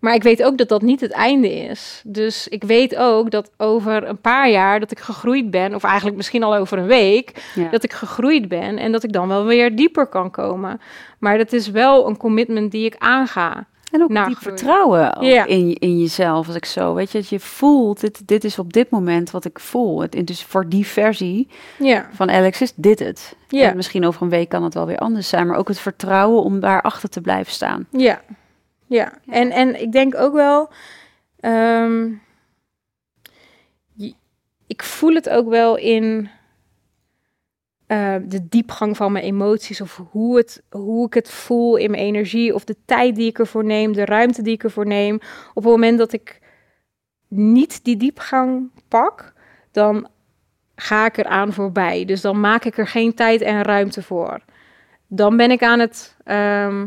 Maar 0.00 0.14
ik 0.14 0.22
weet 0.22 0.42
ook 0.42 0.58
dat 0.58 0.68
dat 0.68 0.82
niet 0.82 1.00
het 1.00 1.10
einde 1.12 1.54
is. 1.54 2.02
Dus 2.06 2.48
ik 2.48 2.62
weet 2.64 2.96
ook 2.96 3.30
dat 3.30 3.50
over 3.56 4.08
een 4.08 4.20
paar 4.20 4.50
jaar 4.50 4.80
dat 4.80 4.90
ik 4.90 4.98
gegroeid 4.98 5.50
ben, 5.50 5.74
of 5.74 5.84
eigenlijk 5.84 6.16
misschien 6.16 6.42
al 6.42 6.54
over 6.56 6.78
een 6.78 6.86
week, 6.86 7.50
ja. 7.54 7.68
dat 7.70 7.84
ik 7.84 7.92
gegroeid 7.92 8.48
ben 8.48 8.78
en 8.78 8.92
dat 8.92 9.02
ik 9.02 9.12
dan 9.12 9.28
wel 9.28 9.44
weer 9.44 9.76
dieper 9.76 10.06
kan 10.06 10.30
komen. 10.30 10.80
Maar 11.18 11.38
dat 11.38 11.52
is 11.52 11.70
wel 11.70 12.08
een 12.08 12.16
commitment 12.16 12.70
die 12.70 12.84
ik 12.86 12.94
aanga. 12.98 13.66
En 13.92 14.02
ook 14.02 14.08
diep 14.08 14.18
groei. 14.18 14.34
vertrouwen 14.40 15.16
ook 15.16 15.22
Ja. 15.22 15.44
in, 15.46 15.74
in 15.74 15.98
jezelf. 15.98 16.46
Als 16.46 16.56
ik 16.56 16.64
zo, 16.64 16.94
weet 16.94 17.12
je, 17.12 17.18
dat 17.18 17.28
je 17.28 17.40
voelt, 17.40 18.00
dit, 18.00 18.28
dit 18.28 18.44
is 18.44 18.58
op 18.58 18.72
dit 18.72 18.90
moment 18.90 19.30
wat 19.30 19.44
ik 19.44 19.60
voel. 19.60 20.00
Het, 20.00 20.26
dus 20.26 20.42
voor 20.42 20.68
die 20.68 20.86
versie 20.86 21.48
Ja, 21.78 22.08
van 22.12 22.30
Alex 22.30 22.60
is 22.60 22.72
dit 22.76 22.98
het. 22.98 23.36
Ja. 23.48 23.70
En 23.70 23.76
misschien 23.76 24.06
over 24.06 24.22
een 24.22 24.28
week 24.28 24.48
kan 24.48 24.62
het 24.62 24.74
wel 24.74 24.86
weer 24.86 24.98
anders 24.98 25.28
zijn. 25.28 25.46
Maar 25.46 25.56
ook 25.58 25.68
het 25.68 25.78
vertrouwen 25.78 26.42
om 26.42 26.60
daarachter 26.60 27.08
te 27.08 27.20
blijven 27.20 27.52
staan. 27.52 27.86
ja, 27.90 28.20
ja. 28.86 29.12
En, 29.26 29.50
en 29.50 29.80
ik 29.80 29.92
denk 29.92 30.14
ook 30.14 30.34
wel, 30.34 30.68
ehm, 31.40 32.12
ik 34.66 34.82
voel 34.82 35.14
het 35.14 35.28
ook 35.28 35.48
wel 35.48 35.76
in 35.76 36.30
eh, 37.86 38.14
de 38.24 38.48
diepgang 38.48 38.96
van 38.96 39.12
mijn 39.12 39.24
emoties 39.24 39.80
of 39.80 40.02
hoe, 40.10 40.36
het, 40.36 40.62
hoe 40.70 41.06
ik 41.06 41.14
het 41.14 41.30
voel 41.30 41.76
in 41.76 41.90
mijn 41.90 42.02
energie 42.02 42.54
of 42.54 42.64
de 42.64 42.76
tijd 42.84 43.16
die 43.16 43.28
ik 43.28 43.38
ervoor 43.38 43.64
neem, 43.64 43.92
de 43.92 44.04
ruimte 44.04 44.42
die 44.42 44.54
ik 44.54 44.64
ervoor 44.64 44.86
neem. 44.86 45.14
Op 45.48 45.62
het 45.62 45.72
moment 45.72 45.98
dat 45.98 46.12
ik 46.12 46.40
niet 47.28 47.84
die 47.84 47.96
diepgang 47.96 48.70
pak, 48.88 49.32
dan 49.72 50.08
ga 50.74 51.06
ik 51.06 51.16
eraan 51.16 51.52
voorbij. 51.52 52.04
Dus 52.04 52.20
dan 52.20 52.40
maak 52.40 52.64
ik 52.64 52.78
er 52.78 52.86
geen 52.86 53.14
tijd 53.14 53.40
en 53.40 53.62
ruimte 53.62 54.02
voor. 54.02 54.40
Dan 55.06 55.36
ben 55.36 55.50
ik 55.50 55.62
aan 55.62 55.78
het, 55.78 56.16
ehm, 56.24 56.86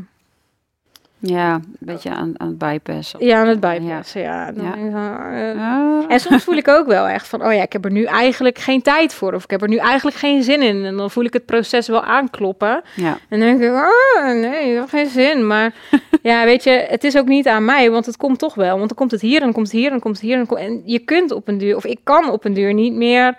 Ja, 1.21 1.53
een 1.53 1.75
beetje 1.79 2.09
aan, 2.09 2.33
aan 2.37 2.47
het 2.47 2.57
bypassen. 2.57 3.25
ja, 3.25 3.39
aan 3.39 3.47
het 3.47 3.59
bypassen. 3.59 4.21
Ja. 4.21 4.51
Eh, 4.53 5.61
Ah. 5.61 6.03
En 6.07 6.19
soms 6.19 6.43
voel 6.43 6.55
ik 6.55 6.67
ook 6.67 6.87
wel 6.87 7.07
echt 7.07 7.27
van, 7.27 7.45
oh 7.45 7.53
ja, 7.53 7.61
ik 7.61 7.73
heb 7.73 7.85
er 7.85 7.91
nu 7.91 8.03
eigenlijk 8.03 8.57
geen 8.57 8.81
tijd 8.81 9.13
voor. 9.13 9.33
Of 9.33 9.43
ik 9.43 9.49
heb 9.49 9.61
er 9.61 9.67
nu 9.67 9.75
eigenlijk 9.77 10.17
geen 10.17 10.43
zin 10.43 10.61
in. 10.61 10.85
En 10.85 10.97
dan 10.97 11.11
voel 11.11 11.23
ik 11.23 11.33
het 11.33 11.45
proces 11.45 11.87
wel 11.87 12.03
aankloppen. 12.03 12.81
ja. 12.95 13.17
En 13.29 13.39
dan 13.39 13.57
denk 13.57 13.61
ik, 13.61 13.71
oh 13.71 14.25
nee, 14.33 14.71
ik 14.71 14.75
heb 14.79 14.89
geen 14.89 15.07
zin. 15.09 15.47
Maar 15.47 15.73
ja, 16.21 16.45
weet 16.45 16.63
je, 16.63 16.85
het 16.89 17.03
is 17.03 17.17
ook 17.17 17.27
niet 17.27 17.47
aan 17.47 17.65
mij, 17.65 17.91
want 17.91 18.05
het 18.05 18.17
komt 18.17 18.39
toch 18.39 18.55
wel. 18.55 18.75
Want 18.77 18.87
dan 18.87 18.97
komt 18.97 19.11
het 19.11 19.21
hier 19.21 19.37
en 19.37 19.43
dan 19.43 19.53
komt 19.53 19.65
het 19.67 19.75
hier 19.75 19.85
en 19.85 19.91
dan 19.91 19.99
komt 19.99 20.15
het 20.15 20.25
hier. 20.25 20.37
En, 20.37 20.45
komt- 20.45 20.59
en 20.61 20.81
je 20.85 20.99
kunt 20.99 21.31
op 21.31 21.47
een 21.47 21.57
duur, 21.57 21.75
of 21.75 21.85
ik 21.85 21.99
kan 22.03 22.29
op 22.31 22.45
een 22.45 22.53
duur 22.53 22.73
niet 22.73 22.93
meer, 22.93 23.37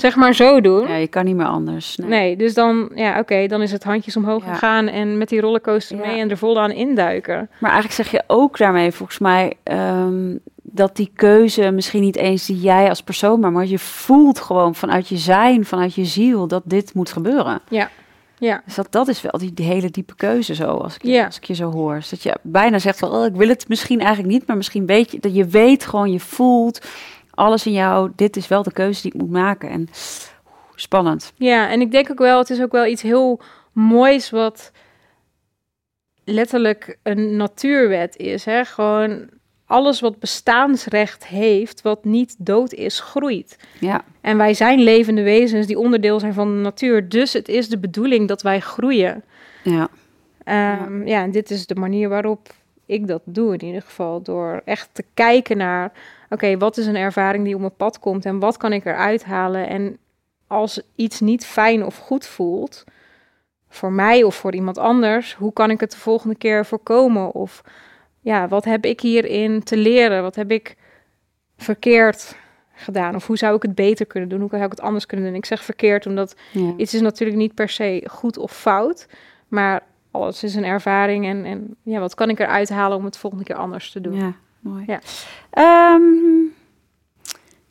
zeg 0.00 0.16
maar, 0.16 0.34
zo 0.34 0.60
doen. 0.60 0.88
ja, 0.88 0.94
je 0.94 1.06
kan 1.06 1.24
niet 1.24 1.36
meer 1.36 1.46
anders. 1.46 1.96
Nee. 1.96 2.08
Nee, 2.08 2.36
dus 2.36 2.54
dan, 2.54 2.90
ja, 2.94 3.18
oké, 3.18 3.46
dan 3.46 3.62
is 3.62 3.72
het 3.72 3.84
handjes 3.84 4.16
omhoog 4.16 4.44
Ja. 4.44 4.52
gegaan 4.52 4.86
en 4.88 5.18
met 5.18 5.28
die 5.28 5.40
rollercoaster 5.40 5.96
Ja. 5.96 6.06
mee 6.06 6.20
en 6.20 6.30
er 6.30 6.36
vol 6.38 6.60
aan 6.60 6.70
induiken. 6.70 7.50
Maar 7.60 7.70
eigenlijk 7.70 7.94
zeg 7.94 8.10
je 8.10 8.22
ook 8.26 8.58
daarmee 8.58 8.92
volgens 8.92 9.18
mij 9.18 9.54
ehm, 9.62 10.36
dat 10.62 10.96
die 10.96 11.10
keuze 11.14 11.70
misschien 11.70 12.00
niet 12.02 12.16
eens 12.16 12.46
die 12.46 12.60
jij 12.60 12.88
als 12.88 13.02
persoon 13.02 13.40
maakt, 13.40 13.54
maar 13.54 13.66
je 13.66 13.78
voelt 13.78 14.38
gewoon 14.40 14.74
vanuit 14.74 15.08
je 15.08 15.16
zijn, 15.16 15.64
vanuit 15.64 15.94
je 15.94 16.04
ziel 16.04 16.46
dat 16.46 16.62
dit 16.64 16.94
moet 16.94 17.10
gebeuren. 17.12 17.60
Ja, 17.68 17.90
ja, 18.38 18.62
Dus 18.64 18.74
dat, 18.74 18.86
dat 18.90 19.08
is 19.08 19.22
wel 19.22 19.32
die, 19.38 19.54
die 19.54 19.66
hele 19.66 19.90
diepe 19.90 20.14
keuze 20.14 20.54
zo, 20.54 20.64
als 20.66 20.94
ik, 20.94 21.02
Ja. 21.02 21.24
als 21.24 21.36
ik 21.36 21.44
je 21.44 21.54
zo 21.54 21.70
hoor. 21.72 21.94
Dus 21.94 22.08
dat 22.08 22.22
je 22.22 22.36
bijna 22.42 22.78
zegt 22.78 22.98
van, 22.98 23.10
oh, 23.10 23.24
ik 23.26 23.34
wil 23.34 23.48
het 23.48 23.68
misschien 23.68 24.00
eigenlijk 24.00 24.32
niet, 24.32 24.46
maar 24.46 24.56
misschien 24.56 24.86
weet 24.86 25.10
je, 25.12 25.18
dat 25.20 25.34
je 25.34 25.44
weet 25.46 25.84
gewoon, 25.86 26.12
je 26.12 26.20
voelt 26.20 26.86
alles 27.38 27.66
in 27.66 27.72
jou, 27.72 28.10
dit 28.16 28.36
is 28.36 28.48
wel 28.48 28.62
de 28.62 28.72
keuze 28.72 29.02
die 29.02 29.12
ik 29.12 29.20
moet 29.20 29.30
maken. 29.30 29.68
En 29.70 29.88
spannend. 30.74 31.32
Ja, 31.36 31.68
en 31.70 31.80
ik 31.80 31.90
denk 31.90 32.10
ook 32.10 32.18
wel, 32.18 32.38
het 32.38 32.50
is 32.50 32.60
ook 32.62 32.72
wel 32.72 32.86
iets 32.86 33.02
heel 33.02 33.40
moois 33.72 34.30
wat 34.30 34.72
letterlijk 36.24 36.98
een 37.02 37.36
natuurwet 37.36 38.16
is. 38.16 38.44
Hè? 38.44 38.64
Gewoon 38.64 39.28
alles 39.66 40.00
wat 40.00 40.18
bestaansrecht 40.18 41.26
heeft, 41.26 41.82
wat 41.82 42.04
niet 42.04 42.34
dood 42.38 42.72
is, 42.72 43.00
groeit. 43.00 43.58
Ja, 43.80 44.04
En 44.20 44.36
wij 44.36 44.54
zijn 44.54 44.80
levende 44.80 45.22
wezens 45.22 45.66
die 45.66 45.78
onderdeel 45.78 46.20
zijn 46.20 46.34
van 46.34 46.48
de 46.56 46.60
natuur. 46.62 47.08
Dus 47.08 47.32
het 47.32 47.48
is 47.48 47.68
de 47.68 47.78
bedoeling 47.78 48.28
dat 48.28 48.42
wij 48.42 48.60
groeien. 48.60 49.24
ja, 49.62 49.88
Ehm, 50.44 51.06
ja. 51.06 51.22
en 51.22 51.30
dit 51.30 51.50
is 51.50 51.66
de 51.66 51.74
manier 51.74 52.08
waarop 52.08 52.48
ik 52.88 53.06
dat 53.06 53.22
doe 53.24 53.52
in 53.54 53.64
ieder 53.64 53.82
geval. 53.82 54.22
Door 54.22 54.62
echt 54.64 54.88
te 54.92 55.04
kijken 55.14 55.56
naar, 55.56 55.92
oké, 56.30 56.56
wat 56.58 56.76
is 56.76 56.86
een 56.86 56.96
ervaring 56.96 57.44
die 57.44 57.54
op 57.54 57.60
mijn 57.60 57.76
pad 57.76 57.98
komt 57.98 58.24
en 58.24 58.38
wat 58.38 58.56
kan 58.56 58.72
ik 58.72 58.84
eruit 58.84 59.24
halen? 59.24 59.68
En 59.68 59.98
als 60.46 60.80
iets 60.94 61.20
niet 61.20 61.46
fijn 61.46 61.84
of 61.84 61.96
goed 61.96 62.26
voelt, 62.26 62.84
voor 63.68 63.92
mij 63.92 64.22
of 64.22 64.34
voor 64.34 64.54
iemand 64.54 64.78
anders, 64.78 65.34
hoe 65.34 65.52
kan 65.52 65.70
ik 65.70 65.80
het 65.80 65.90
de 65.90 65.96
volgende 65.98 66.34
keer 66.36 66.66
voorkomen? 66.66 67.32
Of 67.34 67.62
ja, 68.20 68.48
wat 68.48 68.64
heb 68.64 68.84
ik 68.84 69.00
hierin 69.00 69.62
te 69.62 69.76
leren? 69.76 70.22
Wat 70.22 70.34
heb 70.34 70.50
ik 70.50 70.76
verkeerd 71.56 72.36
gedaan? 72.74 73.14
Of 73.14 73.26
hoe 73.26 73.36
zou 73.36 73.56
ik 73.56 73.62
het 73.62 73.74
beter 73.74 74.06
kunnen 74.06 74.28
doen? 74.28 74.40
Hoe 74.40 74.48
zou 74.50 74.62
ik 74.64 74.70
het 74.70 74.80
anders 74.80 75.06
kunnen 75.06 75.26
doen? 75.26 75.34
Ik 75.34 75.46
zeg 75.46 75.64
verkeerd, 75.64 76.06
omdat 76.06 76.36
Ja. 76.52 76.72
iets 76.76 76.94
is 76.94 77.00
natuurlijk 77.00 77.38
niet 77.38 77.54
per 77.54 77.68
se 77.68 78.04
goed 78.10 78.38
of 78.38 78.52
fout. 78.52 79.06
Maar 79.48 79.82
alles 80.10 80.42
is 80.42 80.54
een 80.54 80.64
ervaring. 80.64 81.26
En, 81.26 81.44
en 81.44 81.76
ja, 81.82 82.00
wat 82.00 82.14
kan 82.14 82.30
ik 82.30 82.38
eruit 82.38 82.68
halen 82.68 82.96
om 82.96 83.04
het 83.04 83.18
volgende 83.18 83.44
keer 83.44 83.56
anders 83.56 83.90
te 83.90 84.00
doen? 84.00 84.16
Ja, 84.16 84.32
mooi. 84.60 84.84
Ja. 84.86 85.00
Ehm, 85.50 86.02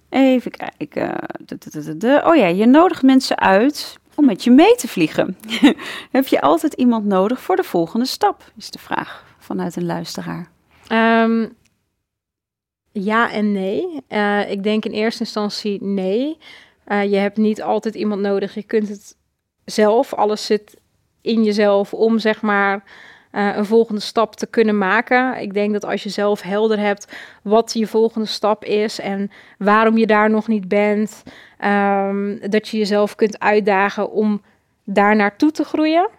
even 0.10 0.52
kijken. 0.52 1.16
De, 1.46 1.58
de, 1.58 1.70
de, 1.70 1.84
de, 1.84 1.98
de. 1.98 2.22
Oh 2.26 2.36
ja, 2.36 2.48
je 2.48 2.66
nodigt 2.66 3.04
mensen 3.04 3.38
uit 3.38 4.00
om 4.16 4.26
met 4.26 4.44
je 4.44 4.52
mee 4.52 4.76
te 4.76 4.88
vliegen. 4.88 5.38
Heb 6.12 6.28
je 6.28 6.42
altijd 6.42 6.74
iemand 6.74 7.06
nodig 7.06 7.42
voor 7.42 7.56
de 7.56 7.64
volgende 7.64 8.06
stap? 8.06 8.52
Is 8.58 8.72
de 8.72 8.80
vraag 8.80 9.26
vanuit 9.38 9.76
een 9.76 9.86
luisteraar. 9.86 10.50
Ehm, 10.88 11.48
ja 12.92 13.32
en 13.32 13.52
nee. 13.52 14.04
Eh, 14.08 14.52
ik 14.52 14.64
denk 14.64 14.86
in 14.86 14.92
eerste 14.92 15.24
instantie 15.24 15.84
nee. 15.84 16.38
Eh, 16.84 17.04
je 17.04 17.16
hebt 17.16 17.38
niet 17.38 17.62
altijd 17.62 17.96
iemand 17.96 18.22
nodig. 18.22 18.54
Je 18.54 18.64
kunt 18.64 18.90
het 18.90 19.16
zelf. 19.66 20.14
Alles 20.14 20.46
zit 20.46 20.78
in 21.28 21.44
jezelf 21.44 21.94
om 21.94 22.20
zeg 22.20 22.42
maar 22.42 22.84
eh, 23.32 23.56
een 23.56 23.66
volgende 23.66 24.02
stap 24.02 24.36
te 24.36 24.48
kunnen 24.48 24.78
maken. 24.78 25.42
Ik 25.42 25.54
denk 25.54 25.74
dat 25.74 25.86
als 25.86 26.04
je 26.04 26.10
zelf 26.10 26.42
helder 26.42 26.80
hebt 26.80 27.18
wat 27.44 27.74
je 27.74 27.88
volgende 27.88 28.28
stap 28.28 28.64
is 28.64 29.00
en 29.00 29.32
waarom 29.58 29.98
je 29.98 30.08
daar 30.08 30.30
nog 30.30 30.48
niet 30.48 30.68
bent, 30.68 31.24
ehm, 31.58 32.50
dat 32.50 32.68
je 32.68 32.78
jezelf 32.78 33.16
kunt 33.16 33.40
uitdagen 33.40 34.12
om 34.12 34.42
daar 34.84 35.16
naartoe 35.16 35.52
te 35.52 35.64
groeien. 35.64 36.10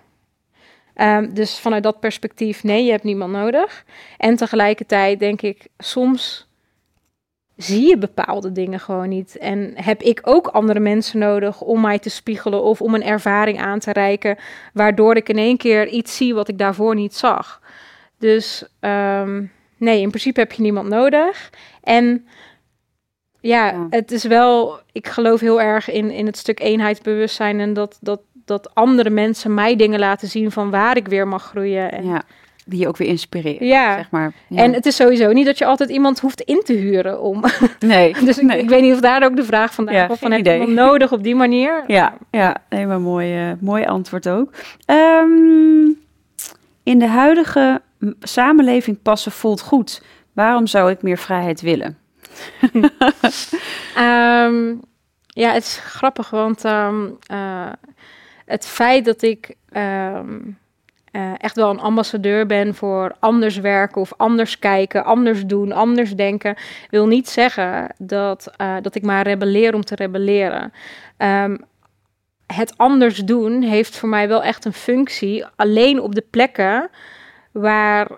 Ehm, 0.94 1.32
dus 1.34 1.58
vanuit 1.58 1.82
dat 1.82 2.00
perspectief, 2.00 2.62
nee, 2.62 2.84
je 2.84 2.90
hebt 2.90 3.04
niemand 3.04 3.32
nodig. 3.32 3.84
En 4.16 4.36
tegelijkertijd 4.36 5.18
denk 5.18 5.42
ik, 5.42 5.66
soms 5.78 6.47
zie 7.58 7.88
je 7.88 7.98
bepaalde 7.98 8.52
dingen 8.52 8.80
gewoon 8.80 9.08
niet. 9.08 9.38
En 9.38 9.72
heb 9.74 10.02
ik 10.02 10.20
ook 10.22 10.46
andere 10.46 10.80
mensen 10.80 11.18
nodig 11.18 11.60
om 11.60 11.80
mij 11.80 11.98
te 11.98 12.10
spiegelen 12.10 12.62
of 12.62 12.80
om 12.82 12.94
een 12.94 13.02
ervaring 13.04 13.60
aan 13.60 13.78
te 13.78 13.92
reiken, 13.92 14.36
waardoor 14.72 15.16
ik 15.16 15.28
in 15.28 15.38
één 15.38 15.56
keer 15.56 15.88
iets 15.88 16.16
zie 16.16 16.34
wat 16.34 16.48
ik 16.48 16.58
daarvoor 16.58 16.94
niet 16.94 17.14
zag. 17.14 17.60
Dus 18.18 18.64
ehm, 18.80 19.44
nee, 19.76 20.00
in 20.00 20.08
principe 20.08 20.40
heb 20.40 20.52
je 20.52 20.62
niemand 20.62 20.88
nodig. 20.88 21.50
En 21.82 22.26
ja, 23.40 23.66
Ja. 23.66 23.86
het 23.90 24.10
is 24.12 24.24
wel, 24.24 24.80
ik 24.92 25.08
geloof 25.08 25.40
heel 25.40 25.60
erg 25.60 25.90
in, 25.90 26.10
in 26.10 26.26
het 26.26 26.36
stuk 26.36 26.60
eenheidsbewustzijn 26.60 27.60
en 27.60 27.72
dat, 27.72 27.98
dat, 28.00 28.20
dat 28.44 28.74
andere 28.74 29.10
mensen 29.10 29.54
mij 29.54 29.76
dingen 29.76 29.98
laten 29.98 30.28
zien 30.28 30.50
van 30.50 30.70
waar 30.70 30.96
ik 30.96 31.08
weer 31.08 31.28
mag 31.28 31.44
groeien. 31.44 31.92
En, 31.92 32.04
Ja, 32.06 32.22
die 32.68 32.80
je 32.80 32.88
ook 32.88 32.96
weer 32.96 33.08
inspireert, 33.08 33.58
Ja. 33.60 33.94
zeg 33.96 34.10
maar. 34.10 34.32
Ja. 34.48 34.62
en 34.62 34.72
het 34.72 34.86
is 34.86 34.96
sowieso 34.96 35.32
niet 35.32 35.46
dat 35.46 35.58
je 35.58 35.64
altijd 35.64 35.90
iemand 35.90 36.20
hoeft 36.20 36.40
in 36.40 36.62
te 36.64 36.72
huren 36.72 37.20
om. 37.22 37.44
nee, 37.80 38.14
dus 38.24 38.38
ik, 38.38 38.44
nee. 38.44 38.58
ik 38.58 38.68
weet 38.68 38.82
niet 38.82 38.94
of 38.94 39.00
daar 39.00 39.24
ook 39.24 39.36
de 39.36 39.44
vraag 39.44 39.74
vandaan 39.74 39.94
Ja, 39.94 40.06
geen 40.06 40.16
Van 40.16 40.32
heb 40.32 40.44
je 40.46 40.66
nodig 40.66 41.12
op 41.12 41.22
die 41.22 41.34
manier? 41.34 41.84
Ja, 41.98 42.14
ja 42.30 42.56
nee, 42.68 42.86
maar 42.86 43.00
mooi, 43.00 43.36
eh, 43.36 43.52
mooi 43.60 43.84
antwoord 43.84 44.28
ook. 44.28 44.50
Ehm, 44.84 45.90
in 46.82 46.98
de 46.98 47.06
huidige 47.06 47.80
samenleving 48.20 49.02
passen 49.02 49.32
voelt 49.32 49.60
goed. 49.60 50.02
Waarom 50.32 50.66
zou 50.66 50.90
ik 50.90 51.02
meer 51.02 51.18
vrijheid 51.18 51.60
willen? 51.60 51.98
Ehm, 53.94 54.74
ja, 55.26 55.52
het 55.52 55.62
is 55.64 55.78
grappig, 55.82 56.30
want 56.30 56.64
ehm, 56.64 57.06
eh, 57.26 57.72
het 58.44 58.66
feit 58.66 59.04
dat 59.04 59.22
ik 59.22 59.54
eh, 61.12 61.32
echt 61.36 61.56
wel 61.56 61.70
een 61.70 61.80
ambassadeur 61.80 62.46
ben 62.46 62.74
voor 62.74 63.16
anders 63.18 63.56
werken 63.56 64.00
of 64.00 64.12
anders 64.16 64.58
kijken, 64.58 65.04
anders 65.04 65.46
doen, 65.46 65.72
anders 65.72 66.16
denken, 66.16 66.56
wil 66.90 67.06
niet 67.06 67.28
zeggen 67.28 67.94
dat, 67.98 68.52
eh, 68.56 68.76
dat 68.82 68.94
ik 68.94 69.02
maar 69.02 69.26
rebelleer 69.26 69.74
om 69.74 69.84
te 69.84 69.94
rebelleren. 69.94 70.72
Ehm, 71.16 71.56
het 72.46 72.78
anders 72.78 73.16
doen 73.18 73.62
heeft 73.62 73.96
voor 73.96 74.08
mij 74.08 74.28
wel 74.28 74.42
echt 74.42 74.64
een 74.64 74.72
functie, 74.72 75.44
alleen 75.56 76.00
op 76.00 76.14
de 76.14 76.24
plekken 76.30 76.90
waar 77.52 78.10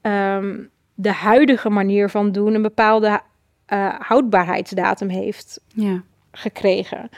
ehm, 0.00 0.58
de 0.94 1.12
huidige 1.12 1.70
manier 1.70 2.10
van 2.10 2.32
doen 2.32 2.54
een 2.54 2.62
bepaalde 2.62 3.20
eh, 3.66 3.94
houdbaarheidsdatum 3.98 5.08
heeft 5.08 5.60
Ja, 5.74 6.02
gekregen. 6.30 7.10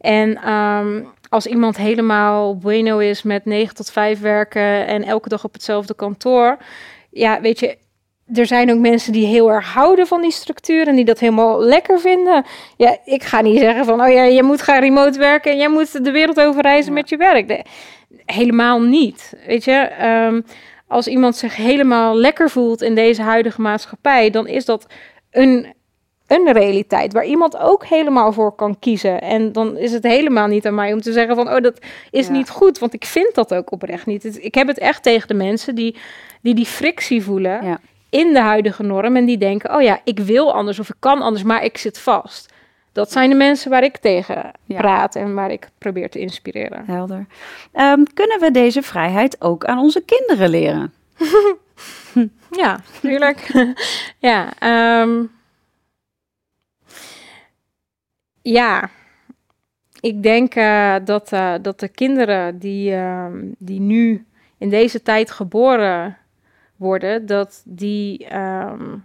En 0.00 0.36
ehm, 0.36 1.04
als 1.30 1.46
iemand 1.46 1.76
helemaal 1.76 2.56
bueno 2.56 2.98
is 2.98 3.22
met 3.22 3.44
9 3.44 3.74
tot 3.74 3.90
5 3.90 4.20
werken 4.20 4.86
en 4.86 5.04
elke 5.04 5.28
dag 5.28 5.44
op 5.44 5.52
hetzelfde 5.52 5.94
kantoor, 5.94 6.58
ja, 7.10 7.40
weet 7.40 7.58
je, 7.60 7.76
er 8.34 8.46
zijn 8.46 8.70
ook 8.72 8.78
mensen 8.78 9.12
die 9.12 9.26
heel 9.26 9.50
erg 9.52 9.72
houden 9.72 10.06
van 10.06 10.20
die 10.22 10.32
structuur 10.32 10.88
en 10.88 10.94
die 10.94 11.04
dat 11.04 11.18
helemaal 11.18 11.60
lekker 11.62 12.00
vinden. 12.00 12.44
Ja, 12.76 12.98
ik 13.04 13.22
ga 13.22 13.40
niet 13.40 13.58
zeggen 13.58 13.84
van, 13.84 14.00
oh 14.00 14.12
ja, 14.12 14.22
je 14.22 14.42
moet 14.42 14.62
gaan 14.62 14.80
remote 14.80 15.18
werken 15.18 15.50
en 15.52 15.56
jij 15.58 15.68
moet 15.68 16.04
de 16.04 16.10
wereld 16.10 16.40
over 16.40 16.62
reizen 16.62 16.92
Ja. 16.92 16.98
met 16.98 17.08
je 17.08 17.16
werk. 17.16 17.46
Nee, 17.46 17.62
helemaal 18.26 18.80
niet. 18.80 19.34
Weet 19.46 19.64
je, 19.64 19.72
Ehm, 19.72 20.40
als 20.88 21.06
iemand 21.06 21.36
zich 21.36 21.56
helemaal 21.56 22.16
lekker 22.16 22.50
voelt 22.50 22.82
in 22.82 22.94
deze 22.94 23.22
huidige 23.22 23.60
maatschappij, 23.60 24.30
dan 24.30 24.46
is 24.46 24.64
dat 24.64 24.86
een, 25.30 25.74
een 26.30 26.52
realiteit 26.52 27.12
waar 27.12 27.24
iemand 27.24 27.58
ook 27.58 27.84
helemaal 27.84 28.32
voor 28.32 28.52
kan 28.52 28.78
kiezen. 28.78 29.20
En 29.20 29.52
dan 29.52 29.76
is 29.76 29.92
het 29.92 30.02
helemaal 30.02 30.46
niet 30.46 30.66
aan 30.66 30.74
mij 30.74 30.92
om 30.92 31.00
te 31.00 31.12
zeggen 31.12 31.34
van, 31.34 31.48
oh, 31.54 31.60
dat 31.62 31.78
is 32.10 32.26
Ja. 32.26 32.32
niet 32.32 32.50
goed, 32.50 32.78
want 32.78 32.94
ik 32.94 33.04
vind 33.04 33.34
dat 33.34 33.54
ook 33.54 33.72
oprecht 33.72 34.06
niet. 34.06 34.44
Ik 34.44 34.54
heb 34.54 34.66
het 34.66 34.78
echt 34.78 35.02
tegen 35.02 35.28
de 35.28 35.34
mensen 35.34 35.74
die 35.74 35.96
die, 36.42 36.54
die 36.54 36.66
frictie 36.66 37.22
voelen 37.22 37.64
Ja. 37.66 37.78
in 38.10 38.32
de 38.32 38.40
huidige 38.40 38.82
norm 38.82 39.16
en 39.16 39.24
die 39.24 39.38
denken, 39.38 39.74
oh 39.74 39.82
ja, 39.82 40.00
ik 40.04 40.18
wil 40.18 40.52
anders 40.54 40.78
of 40.78 40.88
ik 40.88 40.94
kan 40.98 41.20
anders, 41.22 41.42
maar 41.44 41.64
ik 41.64 41.78
zit 41.78 41.98
vast. 41.98 42.52
Dat 42.92 43.12
zijn 43.12 43.30
de 43.30 43.36
mensen 43.36 43.70
waar 43.70 43.84
ik 43.84 43.96
tegen 43.96 44.50
Ja. 44.64 44.78
praat 44.80 45.14
en 45.14 45.34
waar 45.34 45.50
ik 45.50 45.68
probeer 45.78 46.10
te 46.10 46.18
inspireren. 46.18 46.82
helder. 46.86 47.26
Ehm, 47.72 48.02
kunnen 48.14 48.40
we 48.40 48.50
deze 48.50 48.82
vrijheid 48.82 49.40
ook 49.40 49.64
aan 49.64 49.78
onze 49.78 50.00
kinderen 50.04 50.50
leren? 50.50 50.92
Ja, 52.50 52.80
tuurlijk. 53.00 53.50
ja, 54.18 54.48
ehm, 54.58 55.22
ja, 58.42 58.90
ik 60.00 60.22
denk 60.22 60.54
eh, 60.54 60.96
dat, 61.04 61.32
eh, 61.32 61.54
dat 61.62 61.80
de 61.80 61.88
kinderen 61.88 62.58
die, 62.58 62.92
ehm, 62.94 63.38
die 63.58 63.80
nu 63.80 64.26
in 64.58 64.68
deze 64.68 65.02
tijd 65.02 65.30
geboren 65.30 66.18
worden, 66.76 67.26
dat 67.26 67.62
die 67.64 68.26
ehm, 68.26 68.96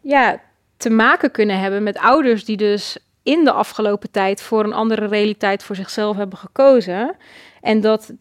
ja, 0.00 0.40
te 0.76 0.90
maken 0.90 1.30
kunnen 1.30 1.58
hebben 1.58 1.82
met 1.82 1.98
ouders 1.98 2.44
die 2.44 2.56
dus 2.56 2.98
in 3.22 3.44
de 3.44 3.52
afgelopen 3.52 4.10
tijd 4.10 4.42
voor 4.42 4.64
een 4.64 4.72
andere 4.72 5.06
realiteit 5.06 5.62
voor 5.62 5.76
zichzelf 5.76 6.16
hebben 6.16 6.38
gekozen. 6.38 7.16
En 7.60 7.80
dat 7.80 8.12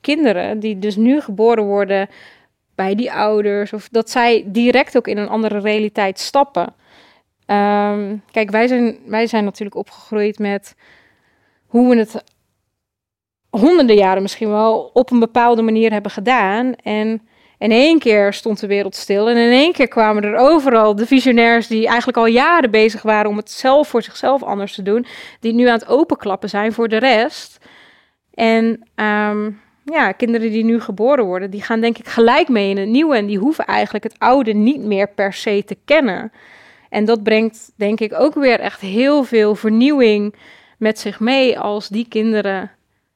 kinderen 0.00 0.58
die 0.60 0.78
dus 0.78 0.96
nu 0.96 1.20
geboren 1.20 1.64
worden 1.64 2.08
bij 2.74 2.94
die 2.94 3.12
ouders, 3.12 3.72
of 3.72 3.88
dat 3.88 4.10
zij 4.10 4.44
direct 4.46 4.96
ook 4.96 5.06
in 5.06 5.18
een 5.18 5.28
andere 5.28 5.58
realiteit 5.58 6.18
stappen. 6.18 6.74
Ehm, 7.50 8.16
kijk, 8.30 8.50
wij 8.50 8.66
zijn, 8.66 8.98
wij 9.06 9.26
zijn 9.26 9.44
natuurlijk 9.44 9.76
opgegroeid 9.76 10.38
met 10.38 10.74
hoe 11.66 11.88
we 11.88 11.96
het 11.96 12.24
honderden 13.50 13.96
jaren 13.96 14.22
misschien 14.22 14.48
wel 14.48 14.90
op 14.92 15.10
een 15.10 15.18
bepaalde 15.18 15.62
manier 15.62 15.92
hebben 15.92 16.10
gedaan. 16.10 16.74
En 16.74 17.28
in 17.58 17.70
één 17.70 17.98
keer 17.98 18.32
stond 18.32 18.60
de 18.60 18.66
wereld 18.66 18.94
stil. 18.94 19.28
En 19.28 19.36
in 19.36 19.50
één 19.50 19.72
keer 19.72 19.88
kwamen 19.88 20.24
er 20.24 20.36
overal 20.36 20.94
de 20.94 21.06
visionairs 21.06 21.66
die 21.66 21.86
eigenlijk 21.86 22.18
al 22.18 22.26
jaren 22.26 22.70
bezig 22.70 23.02
waren 23.02 23.30
om 23.30 23.36
het 23.36 23.50
zelf 23.50 23.88
voor 23.88 24.02
zichzelf 24.02 24.42
anders 24.42 24.74
te 24.74 24.82
doen. 24.82 25.06
Die 25.40 25.52
nu 25.52 25.66
aan 25.66 25.78
het 25.78 25.88
openklappen 25.88 26.48
zijn 26.48 26.72
voor 26.72 26.88
de 26.88 26.98
rest. 26.98 27.58
En 28.34 28.88
ehm, 28.94 29.50
ja, 29.84 30.12
kinderen 30.12 30.50
die 30.50 30.64
nu 30.64 30.80
geboren 30.80 31.24
worden, 31.24 31.50
die 31.50 31.62
gaan 31.62 31.80
denk 31.80 31.98
ik 31.98 32.08
gelijk 32.08 32.48
mee 32.48 32.70
in 32.70 32.78
het 32.78 32.88
nieuwe. 32.88 33.16
En 33.16 33.26
die 33.26 33.38
hoeven 33.38 33.64
eigenlijk 33.64 34.04
het 34.04 34.18
oude 34.18 34.52
niet 34.52 34.80
meer 34.80 35.08
per 35.08 35.32
se 35.32 35.64
te 35.64 35.76
kennen. 35.84 36.32
En 36.90 37.04
dat 37.04 37.22
brengt 37.22 37.72
denk 37.76 38.00
ik 38.00 38.12
ook 38.14 38.34
weer 38.34 38.60
echt 38.60 38.80
heel 38.80 39.24
veel 39.24 39.54
vernieuwing 39.54 40.34
met 40.78 40.98
zich 40.98 41.20
mee 41.20 41.58
als 41.58 41.88
die 41.88 42.06
kinderen 42.08 42.70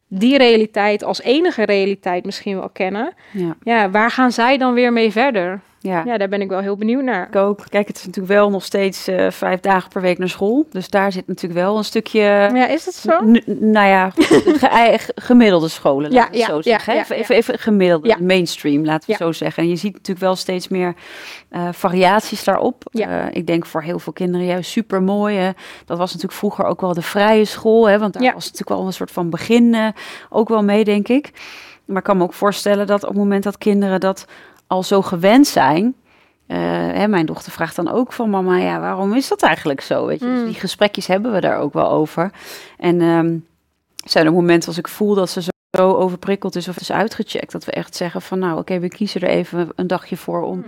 die 0.08 0.38
realiteit 0.38 1.02
als 1.02 1.22
enige 1.22 1.64
realiteit 1.64 2.24
misschien 2.24 2.58
wel 2.58 2.68
kennen. 2.68 3.14
Ja, 3.32 3.56
Ja, 3.62 3.90
waar 3.90 4.10
gaan 4.10 4.32
zij 4.32 4.58
dan 4.58 4.74
weer 4.74 4.92
mee 4.92 5.12
verder? 5.12 5.60
Ja. 5.84 6.02
Ja, 6.04 6.18
daar 6.18 6.28
ben 6.28 6.40
ik 6.40 6.48
wel 6.48 6.60
heel 6.60 6.76
benieuwd 6.76 7.02
naar. 7.02 7.26
Ik 7.26 7.36
ook. 7.36 7.64
Kijk, 7.68 7.88
het 7.88 7.96
is 7.96 8.06
natuurlijk 8.06 8.34
wel 8.34 8.50
nog 8.50 8.64
steeds 8.64 9.08
eh, 9.08 9.30
vijf 9.30 9.60
dagen 9.60 9.88
per 9.90 10.00
week 10.02 10.18
naar 10.18 10.28
school. 10.28 10.66
Dus 10.70 10.88
daar 10.90 11.12
zit 11.12 11.26
natuurlijk 11.26 11.60
wel 11.60 11.76
een 11.76 11.84
stukje... 11.84 12.20
Ja, 12.20 12.66
is 12.66 12.84
dat 12.84 12.94
zo? 12.94 13.20
Nou 13.46 13.86
ja, 13.88 14.10
ge- 14.16 14.56
ge- 14.98 15.12
gemiddelde 15.14 15.68
scholen, 15.68 16.10
Ja, 16.10 16.16
laten 16.16 16.30
we 16.32 16.38
het 16.38 16.46
ja, 16.46 16.54
zo 16.54 16.62
zeggen. 16.62 16.94
ja, 16.94 17.00
even, 17.00 17.16
even, 17.16 17.34
even 17.34 17.58
gemiddelde, 17.58 18.16
mainstream, 18.20 18.84
laten 18.84 19.10
we 19.10 19.16
zo 19.16 19.32
zeggen. 19.32 19.62
En 19.62 19.68
je 19.68 19.76
ziet 19.76 19.92
natuurlijk 19.92 20.26
wel 20.26 20.36
steeds 20.36 20.68
meer 20.68 20.94
eh, 21.48 21.68
variaties 21.72 22.44
daarop. 22.44 22.82
Ja. 22.90 23.08
Eh, 23.28 23.36
ik 23.36 23.46
denk 23.46 23.66
voor 23.66 23.82
heel 23.82 23.98
veel 23.98 24.12
kinderen 24.12 24.46
juist 24.46 24.70
super 24.70 25.02
mooi. 25.02 25.52
Dat 25.84 25.98
was 25.98 26.08
natuurlijk 26.12 26.38
vroeger 26.38 26.64
ook 26.64 26.80
wel 26.80 26.94
de 26.94 27.02
vrije 27.02 27.44
school, 27.44 27.88
hè, 27.88 27.98
want 27.98 28.12
daar 28.12 28.22
was 28.34 28.44
natuurlijk 28.44 28.68
wel 28.78 28.86
een 28.86 28.92
soort 28.92 29.10
van 29.10 29.30
begin 29.30 29.76
ook 30.30 30.48
wel 30.48 30.62
mee, 30.64 30.84
denk 30.84 31.08
ik. 31.08 31.30
Maar 31.84 31.96
ik 31.96 32.02
kan 32.04 32.16
me 32.16 32.22
ook 32.22 32.32
voorstellen 32.34 32.86
dat 32.86 33.02
op 33.02 33.08
het 33.08 33.18
moment 33.18 33.42
dat 33.42 33.58
kinderen 33.58 34.00
dat 34.00 34.26
al 34.74 34.82
zo 34.82 35.02
gewend 35.02 35.46
zijn, 35.46 35.94
eh, 36.46 36.58
hè, 36.92 37.08
mijn 37.08 37.26
dochter 37.26 37.52
vraagt 37.52 37.76
dan 37.76 37.88
ook 37.90 38.12
van 38.12 38.30
mama, 38.30 38.56
ja, 38.56 38.80
waarom 38.80 39.14
is 39.14 39.28
dat 39.28 39.42
eigenlijk 39.42 39.80
zo? 39.80 40.06
Weet 40.06 40.20
je? 40.20 40.26
Dus 40.26 40.38
Mm. 40.38 40.44
die 40.44 40.54
gesprekjes 40.54 41.06
hebben 41.06 41.32
we 41.32 41.40
daar 41.40 41.58
ook 41.58 41.72
wel 41.72 41.90
over. 41.90 42.30
En 42.78 43.00
ehm 43.00 43.36
zijn 44.04 44.26
er 44.26 44.32
momenten 44.32 44.68
als 44.68 44.78
ik 44.78 44.88
voel 44.88 45.14
dat 45.14 45.30
ze 45.30 45.42
zo 45.42 45.48
zo 45.76 45.92
overprikkeld 45.92 46.56
is 46.56 46.68
of 46.68 46.80
is 46.80 46.92
uitgecheckt, 46.92 47.52
dat 47.52 47.64
we 47.64 47.72
echt 47.72 47.96
zeggen 47.96 48.22
van 48.22 48.38
nou 48.38 48.58
oké, 48.58 48.78
we 48.78 48.88
kiezen 48.88 49.20
er 49.20 49.28
even 49.28 49.68
een 49.76 49.86
dagje 49.86 50.16
voor 50.16 50.42
om 50.42 50.56
Mm. 50.56 50.64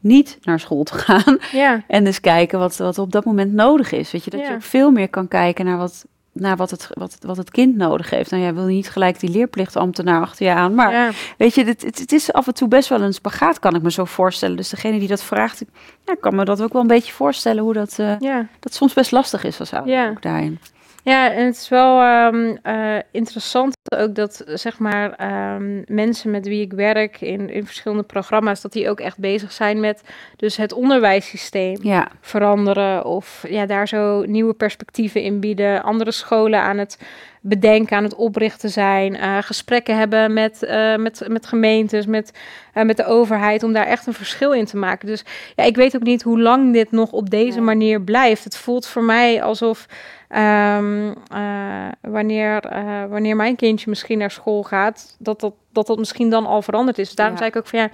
niet 0.00 0.38
naar 0.42 0.60
school 0.60 0.82
te 0.82 0.94
gaan. 0.98 1.38
Ja, 1.52 1.82
En 1.88 2.04
dus 2.04 2.20
kijken 2.20 2.58
wat, 2.58 2.76
wat 2.76 2.98
op 2.98 3.12
dat 3.12 3.24
moment 3.24 3.52
nodig 3.52 3.92
is. 3.92 4.10
Weet 4.10 4.24
je, 4.24 4.30
dat 4.30 4.46
je 4.46 4.52
ook 4.54 4.62
veel 4.62 4.90
meer 4.90 5.08
kan 5.08 5.28
kijken 5.28 5.64
naar 5.64 5.78
wat, 5.78 6.06
naar 6.32 6.56
wat, 6.56 6.70
het, 6.70 6.88
wat, 6.92 7.16
wat 7.20 7.36
het 7.36 7.50
kind 7.50 7.76
nodig 7.76 8.10
heeft. 8.10 8.30
Nou, 8.30 8.42
jij 8.42 8.54
wil 8.54 8.64
niet 8.64 8.90
gelijk 8.90 9.20
die 9.20 9.30
leerplichtambtenaar 9.30 10.20
achter 10.20 10.46
je 10.46 10.52
aan. 10.52 10.74
Maar 10.74 10.92
ja. 10.92 11.10
weet 11.38 11.54
je, 11.54 11.64
het, 11.64 11.82
het, 11.82 11.98
het 11.98 12.12
is 12.12 12.32
af 12.32 12.46
en 12.46 12.54
toe 12.54 12.68
best 12.68 12.88
wel 12.88 13.00
een 13.00 13.14
spagaat, 13.14 13.58
kan 13.58 13.74
ik 13.74 13.82
me 13.82 13.90
zo 13.90 14.04
voorstellen. 14.04 14.56
Dus 14.56 14.68
degene 14.68 14.98
die 14.98 15.08
dat 15.08 15.22
vraagt, 15.22 15.64
ja, 16.04 16.14
kan 16.20 16.34
me 16.34 16.44
dat 16.44 16.62
ook 16.62 16.72
wel 16.72 16.82
een 16.82 16.88
beetje 16.88 17.12
voorstellen 17.12 17.62
hoe 17.62 17.72
dat, 17.72 17.98
eh, 17.98 18.18
ja. 18.18 18.46
dat 18.60 18.74
soms 18.74 18.92
best 18.92 19.10
lastig 19.10 19.44
is 19.44 19.60
als 19.60 19.72
ouder 19.72 20.10
ook 20.10 20.22
daarin. 20.22 20.58
Ja, 21.02 21.32
en 21.32 21.44
het 21.44 21.56
is 21.56 21.68
wel 21.68 22.00
ehm, 22.00 22.56
eh, 22.62 22.96
interessant 23.10 23.76
ook 23.96 24.14
dat 24.14 24.42
zeg 24.46 24.78
maar 24.78 25.12
ehm, 25.12 25.82
mensen 25.86 26.30
met 26.30 26.46
wie 26.46 26.60
ik 26.60 26.72
werk 26.72 27.20
in, 27.20 27.50
in 27.50 27.66
verschillende 27.66 28.02
programma's, 28.02 28.60
dat 28.60 28.72
die 28.72 28.88
ook 28.90 29.00
echt 29.00 29.18
bezig 29.18 29.52
zijn 29.52 29.80
met 29.80 30.02
dus 30.36 30.56
het 30.56 30.72
onderwijssysteem 30.72 31.78
Ja, 31.82 32.08
veranderen 32.20 33.04
of 33.04 33.44
ja, 33.48 33.66
daar 33.66 33.88
zo 33.88 34.22
nieuwe 34.22 34.54
perspectieven 34.54 35.22
in 35.22 35.40
bieden, 35.40 35.82
andere 35.82 36.10
scholen 36.10 36.60
aan 36.60 36.78
het 36.78 36.98
bedenken, 37.42 37.96
aan 37.96 38.04
het 38.04 38.14
oprichten 38.14 38.70
zijn, 38.70 39.16
eh, 39.16 39.38
gesprekken 39.40 39.98
hebben 39.98 40.32
met, 40.32 40.62
eh, 40.62 40.96
met, 40.96 41.24
met 41.28 41.46
gemeentes, 41.46 42.06
met, 42.06 42.32
met 42.74 42.96
de 42.96 43.06
overheid, 43.06 43.62
om 43.62 43.72
daar 43.72 43.86
echt 43.86 44.06
een 44.06 44.12
verschil 44.12 44.52
in 44.52 44.64
te 44.64 44.76
maken. 44.76 45.06
Dus 45.06 45.24
ja, 45.56 45.64
ik 45.64 45.76
weet 45.76 45.96
ook 45.96 46.02
niet 46.02 46.22
hoe 46.22 46.40
lang 46.40 46.72
dit 46.72 46.90
nog 46.90 47.12
op 47.12 47.30
deze 47.30 47.60
manier 47.60 48.00
blijft. 48.00 48.44
Het 48.44 48.56
voelt 48.56 48.86
voor 48.86 49.04
mij 49.04 49.42
alsof 49.42 49.86
ehm, 50.30 51.12
eh, 51.32 51.88
wanneer, 52.00 52.64
eh, 52.64 53.04
wanneer 53.04 53.36
mijn 53.36 53.56
kindje 53.56 53.90
misschien 53.90 54.18
naar 54.18 54.30
school 54.30 54.62
gaat, 54.62 55.16
dat 55.18 55.40
dat, 55.40 55.54
dat, 55.72 55.86
dat 55.86 55.98
misschien 55.98 56.30
dan 56.30 56.46
al 56.46 56.62
veranderd 56.62 56.98
is. 56.98 57.06
Dus 57.06 57.14
daarom 57.14 57.34
Ja. 57.34 57.40
zei 57.40 57.50
ik 57.50 57.58
ook 57.58 57.66
van 57.66 57.78
ja, 57.78 57.88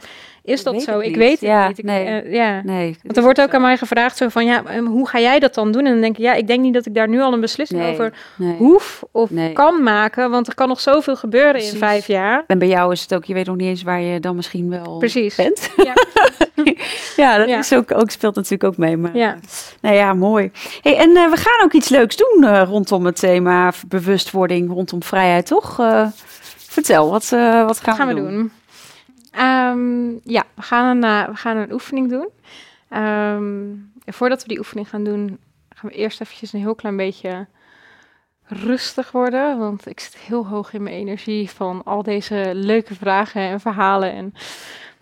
is 0.45 0.59
Ik 0.59 0.65
dat 0.65 0.83
zo? 0.83 0.99
Ik 0.99 1.17
weet 1.17 1.31
het 1.31 1.41
Ja, 1.41 1.69
niet. 1.69 1.79
Ik, 1.79 1.85
nee. 1.85 2.05
eh, 2.07 2.33
ja. 2.33 2.61
nee. 2.65 2.97
Want 3.03 3.17
er 3.17 3.23
wordt 3.23 3.41
ook 3.41 3.55
aan 3.55 3.61
mij 3.61 3.77
gevraagd 3.77 4.17
zo 4.17 4.29
van, 4.29 4.45
ja, 4.45 4.65
ehm, 4.65 4.85
hoe 4.85 5.09
ga 5.09 5.21
jij 5.21 5.39
dat 5.39 5.55
dan 5.55 5.73
doen? 5.73 5.85
En 5.87 5.93
dan 5.93 6.01
denk 6.01 6.17
ik, 6.17 6.23
ja, 6.25 6.33
ik 6.35 6.47
denk 6.47 6.61
niet 6.61 6.75
dat 6.75 6.87
ik 6.87 6.95
daar 6.95 7.09
nu 7.09 7.21
al 7.21 7.33
een 7.33 7.41
beslissing 7.41 7.81
Nee, 7.81 7.93
over 7.93 8.13
nee. 8.37 8.57
hoef 8.57 9.03
of 9.13 9.31
Nee. 9.31 9.53
kan 9.53 9.83
maken, 9.83 10.31
want 10.31 10.47
er 10.47 10.55
kan 10.55 10.69
nog 10.69 10.81
zoveel 10.81 11.17
gebeuren 11.17 11.53
Precies. 11.53 11.73
in 11.73 11.79
vijf 11.79 12.07
jaar. 12.07 12.45
En 12.47 12.59
bij 12.59 12.69
jou 12.69 12.93
is 12.93 13.01
het 13.03 13.15
ook, 13.15 13.25
je 13.25 13.35
weet 13.35 13.47
nog 13.47 13.57
niet 13.57 13.69
eens 13.69 13.83
waar 13.83 14.01
je 14.01 14.21
dan 14.21 14.37
misschien 14.37 14.71
wel 14.71 14.97
Precies. 14.99 15.35
bent. 15.35 15.71
Ja. 15.77 15.93
ja, 17.17 17.39
dat 17.39 17.49
Ja. 17.49 17.59
Is 17.59 17.73
ook, 17.75 17.95
ook, 17.95 18.11
speelt 18.11 18.35
natuurlijk 18.35 18.65
ook 18.65 18.77
mee. 18.77 18.97
Maar, 18.97 19.17
Ja. 19.17 19.37
Nou 19.81 19.95
ja, 19.95 20.15
mooi. 20.15 20.51
Hey, 20.83 20.97
en 20.97 21.17
eh, 21.17 21.31
we 21.31 21.37
gaan 21.37 21.65
ook 21.65 21.73
iets 21.73 21.89
leuks 21.89 22.17
doen 22.17 22.45
eh, 22.45 22.63
rondom 22.67 23.07
het 23.07 23.17
thema 23.19 23.73
bewustwording, 23.89 24.71
rondom 24.71 25.03
vrijheid, 25.03 25.47
toch? 25.47 25.81
Vertel, 26.77 27.11
wat, 27.11 27.33
eh, 27.33 27.65
wat 27.67 27.81
gaan, 27.81 27.97
Wat 27.97 28.07
gaan 28.07 28.09
we 28.09 28.15
doen? 28.15 28.53
Ehm, 29.31 30.11
ja, 30.33 30.45
we 30.55 30.63
gaan, 30.63 30.97
een, 30.97 31.05
eh, 31.05 31.29
we 31.29 31.37
gaan 31.37 31.57
een 31.57 31.73
oefening 31.73 32.11
doen. 32.11 32.29
Ehm, 32.89 33.75
voordat 34.05 34.43
we 34.43 34.49
die 34.49 34.59
oefening 34.59 34.89
gaan 34.89 35.05
doen, 35.05 35.39
gaan 35.69 35.91
we 35.91 35.97
eerst 35.97 36.21
eventjes 36.21 36.53
een 36.53 36.61
heel 36.61 36.75
klein 36.75 36.97
beetje 36.97 37.47
rustig 38.43 39.11
worden. 39.11 39.59
Want 39.59 39.87
ik 39.87 40.01
zit 40.01 40.17
heel 40.17 40.47
hoog 40.47 40.73
in 40.73 40.83
mijn 40.83 40.95
energie 40.95 41.51
van 41.51 41.83
al 41.85 42.03
deze 42.03 42.51
leuke 42.55 42.95
vragen 42.95 43.43
en 43.43 43.61
verhalen. 43.61 44.13
En, 44.13 44.35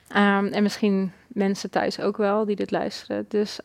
ehm, 0.09 0.47
en 0.47 0.63
misschien 0.63 1.13
mensen 1.29 1.71
thuis 1.71 2.01
ook 2.01 2.17
wel 2.17 2.45
die 2.45 2.57
dit 2.57 2.71
luisteren. 2.71 3.25
Dus 3.29 3.59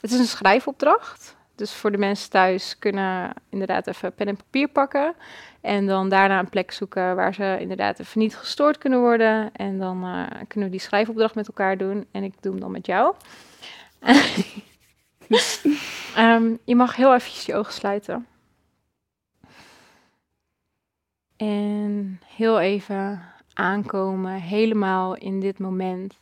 het 0.00 0.12
is 0.12 0.18
een 0.18 0.26
schrijfopdracht. 0.26 1.36
Dus 1.54 1.72
voor 1.72 1.90
de 1.90 1.98
mensen 1.98 2.30
thuis 2.30 2.78
kunnen 2.78 3.32
inderdaad 3.48 3.86
even 3.86 4.14
pen 4.14 4.28
en 4.28 4.36
papier 4.36 4.68
pakken. 4.68 5.14
En 5.60 5.86
dan 5.86 6.08
daarna 6.08 6.38
een 6.38 6.48
plek 6.48 6.72
zoeken 6.72 7.16
waar 7.16 7.34
ze 7.34 7.56
inderdaad 7.60 8.00
even 8.00 8.20
niet 8.20 8.36
gestoord 8.36 8.78
kunnen 8.78 9.00
worden. 9.00 9.52
En 9.52 9.78
dan 9.78 10.04
eh, 10.04 10.40
kunnen 10.48 10.68
we 10.68 10.76
die 10.76 10.84
schrijfopdracht 10.84 11.34
met 11.34 11.48
elkaar 11.48 11.76
doen. 11.76 12.06
En 12.10 12.22
ik 12.22 12.34
doe 12.40 12.52
hem 12.52 12.60
dan 12.60 12.70
met 12.70 12.86
jou. 12.86 13.14
Ehm, 16.14 16.54
je 16.64 16.76
mag 16.76 16.96
heel 16.96 17.14
eventjes 17.14 17.46
je 17.46 17.54
ogen 17.54 17.72
sluiten. 17.72 18.26
En 21.36 22.20
heel 22.26 22.60
even 22.60 23.22
aankomen, 23.54 24.32
helemaal 24.32 25.16
in 25.16 25.40
dit 25.40 25.58
moment. 25.58 26.18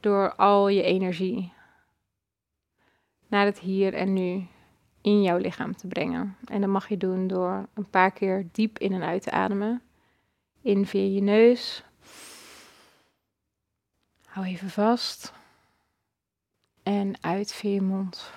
Door 0.00 0.34
al 0.34 0.68
je 0.68 0.82
energie 0.82 1.52
naar 3.28 3.44
het 3.44 3.58
hier 3.58 3.94
en 3.94 4.12
nu 4.12 4.46
in 5.00 5.22
jouw 5.22 5.36
lichaam 5.36 5.76
te 5.76 5.86
brengen. 5.86 6.36
En 6.44 6.60
dat 6.60 6.70
mag 6.70 6.88
je 6.88 6.96
doen 6.96 7.26
door 7.26 7.68
een 7.74 7.90
paar 7.90 8.10
keer 8.10 8.48
diep 8.52 8.78
in 8.78 8.92
en 8.92 9.02
uit 9.02 9.22
te 9.22 9.30
ademen. 9.30 9.82
In 10.60 10.86
via 10.86 11.14
je 11.14 11.20
neus. 11.20 11.84
Hou 14.26 14.46
even 14.46 14.70
vast. 14.70 15.32
En 16.82 17.22
uit 17.22 17.52
via 17.52 17.70
je 17.70 17.82
mond. 17.82 18.32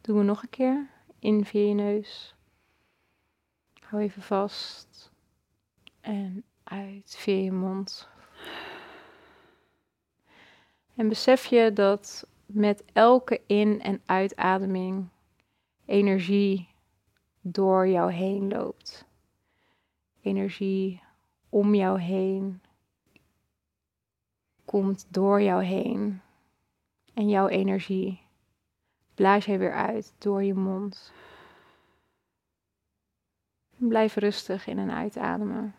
Doen 0.00 0.18
we 0.18 0.24
nog 0.24 0.42
een 0.42 0.50
keer. 0.50 0.90
In 1.18 1.44
via 1.44 1.68
je 1.68 1.74
neus. 1.74 2.34
Hou 3.80 4.02
even 4.02 4.22
vast. 4.22 5.10
En 6.00 6.44
uit 6.64 7.16
via 7.18 7.42
je 7.42 7.52
mond. 7.52 8.08
En 10.96 11.08
besef 11.08 11.46
je 11.46 11.72
dat 11.72 12.28
met 12.46 12.84
elke 12.92 13.42
in- 13.46 13.80
en 13.82 14.02
uitademing 14.06 15.08
energie 15.84 16.68
door 17.40 17.88
jou 17.88 18.12
heen 18.12 18.48
loopt. 18.48 19.06
Energie 20.22 21.02
om 21.48 21.74
jou 21.74 22.00
heen 22.00 22.60
komt 24.64 25.06
door 25.10 25.42
jou 25.42 25.64
heen. 25.64 26.20
En 27.14 27.28
jouw 27.28 27.48
energie 27.48 28.20
blaas 29.14 29.44
jij 29.44 29.58
weer 29.58 29.72
uit 29.72 30.14
door 30.18 30.42
je 30.42 30.54
mond. 30.54 31.12
Blijf 33.76 34.14
rustig 34.14 34.66
in 34.66 34.78
en 34.78 34.90
uitademen. 34.90 35.74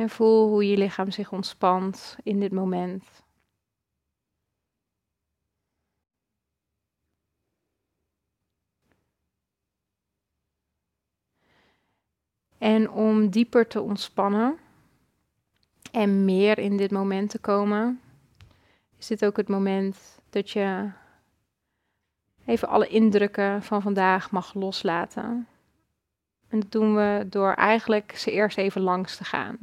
En 0.00 0.10
voel 0.10 0.48
hoe 0.48 0.68
je 0.68 0.76
lichaam 0.76 1.10
zich 1.10 1.32
ontspant 1.32 2.16
in 2.22 2.40
dit 2.40 2.52
moment. 2.52 3.04
En 12.58 12.90
om 12.90 13.28
dieper 13.30 13.66
te 13.66 13.80
ontspannen 13.80 14.58
en 15.92 16.24
meer 16.24 16.58
in 16.58 16.76
dit 16.76 16.90
moment 16.90 17.30
te 17.30 17.38
komen, 17.38 18.00
is 18.98 19.06
dit 19.06 19.24
ook 19.24 19.36
het 19.36 19.48
moment 19.48 20.20
dat 20.30 20.50
je 20.50 20.90
even 22.44 22.68
alle 22.68 22.88
indrukken 22.88 23.62
van 23.62 23.82
vandaag 23.82 24.30
mag 24.30 24.54
loslaten. 24.54 25.48
En 26.48 26.60
dat 26.60 26.72
doen 26.72 26.94
we 26.94 27.26
door 27.30 27.52
eigenlijk 27.52 28.16
ze 28.16 28.30
eerst 28.30 28.58
even 28.58 28.80
langs 28.80 29.16
te 29.16 29.24
gaan. 29.24 29.58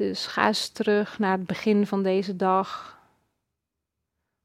Dus 0.00 0.26
ga 0.26 0.46
eens 0.46 0.68
terug 0.68 1.18
naar 1.18 1.38
het 1.38 1.46
begin 1.46 1.86
van 1.86 2.02
deze 2.02 2.36
dag. 2.36 2.98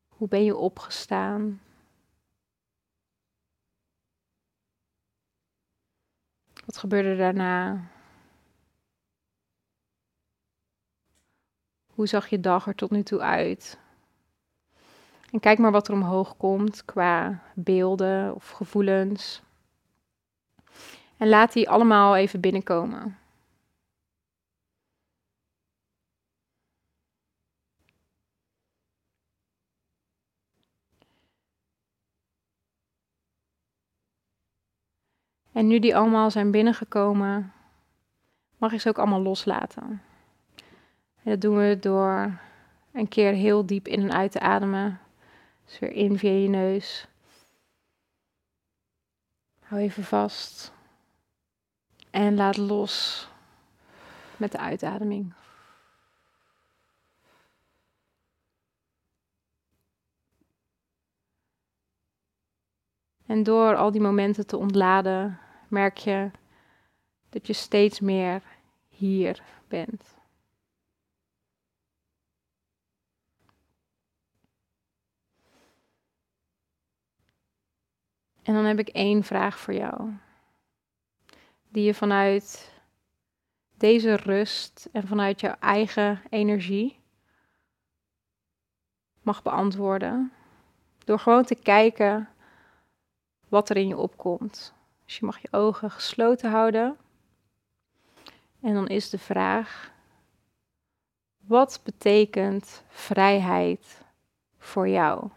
Hoe 0.07 0.27
ben 0.27 0.43
je 0.43 0.55
opgestaan? 0.55 1.61
Wat 6.65 6.77
gebeurde 6.77 7.15
daarna? 7.15 7.87
Hoe 11.93 12.07
zag 12.07 12.27
je 12.27 12.39
dag 12.39 12.67
er 12.67 12.75
tot 12.75 12.91
nu 12.91 13.03
toe 13.03 13.19
uit? 13.19 13.79
En 15.31 15.39
kijk 15.39 15.57
maar 15.57 15.71
wat 15.71 15.87
er 15.87 15.93
omhoog 15.93 16.37
komt 16.37 16.85
qua 16.85 17.43
beelden 17.53 18.35
of 18.35 18.49
gevoelens. 18.49 19.41
En 21.17 21.29
laat 21.29 21.53
die 21.53 21.69
allemaal 21.69 22.15
even 22.15 22.39
binnenkomen. 22.39 23.24
En 35.55 35.67
nu 35.67 35.79
die 35.79 35.95
allemaal 35.95 36.31
zijn 36.31 36.51
binnengekomen, 36.51 37.53
mag 38.57 38.71
je 38.71 38.77
ze 38.77 38.89
ook 38.89 38.97
allemaal 38.97 39.21
loslaten. 39.21 40.01
En 41.23 41.31
dat 41.31 41.41
doen 41.41 41.57
we 41.57 41.77
door 41.79 42.39
een 42.91 43.07
keer 43.07 43.33
heel 43.33 43.65
diep 43.65 43.87
in 43.87 44.01
en 44.01 44.13
uit 44.13 44.31
te 44.31 44.39
ademen. 44.39 44.99
Dus 45.65 45.79
weer 45.79 45.91
in 45.91 46.17
via 46.17 46.31
je 46.31 46.47
neus. 46.47 47.07
Hou 49.61 49.81
even 49.81 50.03
vast. 50.03 50.73
En 52.09 52.35
laat 52.35 52.57
los 52.57 53.27
met 54.37 54.51
de 54.51 54.57
uitademing. 54.57 55.33
En 63.25 63.43
door 63.43 63.75
al 63.75 63.91
die 63.91 64.01
momenten 64.01 64.47
te 64.47 64.57
ontladen, 64.57 65.39
merk 65.75 65.97
je 65.97 66.31
dat 67.29 67.47
je 67.47 67.53
steeds 67.53 67.99
meer 67.99 68.41
hier 68.87 69.43
bent. 69.67 70.15
En 78.43 78.53
dan 78.53 78.65
heb 78.65 78.79
ik 78.79 78.87
één 78.87 79.23
vraag 79.23 79.59
voor 79.59 79.73
jou. 79.73 80.13
Die 81.69 81.83
je 81.83 81.93
vanuit 81.93 82.73
deze 83.77 84.15
rust 84.15 84.89
en 84.91 85.07
vanuit 85.07 85.39
jouw 85.39 85.55
eigen 85.59 86.21
energie 86.29 86.99
mag 89.21 89.41
beantwoorden. 89.41 90.31
Door 91.05 91.19
gewoon 91.19 91.43
te 91.43 91.55
kijken 91.55 92.29
wat 93.49 93.69
er 93.69 93.77
in 93.77 93.87
je 93.87 93.97
opkomt. 93.97 94.74
Dus 95.05 95.17
je 95.17 95.25
mag 95.25 95.41
je 95.41 95.47
ogen 95.51 95.91
gesloten 95.91 96.51
houden. 96.51 96.97
En 98.61 98.73
dan 98.73 98.87
is 98.87 99.09
de 99.09 99.19
vraag: 99.19 99.91
wat 101.37 101.81
betekent 101.83 102.83
vrijheid 102.87 104.01
voor 104.57 104.87
jou? 104.87 105.29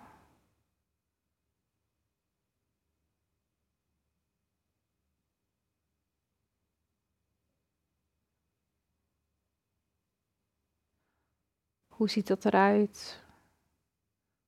Hoe 11.88 12.10
ziet 12.10 12.26
dat 12.26 12.44
eruit? 12.44 13.22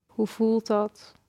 Hoe 0.07 0.27
voelt 0.27 0.67
dat? 0.67 1.20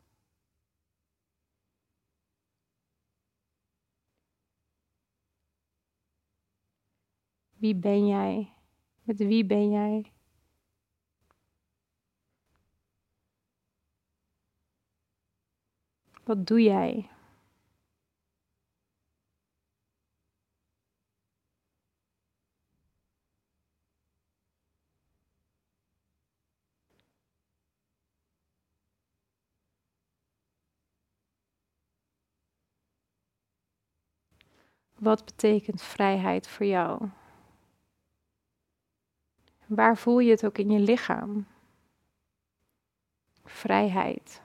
Wie 7.61 7.75
ben 7.75 8.07
jij? 8.07 8.53
Met 9.03 9.17
wie 9.17 9.45
ben 9.45 9.71
jij? 9.71 10.11
Wat 16.23 16.47
doe 16.47 16.61
jij? 16.61 17.09
Wat 34.99 35.25
betekent 35.25 35.81
vrijheid 35.81 36.47
voor 36.47 36.65
jou? 36.65 37.09
Waar 39.75 39.97
voel 39.97 40.19
je 40.19 40.31
het 40.31 40.45
ook 40.45 40.57
in 40.57 40.69
je 40.71 40.79
lichaam? 40.79 41.47
Vrijheid. 43.43 44.41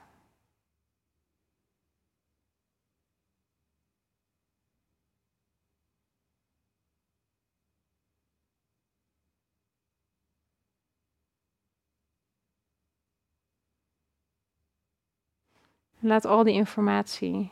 Laat 15.99 16.25
al 16.25 16.43
die 16.43 16.53
informatie, 16.53 17.51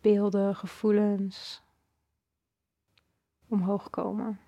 beelden, 0.00 0.56
gevoelens 0.56 1.62
omhoog 3.48 3.90
komen. 3.90 4.45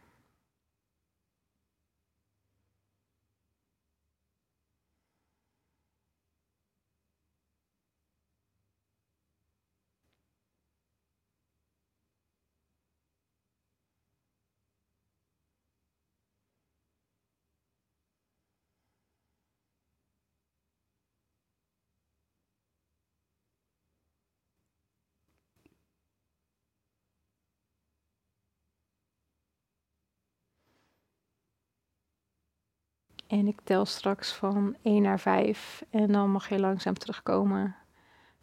En 33.29 33.47
ik 33.47 33.61
tel 33.65 33.85
straks 33.85 34.33
van 34.33 34.77
1 34.83 35.03
naar 35.03 35.21
5 35.21 35.85
en 35.91 36.13
dan 36.13 36.31
mag 36.31 36.49
je 36.49 36.59
langzaam 36.59 36.95
terugkomen 36.95 37.77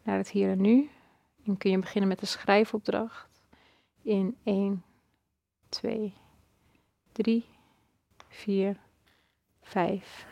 naar 0.04 0.18
het 0.18 0.30
hier 0.30 0.50
en 0.50 0.62
nu. 0.62 0.90
En 1.46 1.58
kun 1.58 1.72
je 1.72 1.80
beginnen 1.80 2.10
met 2.10 2.20
de 2.20 2.26
schrijfopdracht 2.26 3.42
in 4.02 4.38
1, 4.44 4.84
2, 5.70 6.14
3, 7.12 7.46
4, 8.28 8.80
5. 9.62 10.28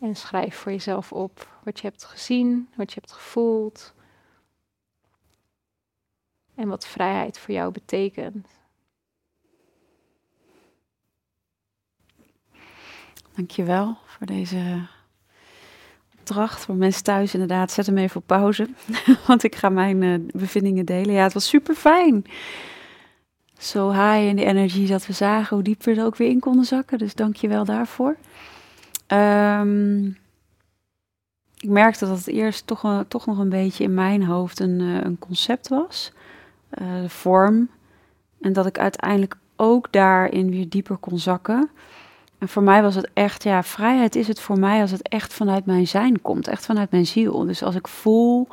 En 0.00 0.16
schrijf 0.16 0.56
voor 0.56 0.72
jezelf 0.72 1.12
op 1.12 1.60
wat 1.64 1.80
je 1.80 1.86
hebt 1.86 2.04
gezien, 2.04 2.68
wat 2.76 2.92
je 2.92 3.00
hebt 3.00 3.12
gevoeld 3.12 3.94
en 6.54 6.68
wat 6.68 6.86
vrijheid 6.86 7.38
voor 7.38 7.54
jou 7.54 7.72
betekent. 7.72 8.61
Dankjewel 13.34 13.96
voor 14.04 14.26
deze 14.26 14.88
opdracht. 16.18 16.64
Voor 16.64 16.74
mensen 16.74 17.02
thuis 17.02 17.32
inderdaad, 17.32 17.70
zet 17.70 17.86
hem 17.86 17.98
even 17.98 18.20
op 18.20 18.26
pauze. 18.26 18.68
Want 19.26 19.44
ik 19.44 19.54
ga 19.54 19.68
mijn 19.68 20.02
uh, 20.02 20.18
bevindingen 20.32 20.84
delen. 20.84 21.14
Ja, 21.14 21.22
het 21.22 21.32
was 21.32 21.48
super 21.48 21.74
fijn. 21.74 22.24
Zo 23.58 23.90
high 23.90 24.26
in 24.28 24.36
de 24.36 24.44
energie 24.44 24.86
dat 24.86 25.06
we 25.06 25.12
zagen 25.12 25.56
hoe 25.56 25.64
diep 25.64 25.82
we 25.82 25.94
er 25.94 26.04
ook 26.04 26.16
weer 26.16 26.28
in 26.28 26.40
konden 26.40 26.64
zakken. 26.64 26.98
Dus 26.98 27.14
dankjewel 27.14 27.64
daarvoor. 27.64 28.16
Um, 29.08 30.16
ik 31.58 31.68
merkte 31.68 32.06
dat 32.06 32.18
het 32.18 32.26
eerst 32.26 32.66
toch, 32.66 32.82
een, 32.82 33.08
toch 33.08 33.26
nog 33.26 33.38
een 33.38 33.48
beetje 33.48 33.84
in 33.84 33.94
mijn 33.94 34.24
hoofd 34.24 34.60
een, 34.60 34.80
uh, 34.80 35.00
een 35.00 35.18
concept 35.18 35.68
was. 35.68 36.12
Uh, 36.82 37.08
vorm. 37.08 37.68
En 38.40 38.52
dat 38.52 38.66
ik 38.66 38.78
uiteindelijk 38.78 39.36
ook 39.56 39.92
daarin 39.92 40.50
weer 40.50 40.68
dieper 40.68 40.96
kon 40.96 41.18
zakken. 41.18 41.70
En 42.42 42.48
voor 42.48 42.62
mij 42.62 42.82
was 42.82 42.94
het 42.94 43.08
echt, 43.12 43.42
ja, 43.42 43.62
vrijheid 43.62 44.16
is 44.16 44.28
het 44.28 44.40
voor 44.40 44.58
mij 44.58 44.80
als 44.80 44.90
het 44.90 45.08
echt 45.08 45.34
vanuit 45.34 45.66
mijn 45.66 45.86
zijn 45.86 46.22
komt, 46.22 46.48
echt 46.48 46.64
vanuit 46.64 46.90
mijn 46.90 47.06
ziel. 47.06 47.44
Dus 47.44 47.62
als 47.62 47.74
ik 47.74 47.88
voel 47.88 48.48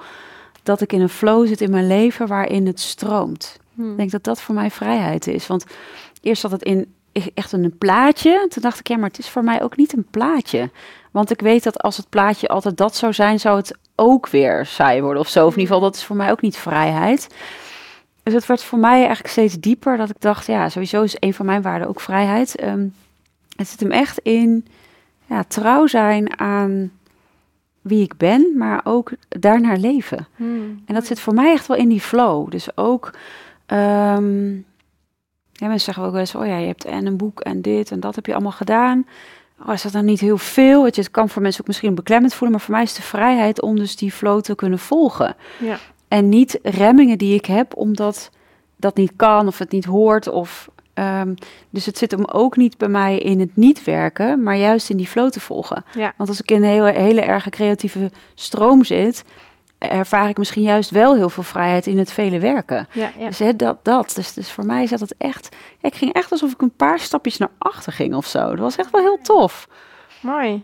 dat 0.63 0.81
ik 0.81 0.93
in 0.93 1.01
een 1.01 1.09
flow 1.09 1.47
zit 1.47 1.61
in 1.61 1.71
mijn 1.71 1.87
leven 1.87 2.27
waarin 2.27 2.65
het 2.65 2.79
stroomt. 2.79 3.59
Hmm. 3.73 3.91
Ik 3.91 3.97
denk 3.97 4.11
dat 4.11 4.23
dat 4.23 4.41
voor 4.41 4.55
mij 4.55 4.71
vrijheid 4.71 5.27
is. 5.27 5.47
Want 5.47 5.65
eerst 6.21 6.41
zat 6.41 6.51
het 6.51 6.63
in 6.63 6.93
echt 7.33 7.51
een 7.51 7.77
plaatje. 7.77 8.45
Toen 8.49 8.61
dacht 8.61 8.79
ik, 8.79 8.87
ja, 8.87 8.97
maar 8.97 9.09
het 9.09 9.19
is 9.19 9.29
voor 9.29 9.43
mij 9.43 9.61
ook 9.63 9.77
niet 9.77 9.93
een 9.93 10.07
plaatje. 10.11 10.69
Want 11.11 11.31
ik 11.31 11.41
weet 11.41 11.63
dat 11.63 11.81
als 11.81 11.97
het 11.97 12.09
plaatje 12.09 12.47
altijd 12.47 12.77
dat 12.77 12.95
zou 12.95 13.13
zijn, 13.13 13.39
zou 13.39 13.57
het 13.57 13.77
ook 13.95 14.29
weer 14.29 14.65
saai 14.65 15.01
worden 15.01 15.21
of 15.21 15.29
zo. 15.29 15.45
Of 15.45 15.53
in 15.53 15.59
ieder 15.59 15.73
geval, 15.73 15.89
dat 15.89 15.99
is 15.99 16.05
voor 16.05 16.15
mij 16.15 16.31
ook 16.31 16.41
niet 16.41 16.57
vrijheid. 16.57 17.27
Dus 18.23 18.33
het 18.33 18.45
werd 18.45 18.63
voor 18.63 18.79
mij 18.79 18.97
eigenlijk 18.97 19.27
steeds 19.27 19.59
dieper 19.59 19.97
dat 19.97 20.09
ik 20.09 20.19
dacht, 20.19 20.47
ja, 20.47 20.69
sowieso 20.69 21.01
is 21.03 21.15
een 21.19 21.33
van 21.33 21.45
mijn 21.45 21.61
waarden 21.61 21.87
ook 21.87 21.99
vrijheid. 21.99 22.63
Um, 22.63 22.93
het 23.59 23.67
zit 23.67 23.79
hem 23.79 23.91
echt 23.91 24.19
in 24.19 24.65
ja, 25.25 25.43
trouw 25.43 25.87
zijn 25.87 26.39
aan 26.39 26.91
wie 27.81 28.03
ik 28.03 28.17
ben, 28.17 28.53
maar 28.57 28.81
ook 28.83 29.11
daarnaar 29.29 29.77
leven. 29.77 30.27
Hmm. 30.35 30.81
En 30.85 30.93
dat 30.93 31.05
zit 31.05 31.19
voor 31.19 31.33
mij 31.33 31.51
echt 31.51 31.67
wel 31.67 31.77
in 31.77 31.89
die 31.89 32.01
flow. 32.01 32.51
Dus 32.51 32.77
ook, 32.77 33.13
um, 33.67 34.65
ja, 35.51 35.67
mensen 35.67 35.79
zeggen 35.79 36.03
ook 36.03 36.11
wel 36.11 36.19
eens, 36.19 36.35
oh 36.35 36.45
ja, 36.45 36.57
je 36.57 36.67
hebt 36.67 36.85
en 36.85 37.05
een 37.05 37.17
boek 37.17 37.39
en 37.39 37.61
dit 37.61 37.91
en 37.91 37.99
dat 37.99 38.15
heb 38.15 38.25
je 38.25 38.33
allemaal 38.33 38.51
gedaan. 38.51 39.05
Oh, 39.65 39.73
is 39.73 39.81
dat 39.81 39.91
dan 39.91 40.05
niet 40.05 40.19
heel 40.19 40.37
veel? 40.37 40.85
Het, 40.85 40.95
het 40.95 41.11
kan 41.11 41.29
voor 41.29 41.41
mensen 41.41 41.61
ook 41.61 41.67
misschien 41.67 41.95
beklemmend 41.95 42.33
voelen, 42.33 42.51
maar 42.51 42.65
voor 42.65 42.75
mij 42.75 42.83
is 42.83 42.93
de 42.93 43.01
vrijheid 43.01 43.61
om 43.61 43.75
dus 43.75 43.95
die 43.95 44.11
flow 44.11 44.41
te 44.41 44.55
kunnen 44.55 44.79
volgen. 44.79 45.35
Ja. 45.59 45.77
En 46.07 46.29
niet 46.29 46.59
remmingen 46.63 47.17
die 47.17 47.35
ik 47.35 47.45
heb, 47.45 47.75
omdat 47.75 48.29
dat 48.75 48.95
niet 48.95 49.13
kan 49.15 49.47
of 49.47 49.57
het 49.57 49.71
niet 49.71 49.85
hoort 49.85 50.27
of 50.27 50.69
Ehm, 50.99 51.33
dus 51.69 51.85
het 51.85 51.97
zit 51.97 52.11
hem 52.11 52.25
ook 52.25 52.55
niet 52.55 52.77
bij 52.77 52.87
mij 52.87 53.17
in 53.17 53.39
het 53.39 53.55
niet 53.55 53.83
werken, 53.83 54.43
maar 54.43 54.55
juist 54.55 54.89
in 54.89 54.97
die 54.97 55.07
flow 55.07 55.29
te 55.29 55.39
volgen. 55.39 55.85
Ja. 55.93 56.13
Want 56.17 56.29
als 56.29 56.41
ik 56.41 56.51
in 56.51 56.63
een 56.63 56.69
hele, 56.69 56.91
hele 56.91 57.21
erge 57.21 57.49
creatieve 57.49 58.11
stroom 58.35 58.83
zit, 58.83 59.23
ervaar 59.77 60.29
ik 60.29 60.37
misschien 60.37 60.63
juist 60.63 60.89
wel 60.89 61.15
heel 61.15 61.29
veel 61.29 61.43
vrijheid 61.43 61.87
in 61.87 61.97
het 61.97 62.11
vele 62.11 62.39
werken. 62.39 62.87
Ja, 62.91 63.11
ja. 63.17 63.27
Dus 63.27 63.41
dat, 63.55 63.85
dat. 63.85 64.11
Dus, 64.15 64.33
dus 64.33 64.51
voor 64.51 64.65
mij 64.65 64.87
zat 64.87 64.99
het 64.99 65.15
echt. 65.17 65.55
ik 65.81 65.95
ging 65.95 66.13
echt 66.13 66.31
alsof 66.31 66.51
ik 66.51 66.61
een 66.61 66.75
paar 66.75 66.99
stapjes 66.99 67.37
naar 67.37 67.51
achter 67.57 67.93
ging 67.93 68.15
of 68.15 68.25
zo. 68.25 68.49
Dat 68.49 68.59
was 68.59 68.75
echt 68.75 68.91
wel 68.91 69.01
heel 69.01 69.19
tof. 69.21 69.67
Mooi. 70.21 70.63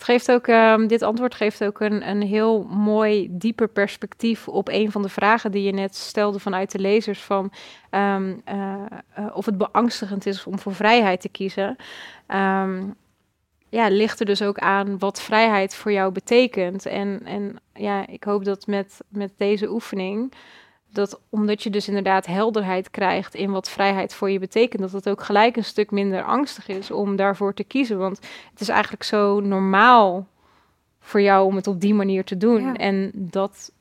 Het 0.00 0.08
geeft 0.08 0.32
ook, 0.32 0.46
ehm, 0.46 0.86
dit 0.86 1.02
antwoord 1.02 1.34
geeft 1.34 1.64
ook 1.64 1.80
een, 1.80 2.08
een 2.08 2.22
heel 2.22 2.62
mooi, 2.62 3.28
dieper 3.30 3.68
perspectief 3.68 4.48
op 4.48 4.68
een 4.68 4.90
van 4.90 5.02
de 5.02 5.08
vragen 5.08 5.52
die 5.52 5.62
je 5.62 5.72
net 5.72 5.96
stelde 5.96 6.38
vanuit 6.38 6.72
de 6.72 6.78
lezers: 6.78 7.20
van 7.20 7.52
ehm, 7.90 8.34
eh, 8.44 8.74
eh, 9.14 9.26
of 9.32 9.46
het 9.46 9.58
beangstigend 9.58 10.26
is 10.26 10.46
om 10.46 10.58
voor 10.58 10.74
vrijheid 10.74 11.20
te 11.20 11.28
kiezen. 11.28 11.76
Ehm, 12.26 12.82
ja, 13.68 13.88
ligt 13.88 14.20
er 14.20 14.26
dus 14.26 14.42
ook 14.42 14.58
aan 14.58 14.98
wat 14.98 15.22
vrijheid 15.22 15.74
voor 15.74 15.92
jou 15.92 16.12
betekent. 16.12 16.86
En, 16.86 17.20
en 17.24 17.56
ja, 17.74 18.06
ik 18.06 18.24
hoop 18.24 18.44
dat 18.44 18.66
met, 18.66 19.00
met 19.08 19.32
deze 19.36 19.70
oefening 19.70 20.32
dat 20.92 21.20
omdat 21.28 21.62
je 21.62 21.70
dus 21.70 21.88
inderdaad 21.88 22.26
helderheid 22.26 22.90
krijgt 22.90 23.34
in 23.34 23.50
wat 23.50 23.70
vrijheid 23.70 24.14
voor 24.14 24.30
je 24.30 24.38
betekent, 24.38 24.82
dat 24.82 24.92
het 24.92 25.08
ook 25.08 25.22
gelijk 25.22 25.56
een 25.56 25.64
stuk 25.64 25.90
minder 25.90 26.22
angstig 26.22 26.68
is 26.68 26.90
om 26.90 27.16
daarvoor 27.16 27.54
te 27.54 27.64
kiezen. 27.64 27.98
Want 27.98 28.18
het 28.50 28.60
is 28.60 28.68
eigenlijk 28.68 29.02
zo 29.02 29.40
normaal 29.40 30.26
voor 31.00 31.20
jou 31.20 31.46
om 31.46 31.56
het 31.56 31.66
op 31.66 31.80
die 31.80 31.94
manier 31.94 32.24
te 32.24 32.36
doen. 32.36 32.62
Ja. 32.62 32.74
En 32.74 33.10
dat 33.14 33.72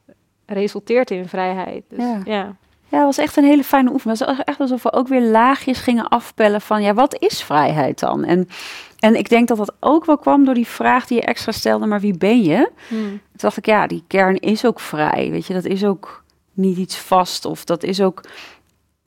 resulteert 0.45 1.11
in 1.11 1.27
vrijheid. 1.27 1.83
Dus, 1.89 1.99
Ja. 1.99 2.21
ja. 2.25 2.55
Ja, 2.91 2.97
het 2.97 3.05
was 3.05 3.17
echt 3.17 3.37
een 3.37 3.43
hele 3.43 3.63
fijne 3.63 3.91
oefening. 3.91 4.19
Het 4.19 4.27
was 4.27 4.43
echt 4.45 4.59
alsof 4.59 4.83
we 4.83 4.93
ook 4.93 5.07
weer 5.07 5.21
laagjes 5.21 5.79
gingen 5.79 6.07
afpellen 6.07 6.61
van, 6.61 6.81
ja, 6.81 6.93
wat 6.93 7.15
is 7.19 7.43
vrijheid 7.43 7.99
dan? 7.99 8.23
En, 8.23 8.49
en 8.99 9.15
ik 9.15 9.29
denk 9.29 9.47
dat 9.47 9.57
dat 9.57 9.73
ook 9.79 10.05
wel 10.05 10.17
kwam 10.17 10.45
door 10.45 10.53
die 10.53 10.67
vraag 10.67 11.07
die 11.07 11.17
je 11.17 11.25
extra 11.25 11.51
stelde, 11.51 11.85
maar 11.85 11.99
wie 11.99 12.17
ben 12.17 12.43
je? 12.43 12.69
Hmm. 12.87 13.07
Toen 13.07 13.19
dacht 13.35 13.57
ik, 13.57 13.65
ja, 13.65 13.87
die 13.87 14.03
kern 14.07 14.35
is 14.35 14.65
ook 14.65 14.79
vrij. 14.79 15.29
Weet 15.31 15.45
je, 15.45 15.53
dat 15.53 15.65
is 15.65 15.85
ook 15.85 16.23
niet 16.59 16.77
iets 16.77 16.97
vast. 16.97 17.45
Of 17.45 17.65
dat 17.65 17.83
is 17.83 18.01
ook. 18.01 18.23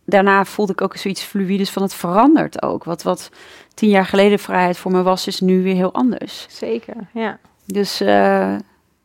Daarna 0.04 0.44
voelde 0.44 0.72
ik 0.72 0.80
ook 0.80 0.96
zoiets 0.96 1.22
fluides 1.22 1.70
van 1.70 1.82
het 1.82 1.94
verandert 1.94 2.62
ook. 2.62 2.84
Wat, 2.84 3.02
wat 3.02 3.30
tien 3.74 3.88
jaar 3.88 4.06
geleden 4.06 4.38
vrijheid 4.38 4.78
voor 4.78 4.90
me 4.90 5.02
was, 5.02 5.26
is 5.26 5.40
nu 5.40 5.62
weer 5.62 5.74
heel 5.74 5.92
anders. 5.92 6.46
Zeker, 6.50 6.96
ja. 7.12 7.38
Dus 7.64 8.00
eh 8.00 8.56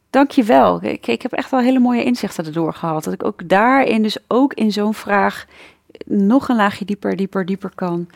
dank 0.10 0.32
je 0.32 0.44
wel. 0.44 0.84
Ik, 0.84 1.08
ik 1.08 1.22
heb 1.22 1.34
echt 1.34 1.52
wel 1.52 1.60
hele 1.60 1.80
mooie 1.80 2.04
inzichten 2.04 2.46
erdoor 2.46 2.74
gehad. 2.74 3.04
Dat 3.04 3.14
ik 3.14 3.26
ook 3.26 3.50
daarin, 3.50 4.02
dus 4.02 4.18
ook 4.28 4.54
in 4.54 4.72
zo'n 4.72 4.94
vraag, 4.94 5.46
nog 6.06 6.50
een 6.50 6.56
laagje 6.56 6.86
dieper, 6.86 7.16
dieper, 7.16 7.46
dieper 7.46 7.72
kan. 7.76 8.08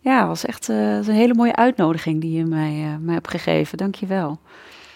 Ja, 0.00 0.26
was 0.26 0.44
echt 0.44 0.68
eh, 0.68 0.96
een 0.96 1.04
hele 1.04 1.34
mooie 1.34 1.56
uitnodiging 1.56 2.20
die 2.20 2.36
je 2.36 2.44
mij, 2.44 2.82
eh, 2.84 2.96
mij 3.00 3.14
hebt 3.14 3.30
gegeven. 3.30 3.78
Dank 3.78 3.94
je 3.94 4.06
wel. 4.06 4.38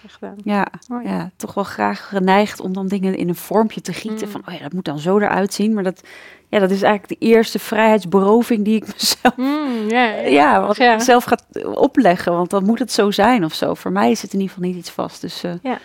Gedaan. 0.07 0.37
Ja, 0.45 0.67
Mooi. 0.89 1.09
ja, 1.09 1.31
toch 1.37 1.55
wel 1.55 1.65
graag 1.65 2.09
geneigd 2.09 2.61
om 2.61 2.73
dan 2.73 2.87
dingen 2.89 3.17
in 3.17 3.29
een 3.29 3.35
vormpje 3.37 3.81
te 3.81 3.93
gieten. 3.93 4.27
Mm. 4.27 4.33
Van, 4.33 4.43
oh 4.49 4.55
ja, 4.55 4.61
dat 4.63 4.73
moet 4.73 4.85
dan 4.85 4.99
zo 4.99 5.19
eruit 5.19 5.55
zien. 5.55 5.75
Maar 5.75 5.83
dat, 5.83 6.01
ja, 6.49 6.59
dat 6.59 6.71
is 6.71 6.83
eigenlijk 6.83 7.21
de 7.21 7.27
eerste 7.27 7.59
vrijheidsberoving 7.59 8.65
die 8.65 8.77
ik 8.77 8.87
mezelf, 8.87 9.35
Hmm, 9.35 9.89
ja, 9.89 10.05
ja, 10.11 10.61
wat 10.67 10.77
Ja. 10.77 10.93
ik 10.93 10.99
mezelf 10.99 11.25
ga 11.25 11.37
opleggen. 11.75 12.33
Want 12.33 12.51
dan 12.51 12.65
moet 12.65 12.79
het 12.79 12.93
zo 12.93 13.11
zijn 13.11 13.45
of 13.45 13.55
zo. 13.55 13.75
Voor 13.75 13.93
mij 13.93 14.11
is 14.11 14.23
het 14.23 14.33
in 14.33 14.41
ieder 14.41 14.55
geval 14.55 14.69
niet 14.71 14.79
iets 14.79 14.91
vast. 14.91 15.21
Dus 15.21 15.43
eh, 15.43 15.53
Ja. 15.63 15.79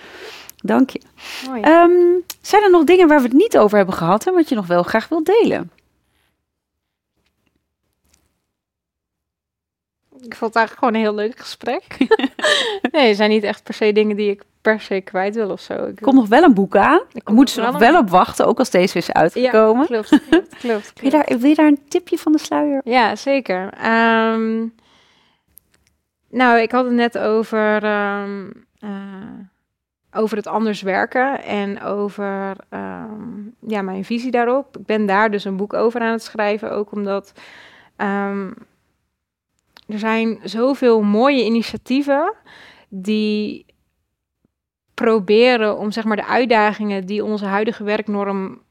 dank 0.57 0.89
je. 0.89 0.99
Ehm, 1.61 1.91
zijn 2.41 2.63
er 2.63 2.69
nog 2.71 2.83
dingen 2.83 3.07
waar 3.07 3.17
we 3.21 3.23
het 3.27 3.33
niet 3.33 3.57
over 3.57 3.77
hebben 3.77 3.95
gehad 3.95 4.27
en 4.27 4.33
wat 4.33 4.49
je 4.49 4.55
nog 4.55 4.67
wel 4.67 4.83
graag 4.83 5.07
wilt 5.07 5.25
delen? 5.41 5.71
Ik 10.25 10.35
vond 10.35 10.53
het 10.53 10.55
eigenlijk 10.55 10.77
gewoon 10.77 10.93
een 10.93 10.99
heel 10.99 11.25
leuk 11.25 11.39
gesprek. 11.39 11.97
nee, 12.91 13.09
er 13.09 13.15
zijn 13.15 13.29
niet 13.29 13.43
echt 13.43 13.63
per 13.63 13.73
se 13.73 13.91
dingen 13.91 14.15
die 14.15 14.29
ik 14.29 14.43
per 14.61 14.81
se 14.81 15.01
kwijt 15.01 15.35
wil 15.35 15.49
of 15.49 15.59
zo. 15.59 15.73
Ik 15.73 15.95
komt 16.01 16.15
nog 16.15 16.27
wel 16.27 16.43
een 16.43 16.53
boek 16.53 16.75
aan. 16.75 17.01
Komt 17.23 17.37
moeten 17.37 17.53
ze 17.53 17.61
nog 17.61 17.77
wel 17.77 17.97
op 17.97 18.09
wachten, 18.09 18.45
ook 18.45 18.59
als 18.59 18.69
deze 18.69 18.97
is 18.97 19.11
uitgekomen. 19.11 19.81
Ja, 19.81 19.85
klopt, 19.85 20.09
klopt, 20.29 20.55
klopt. 20.63 20.93
Wil, 21.01 21.09
je 21.09 21.09
daar, 21.09 21.37
wil 21.39 21.49
je 21.49 21.55
daar 21.55 21.67
een 21.67 21.87
tipje 21.87 22.17
van 22.17 22.31
de 22.31 22.37
sluier? 22.37 22.81
Ja, 22.83 23.15
zeker. 23.15 23.73
Ehm, 23.73 24.65
nou, 26.29 26.59
ik 26.59 26.71
had 26.71 26.85
het 26.85 26.93
net 26.93 27.17
over, 27.17 27.83
ehm, 27.83 28.49
eh, 28.79 28.89
over 30.11 30.37
het 30.37 30.47
anders 30.47 30.81
werken 30.81 31.43
en 31.43 31.81
over 31.81 32.55
ehm, 32.69 33.39
ja, 33.59 33.81
mijn 33.81 34.05
visie 34.05 34.31
daarop. 34.31 34.77
Ik 34.77 34.85
ben 34.85 35.05
daar 35.05 35.31
dus 35.31 35.43
een 35.43 35.57
boek 35.57 35.73
over 35.73 36.01
aan 36.01 36.11
het 36.11 36.23
schrijven, 36.23 36.71
ook 36.71 36.91
omdat 36.91 37.33
er 39.87 39.99
zijn 39.99 40.39
zoveel 40.43 41.01
mooie 41.01 41.43
initiatieven 41.43 42.33
die 42.89 43.65
proberen 44.93 45.77
om 45.77 45.91
zeg 45.91 46.03
maar 46.03 46.15
de 46.15 46.25
uitdagingen 46.25 47.05
die 47.05 47.23
onze 47.23 47.45
huidige 47.45 47.83
werknorm 47.83 48.61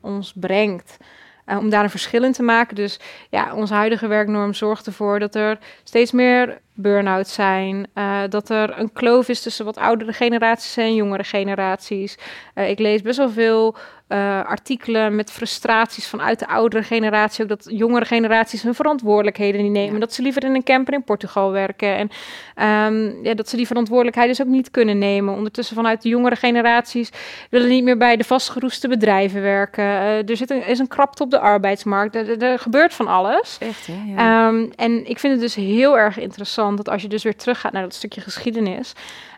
ons 0.00 0.32
brengt, 0.36 0.96
eh, 1.44 1.58
om 1.58 1.68
daar 1.68 1.82
een 1.84 1.90
verschil 1.90 2.24
in 2.24 2.32
te 2.32 2.42
maken. 2.42 2.76
Dus 2.76 3.00
ja, 3.30 3.54
onze 3.54 3.74
huidige 3.74 4.06
werknorm 4.06 4.54
zorgt 4.54 4.86
ervoor 4.86 5.18
dat 5.18 5.34
er 5.34 5.58
steeds 5.84 6.12
meer 6.12 6.60
burn-outs 6.74 7.34
zijn. 7.34 7.86
eh, 7.94 8.22
dat 8.28 8.48
er 8.48 8.78
een 8.78 8.92
kloof 8.92 9.28
is 9.28 9.42
tussen 9.42 9.64
wat 9.64 9.76
oudere 9.76 10.12
generaties 10.12 10.76
en 10.76 10.94
jongere 10.94 11.24
generaties. 11.24 12.18
Eh, 12.54 12.70
ik 12.70 12.78
lees 12.78 13.02
best 13.02 13.18
wel 13.18 13.30
veel 13.30 13.76
eh, 14.08 14.44
artikelen 14.44 15.16
met 15.16 15.30
frustraties 15.32 16.06
vanuit 16.08 16.38
de 16.38 16.48
oudere 16.48 16.82
generatie. 16.82 17.42
Ook 17.42 17.48
dat 17.48 17.66
jongere 17.70 18.04
generaties 18.04 18.62
hun 18.62 18.74
verantwoordelijkheden 18.74 19.62
niet 19.62 19.72
nemen. 19.72 19.92
Ja. 19.94 20.00
Dat 20.00 20.12
ze 20.12 20.22
liever 20.22 20.44
in 20.44 20.54
een 20.54 20.62
camper 20.64 20.94
in 20.94 21.04
Portugal 21.04 21.50
werken. 21.52 21.96
En 21.96 22.10
ehm, 22.54 23.24
ja, 23.24 23.34
dat 23.34 23.48
ze 23.48 23.56
die 23.56 23.66
verantwoordelijkheid 23.66 24.28
dus 24.28 24.40
ook 24.40 24.46
niet 24.52 24.70
kunnen 24.70 24.98
nemen. 24.98 25.34
Ondertussen 25.34 25.76
vanuit 25.76 26.02
de 26.02 26.08
jongere 26.08 26.36
generaties 26.36 27.10
willen 27.50 27.68
niet 27.68 27.84
meer 27.84 27.96
bij 27.96 28.16
de 28.16 28.24
vastgeroeste 28.24 28.88
bedrijven 28.88 29.42
werken. 29.42 29.84
Eh, 29.84 30.28
er 30.28 30.36
zit 30.36 30.50
een, 30.50 30.66
is 30.66 30.78
een 30.78 30.88
krapte 30.88 31.22
op 31.22 31.30
de 31.30 31.38
arbeidsmarkt. 31.38 32.14
Er, 32.14 32.30
er- 32.30 32.42
er 32.42 32.58
gebeurt 32.58 32.94
van 32.94 33.06
alles. 33.08 33.56
Echt, 33.60 33.86
hè? 33.86 34.12
Ja. 34.14 34.48
Ehm, 34.48 34.66
en 34.76 35.08
ik 35.08 35.18
vind 35.18 35.32
het 35.32 35.42
dus 35.42 35.54
heel 35.54 35.98
erg 35.98 36.18
interessant 36.18 36.76
dat 36.76 36.88
als 36.88 37.02
je 37.02 37.08
dus 37.08 37.22
weer 37.22 37.36
teruggaat 37.36 37.72
naar 37.72 37.82
dat 37.82 37.94
stukje 37.94 38.20
geschiedenis, 38.20 38.92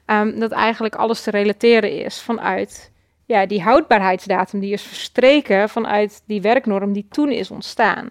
ehm, 0.07 0.39
dat 0.39 0.51
eigenlijk 0.53 0.95
alles 0.95 1.23
te 1.23 1.31
relateren 1.31 2.05
is 2.05 2.21
vanuit 2.21 2.95
ja, 3.27 3.47
die 3.47 3.63
houdbaarheidsdatum 3.63 4.61
die 4.61 4.73
is 4.73 4.83
verstreken 4.83 5.69
vanuit 5.69 6.23
die 6.27 6.41
werknorm 6.41 6.93
die 6.93 7.07
toen 7.11 7.31
is 7.31 7.51
ontstaan. 7.51 8.09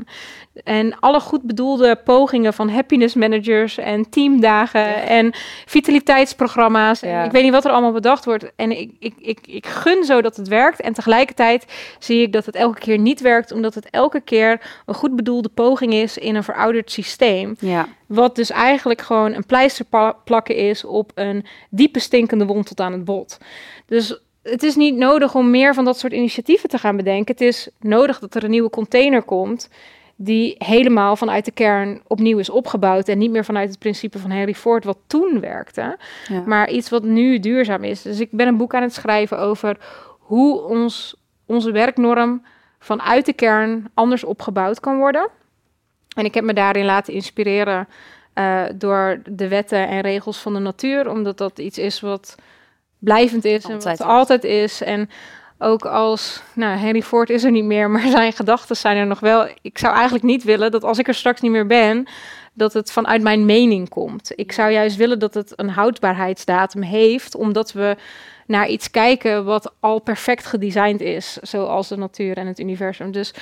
En 0.63 0.99
alle 0.99 1.19
goed 1.19 1.41
bedoelde 1.41 1.95
pogingen 1.95 2.53
van 2.53 2.69
happiness 2.69 3.15
managers 3.15 3.77
en 3.77 4.09
teamdagen 4.09 4.79
Ja. 4.81 4.93
en 4.95 5.33
vitaliteitsprogramma's. 5.65 7.01
En 7.01 7.25
ik 7.25 7.31
weet 7.31 7.43
niet 7.43 7.51
wat 7.51 7.65
er 7.65 7.71
allemaal 7.71 7.91
bedacht 7.91 8.25
wordt. 8.25 8.51
En 8.55 8.71
ik, 8.79 8.91
ik, 8.99 9.13
ik, 9.19 9.39
ik 9.47 9.65
gun 9.67 10.03
zo 10.03 10.21
dat 10.21 10.35
het 10.35 10.47
werkt. 10.47 10.81
En 10.81 10.93
tegelijkertijd 10.93 11.65
zie 11.99 12.21
ik 12.21 12.31
dat 12.33 12.45
het 12.45 12.55
elke 12.55 12.79
keer 12.79 12.97
niet 12.97 13.21
werkt, 13.21 13.51
omdat 13.51 13.73
het 13.75 13.89
elke 13.89 14.21
keer 14.21 14.61
een 14.85 14.93
goed 14.93 15.15
bedoelde 15.15 15.49
poging 15.49 15.93
is 15.93 16.17
in 16.17 16.35
een 16.35 16.43
verouderd 16.43 16.91
systeem. 16.91 17.55
ja. 17.59 17.87
Wat 18.05 18.35
dus 18.35 18.49
eigenlijk 18.49 19.01
gewoon 19.01 19.33
een 19.33 19.45
pleister 19.45 19.85
plakken 20.23 20.55
is 20.55 20.83
op 20.83 21.11
een 21.15 21.45
diepe 21.69 21.99
stinkende 21.99 22.45
wond 22.45 22.67
tot 22.67 22.79
aan 22.79 22.91
het 22.91 23.05
bot. 23.05 23.37
Dus 23.85 24.19
het 24.49 24.63
is 24.63 24.75
niet 24.75 24.95
nodig 24.95 25.35
om 25.35 25.49
meer 25.49 25.73
van 25.73 25.85
dat 25.85 25.99
soort 25.99 26.13
initiatieven 26.13 26.69
te 26.69 26.77
gaan 26.77 26.95
bedenken. 26.95 27.33
Het 27.33 27.41
is 27.41 27.69
nodig 27.79 28.19
dat 28.19 28.35
er 28.35 28.43
een 28.43 28.49
nieuwe 28.49 28.69
container 28.69 29.23
komt 29.23 29.69
die 30.15 30.55
helemaal 30.57 31.15
vanuit 31.15 31.45
de 31.45 31.51
kern 31.51 32.01
opnieuw 32.07 32.37
is 32.37 32.49
opgebouwd 32.49 33.07
en 33.07 33.17
niet 33.17 33.31
meer 33.31 33.45
vanuit 33.45 33.69
het 33.69 33.79
principe 33.79 34.19
van 34.19 34.31
Henry 34.31 34.53
Ford 34.53 34.83
wat 34.83 34.97
toen 35.07 35.39
werkte, 35.39 35.97
ja. 36.27 36.43
maar 36.45 36.69
iets 36.69 36.89
wat 36.89 37.03
nu 37.03 37.39
duurzaam 37.39 37.83
is. 37.83 38.01
Dus 38.01 38.19
ik 38.19 38.31
ben 38.31 38.47
een 38.47 38.57
boek 38.57 38.73
aan 38.73 38.81
het 38.81 38.93
schrijven 38.93 39.39
over 39.39 39.77
hoe 40.19 40.61
ons, 40.61 41.15
onze 41.45 41.71
werknorm 41.71 42.45
vanuit 42.79 43.25
de 43.25 43.33
kern 43.33 43.87
anders 43.93 44.23
opgebouwd 44.23 44.79
kan 44.79 44.97
worden. 44.97 45.29
En 46.15 46.25
ik 46.25 46.33
heb 46.33 46.43
me 46.43 46.53
daarin 46.53 46.85
laten 46.85 47.13
inspireren 47.13 47.87
eh, 48.33 48.63
door 48.75 49.21
de 49.29 49.47
wetten 49.47 49.87
en 49.87 50.01
regels 50.01 50.37
van 50.37 50.53
de 50.53 50.59
natuur, 50.59 51.09
omdat 51.09 51.37
dat 51.37 51.59
iets 51.59 51.77
is 51.77 51.99
wat 51.99 52.35
blijvend 52.99 53.45
is 53.45 53.63
en 53.63 53.71
Altijd 53.71 53.97
wat 53.97 54.07
is. 54.07 54.13
altijd 54.13 54.43
is. 54.43 54.81
En 54.81 55.09
ook 55.59 55.85
als, 55.85 56.41
nou, 56.53 56.77
Henry 56.77 57.01
Ford 57.01 57.29
is 57.29 57.43
er 57.43 57.51
niet 57.51 57.63
meer, 57.63 57.89
maar 57.91 58.07
zijn 58.07 58.33
gedachten 58.33 58.75
zijn 58.75 58.97
er 58.97 59.07
nog 59.07 59.19
wel. 59.19 59.47
Ik 59.61 59.77
zou 59.77 59.93
eigenlijk 59.93 60.23
niet 60.23 60.43
willen 60.43 60.71
dat 60.71 60.83
als 60.83 60.99
ik 60.99 61.07
er 61.07 61.13
straks 61.13 61.41
niet 61.41 61.51
meer 61.51 61.67
ben, 61.67 62.07
dat 62.53 62.73
het 62.73 62.91
vanuit 62.91 63.21
mijn 63.21 63.45
mening 63.45 63.89
komt. 63.89 64.31
Ik 64.35 64.51
zou 64.51 64.71
juist 64.71 64.95
willen 64.95 65.19
dat 65.19 65.33
het 65.33 65.53
een 65.55 65.69
houdbaarheidsdatum 65.69 66.81
heeft, 66.81 67.35
omdat 67.35 67.71
we 67.71 67.95
naar 68.47 68.67
iets 68.67 68.91
kijken 68.91 69.45
wat 69.45 69.73
al 69.79 69.99
perfect 69.99 70.45
gedesigned 70.45 71.01
is, 71.01 71.37
zoals 71.41 71.87
de 71.87 71.97
natuur 71.97 72.37
en 72.37 72.47
het 72.47 72.59
universum. 72.59 73.11
Dus 73.11 73.33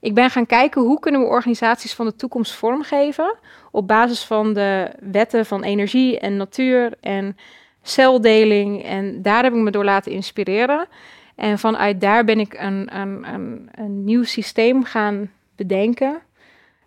ik 0.00 0.14
ben 0.14 0.30
gaan 0.30 0.46
kijken 0.46 0.82
hoe 0.82 1.00
kunnen 1.00 1.20
we 1.20 1.26
organisaties 1.26 1.94
van 1.94 2.06
de 2.06 2.16
toekomst 2.16 2.52
vormgeven 2.52 3.38
op 3.70 3.88
basis 3.88 4.24
van 4.24 4.52
de 4.52 4.90
wetten 5.00 5.46
van 5.46 5.62
energie 5.62 6.18
en 6.18 6.36
natuur 6.36 6.92
en 7.00 7.36
celdeling. 7.82 8.84
En 8.84 9.22
daar 9.22 9.42
heb 9.42 9.52
ik 9.52 9.58
me 9.58 9.70
door 9.70 9.84
laten 9.84 10.12
inspireren. 10.12 10.88
En 11.34 11.58
vanuit 11.58 12.00
daar 12.00 12.24
ben 12.24 12.40
ik 12.40 12.54
een, 12.54 12.96
een, 12.96 13.34
een, 13.34 13.68
een 13.72 14.04
nieuw 14.04 14.24
systeem 14.24 14.84
gaan 14.84 15.30
bedenken. 15.56 16.20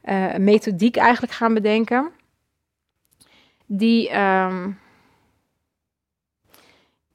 eh, 0.02 0.34
een 0.34 0.44
methodiek 0.44 0.96
eigenlijk 0.96 1.34
gaan 1.34 1.54
bedenken. 1.54 2.12
Die, 3.66 4.10
ehm, 4.10 4.70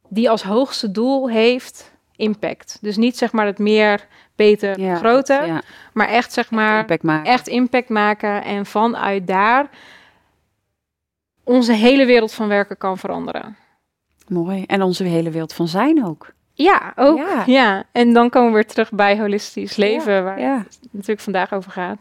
die 0.09 0.31
als 0.31 0.43
hoogste 0.43 0.91
doel 0.91 1.29
heeft 1.29 1.93
impact. 2.17 2.79
Dus 2.81 2.97
niet 2.97 3.17
zeg 3.17 3.33
maar 3.33 3.47
het 3.47 3.59
meer, 3.59 4.07
beter, 4.37 4.81
Ja, 4.81 4.97
groter. 4.97 5.47
Ja, 5.47 5.63
Maar 5.93 6.09
echt 6.09 6.33
zeg 6.33 6.51
maar 6.51 6.79
impact 6.79 7.27
echt 7.27 7.49
impact 7.49 7.89
maken 7.89 8.45
en 8.45 8.67
vanuit 8.67 9.27
daar 9.27 9.71
onze 11.45 11.73
hele 11.73 12.07
wereld 12.07 12.33
van 12.33 12.49
werken 12.49 12.77
kan 12.77 12.99
veranderen. 12.99 13.57
Mooi. 14.29 14.65
En 14.67 14.83
onze 14.83 15.05
hele 15.05 15.31
wereld 15.31 15.53
van 15.53 15.69
zijn 15.69 16.05
ook. 16.07 16.37
Ja, 16.53 16.93
ook. 16.97 17.19
Ja. 17.19 17.43
Ja. 17.47 17.85
en 17.93 18.13
dan 18.13 18.31
komen 18.31 18.49
we 18.49 18.55
weer 18.55 18.67
terug 18.67 18.91
bij 18.91 19.19
holistisch 19.19 19.77
leven, 19.77 20.25
waar 20.25 20.41
Ja. 20.41 20.57
het 20.57 20.79
natuurlijk 20.91 21.21
vandaag 21.21 21.53
over 21.53 21.71
gaat. 21.71 21.99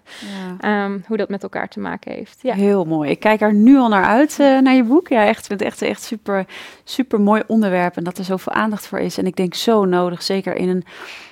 ja. 0.60 0.84
Ehm, 0.86 1.00
hoe 1.08 1.18
dat 1.18 1.30
met 1.30 1.44
elkaar 1.44 1.68
te 1.68 1.80
maken 1.80 2.12
heeft. 2.12 2.40
Ja, 2.42 2.54
Heel 2.54 2.86
mooi. 2.86 3.10
Ik 3.10 3.20
kijk 3.20 3.42
er 3.42 3.54
nu 3.54 3.78
al 3.78 3.88
naar 3.90 4.04
uit, 4.06 4.40
eh, 4.40 4.60
naar 4.60 4.74
je 4.74 4.84
boek. 4.84 5.08
Ja, 5.08 5.26
echt, 5.26 5.40
ik 5.40 5.46
vind 5.46 5.60
het 5.60 5.70
echt, 5.70 5.82
echt 5.82 6.02
super, 6.04 6.46
super 6.84 7.22
mooi 7.22 7.44
onderwerp. 7.48 7.98
En 7.98 8.04
dat 8.04 8.18
er 8.18 8.24
zoveel 8.24 8.54
aandacht 8.54 8.88
voor 8.88 9.00
is. 9.00 9.18
En 9.18 9.26
ik 9.26 9.36
denk 9.36 9.54
zo 9.54 9.86
nodig, 9.86 10.24
zeker 10.24 10.56
in 10.56 10.70
een 10.70 10.84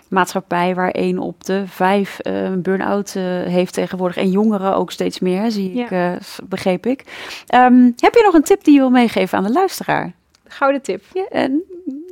maatschappij 0.10 0.76
waar 0.76 0.92
één 0.92 1.20
op 1.20 1.44
de 1.44 1.64
vijf 1.68 2.20
eh, 2.20 2.44
een 2.44 2.62
burn-out 2.62 3.14
eh, 3.16 3.24
heeft 3.44 3.74
tegenwoordig. 3.74 4.18
En 4.18 4.30
jongeren 4.32 4.76
ook 4.76 4.92
steeds 4.92 5.20
meer, 5.20 5.52
zie 5.52 5.72
ik, 5.74 5.92
eh, 5.92 6.12
begreep 6.44 6.86
ik. 6.86 7.04
Ehm, 7.48 7.84
heb 7.98 8.14
je 8.14 8.22
nog 8.26 8.34
een 8.34 8.44
tip 8.44 8.64
die 8.64 8.74
je 8.74 8.80
wil 8.80 8.90
meegeven 8.90 9.38
aan 9.38 9.44
de 9.44 9.52
luisteraar? 9.52 10.14
Gouden 10.48 10.82
tip. 10.82 11.04
Ja, 11.14 11.28
en, 11.28 11.64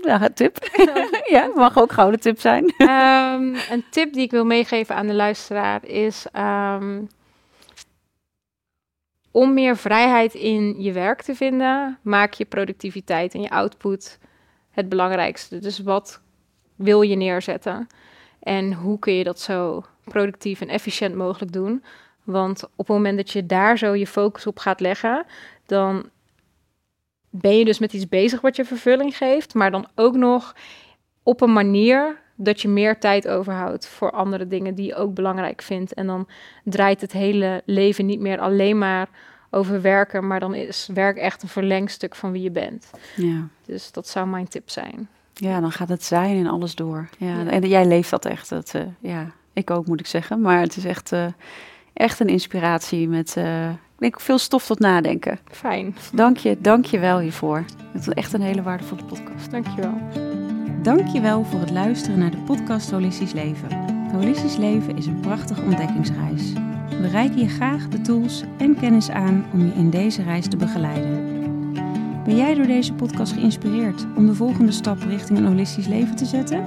ja, 0.02 0.30
tip. 0.30 0.58
ja, 1.36 1.52
mag 1.56 1.78
ook 1.78 1.92
gouden 1.92 2.20
tip 2.20 2.40
zijn. 2.40 2.74
Ehm, 2.78 3.56
een 3.72 3.84
tip 3.90 4.14
die 4.14 4.22
ik 4.22 4.32
wil 4.32 4.46
meegeven 4.46 4.96
aan 4.96 5.08
de 5.08 5.14
luisteraar 5.14 5.86
is 5.86 6.26
ehm, 6.32 7.02
om 9.32 9.54
meer 9.54 9.78
vrijheid 9.78 10.34
in 10.34 10.82
je 10.82 10.92
werk 10.92 11.22
te 11.22 11.36
vinden, 11.36 12.00
maak 12.02 12.34
je 12.34 12.46
productiviteit 12.46 13.34
en 13.34 13.42
je 13.42 13.50
output 13.50 14.20
het 14.72 14.90
belangrijkste. 14.90 15.60
Dus 15.60 15.80
wat 15.80 16.22
wil 16.76 17.02
je 17.02 17.16
neerzetten 17.16 17.88
en 18.40 18.74
hoe 18.74 19.00
kun 19.00 19.14
je 19.14 19.24
dat 19.24 19.40
zo 19.40 19.84
productief 20.04 20.62
en 20.62 20.70
efficiënt 20.70 21.16
mogelijk 21.16 21.52
doen? 21.52 21.84
Want 22.24 22.64
op 22.64 22.72
het 22.78 22.88
moment 22.88 23.18
dat 23.18 23.32
je 23.32 23.46
daar 23.46 23.78
zo 23.78 23.94
je 23.94 24.08
focus 24.08 24.48
op 24.48 24.60
gaat 24.60 24.80
leggen, 24.80 25.26
dan 25.66 26.10
ben 27.36 27.58
je 27.58 27.66
dus 27.66 27.80
met 27.80 27.94
iets 27.94 28.08
bezig 28.08 28.42
wat 28.42 28.56
je 28.56 28.66
vervulling 28.66 29.18
geeft, 29.18 29.54
maar 29.54 29.72
dan 29.72 29.88
ook 29.96 30.16
nog 30.16 30.56
op 31.24 31.42
een 31.42 31.54
manier 31.54 32.22
dat 32.36 32.62
je 32.62 32.68
meer 32.68 33.00
tijd 33.00 33.28
overhoudt 33.28 33.88
voor 33.88 34.12
andere 34.12 34.48
dingen 34.48 34.76
die 34.76 34.86
je 34.86 34.96
ook 34.96 35.14
belangrijk 35.14 35.62
vindt. 35.62 35.94
En 35.94 36.08
dan 36.08 36.28
draait 36.64 37.02
het 37.02 37.12
hele 37.12 37.62
leven 37.66 38.06
niet 38.06 38.20
meer 38.20 38.40
alleen 38.40 38.78
maar 38.78 39.10
over 39.50 39.82
werken, 39.82 40.28
maar 40.28 40.40
dan 40.40 40.56
is 40.56 40.90
werk 40.94 41.18
echt 41.18 41.44
een 41.44 41.50
verlengstuk 41.50 42.16
van 42.16 42.32
wie 42.32 42.42
je 42.42 42.52
bent. 42.52 42.90
Ja. 43.16 43.48
Dus 43.66 43.92
dat 43.92 44.08
zou 44.08 44.28
mijn 44.28 44.48
tip 44.48 44.70
zijn. 44.70 45.08
Ja, 45.34 45.60
dan 45.60 45.72
gaat 45.72 45.90
het 45.90 46.04
zijn 46.04 46.38
en 46.38 46.48
alles 46.48 46.76
door. 46.76 47.10
Ja, 47.18 47.42
Ja. 47.42 47.50
En 47.50 47.68
jij 47.68 47.86
leeft 47.86 48.10
dat 48.10 48.26
echt. 48.26 48.50
Dat, 48.50 48.74
eh, 48.74 48.82
ja, 49.00 49.32
ik 49.54 49.70
ook 49.70 49.88
moet 49.88 50.00
ik 50.00 50.08
zeggen. 50.08 50.42
Maar 50.42 50.60
het 50.60 50.78
is 50.78 50.86
echt, 50.86 51.12
eh, 51.12 51.26
echt 51.94 52.20
een 52.20 52.28
inspiratie 52.28 53.08
met 53.08 53.36
ik 54.04 54.20
veel 54.20 54.38
stof 54.38 54.66
tot 54.66 54.80
nadenken. 54.80 55.39
Fijn, 55.51 55.95
Dank 56.14 56.38
je, 56.38 56.58
dank 56.60 56.86
je 56.86 56.99
wel 56.99 57.20
hiervoor. 57.20 57.66
Het 57.91 58.01
is 58.01 58.08
echt 58.08 58.34
een 58.34 58.41
hele 58.41 58.62
waardevolle 58.62 59.04
podcast. 59.04 59.51
dankjewel. 59.51 59.93
Dankjewel 60.82 61.43
voor 61.43 61.60
het 61.60 61.72
luisteren 61.72 62.20
naar 62.20 62.32
de 62.32 62.38
podcast 62.38 62.91
Holistisch 62.91 63.34
Leven. 63.34 63.70
Holistisch 64.12 64.56
Leven 64.56 64.97
is 64.97 65.06
een 65.06 65.20
prachtige 65.20 65.62
ontdekkingsreis. 65.62 66.54
We 66.89 67.08
reiken 67.08 67.39
je 67.39 67.49
graag 67.49 67.88
de 67.88 68.01
tools 68.01 68.43
en 68.58 68.80
kennis 68.80 69.10
aan 69.10 69.45
om 69.54 69.66
je 69.66 69.74
in 69.74 69.89
deze 69.89 70.24
reis 70.24 70.47
te 70.47 70.58
begeleiden. 70.58 71.41
Ben 72.24 72.36
jij 72.36 72.54
door 72.54 72.68
deze 72.68 72.93
podcast 72.93 73.34
geïnspireerd 73.34 74.06
om 74.16 74.26
de 74.26 74.36
volgende 74.36 74.72
stap 74.72 74.99
richting 74.99 75.39
een 75.39 75.45
holistisch 75.45 75.88
leven 75.88 76.16
te 76.16 76.26
zetten? 76.26 76.64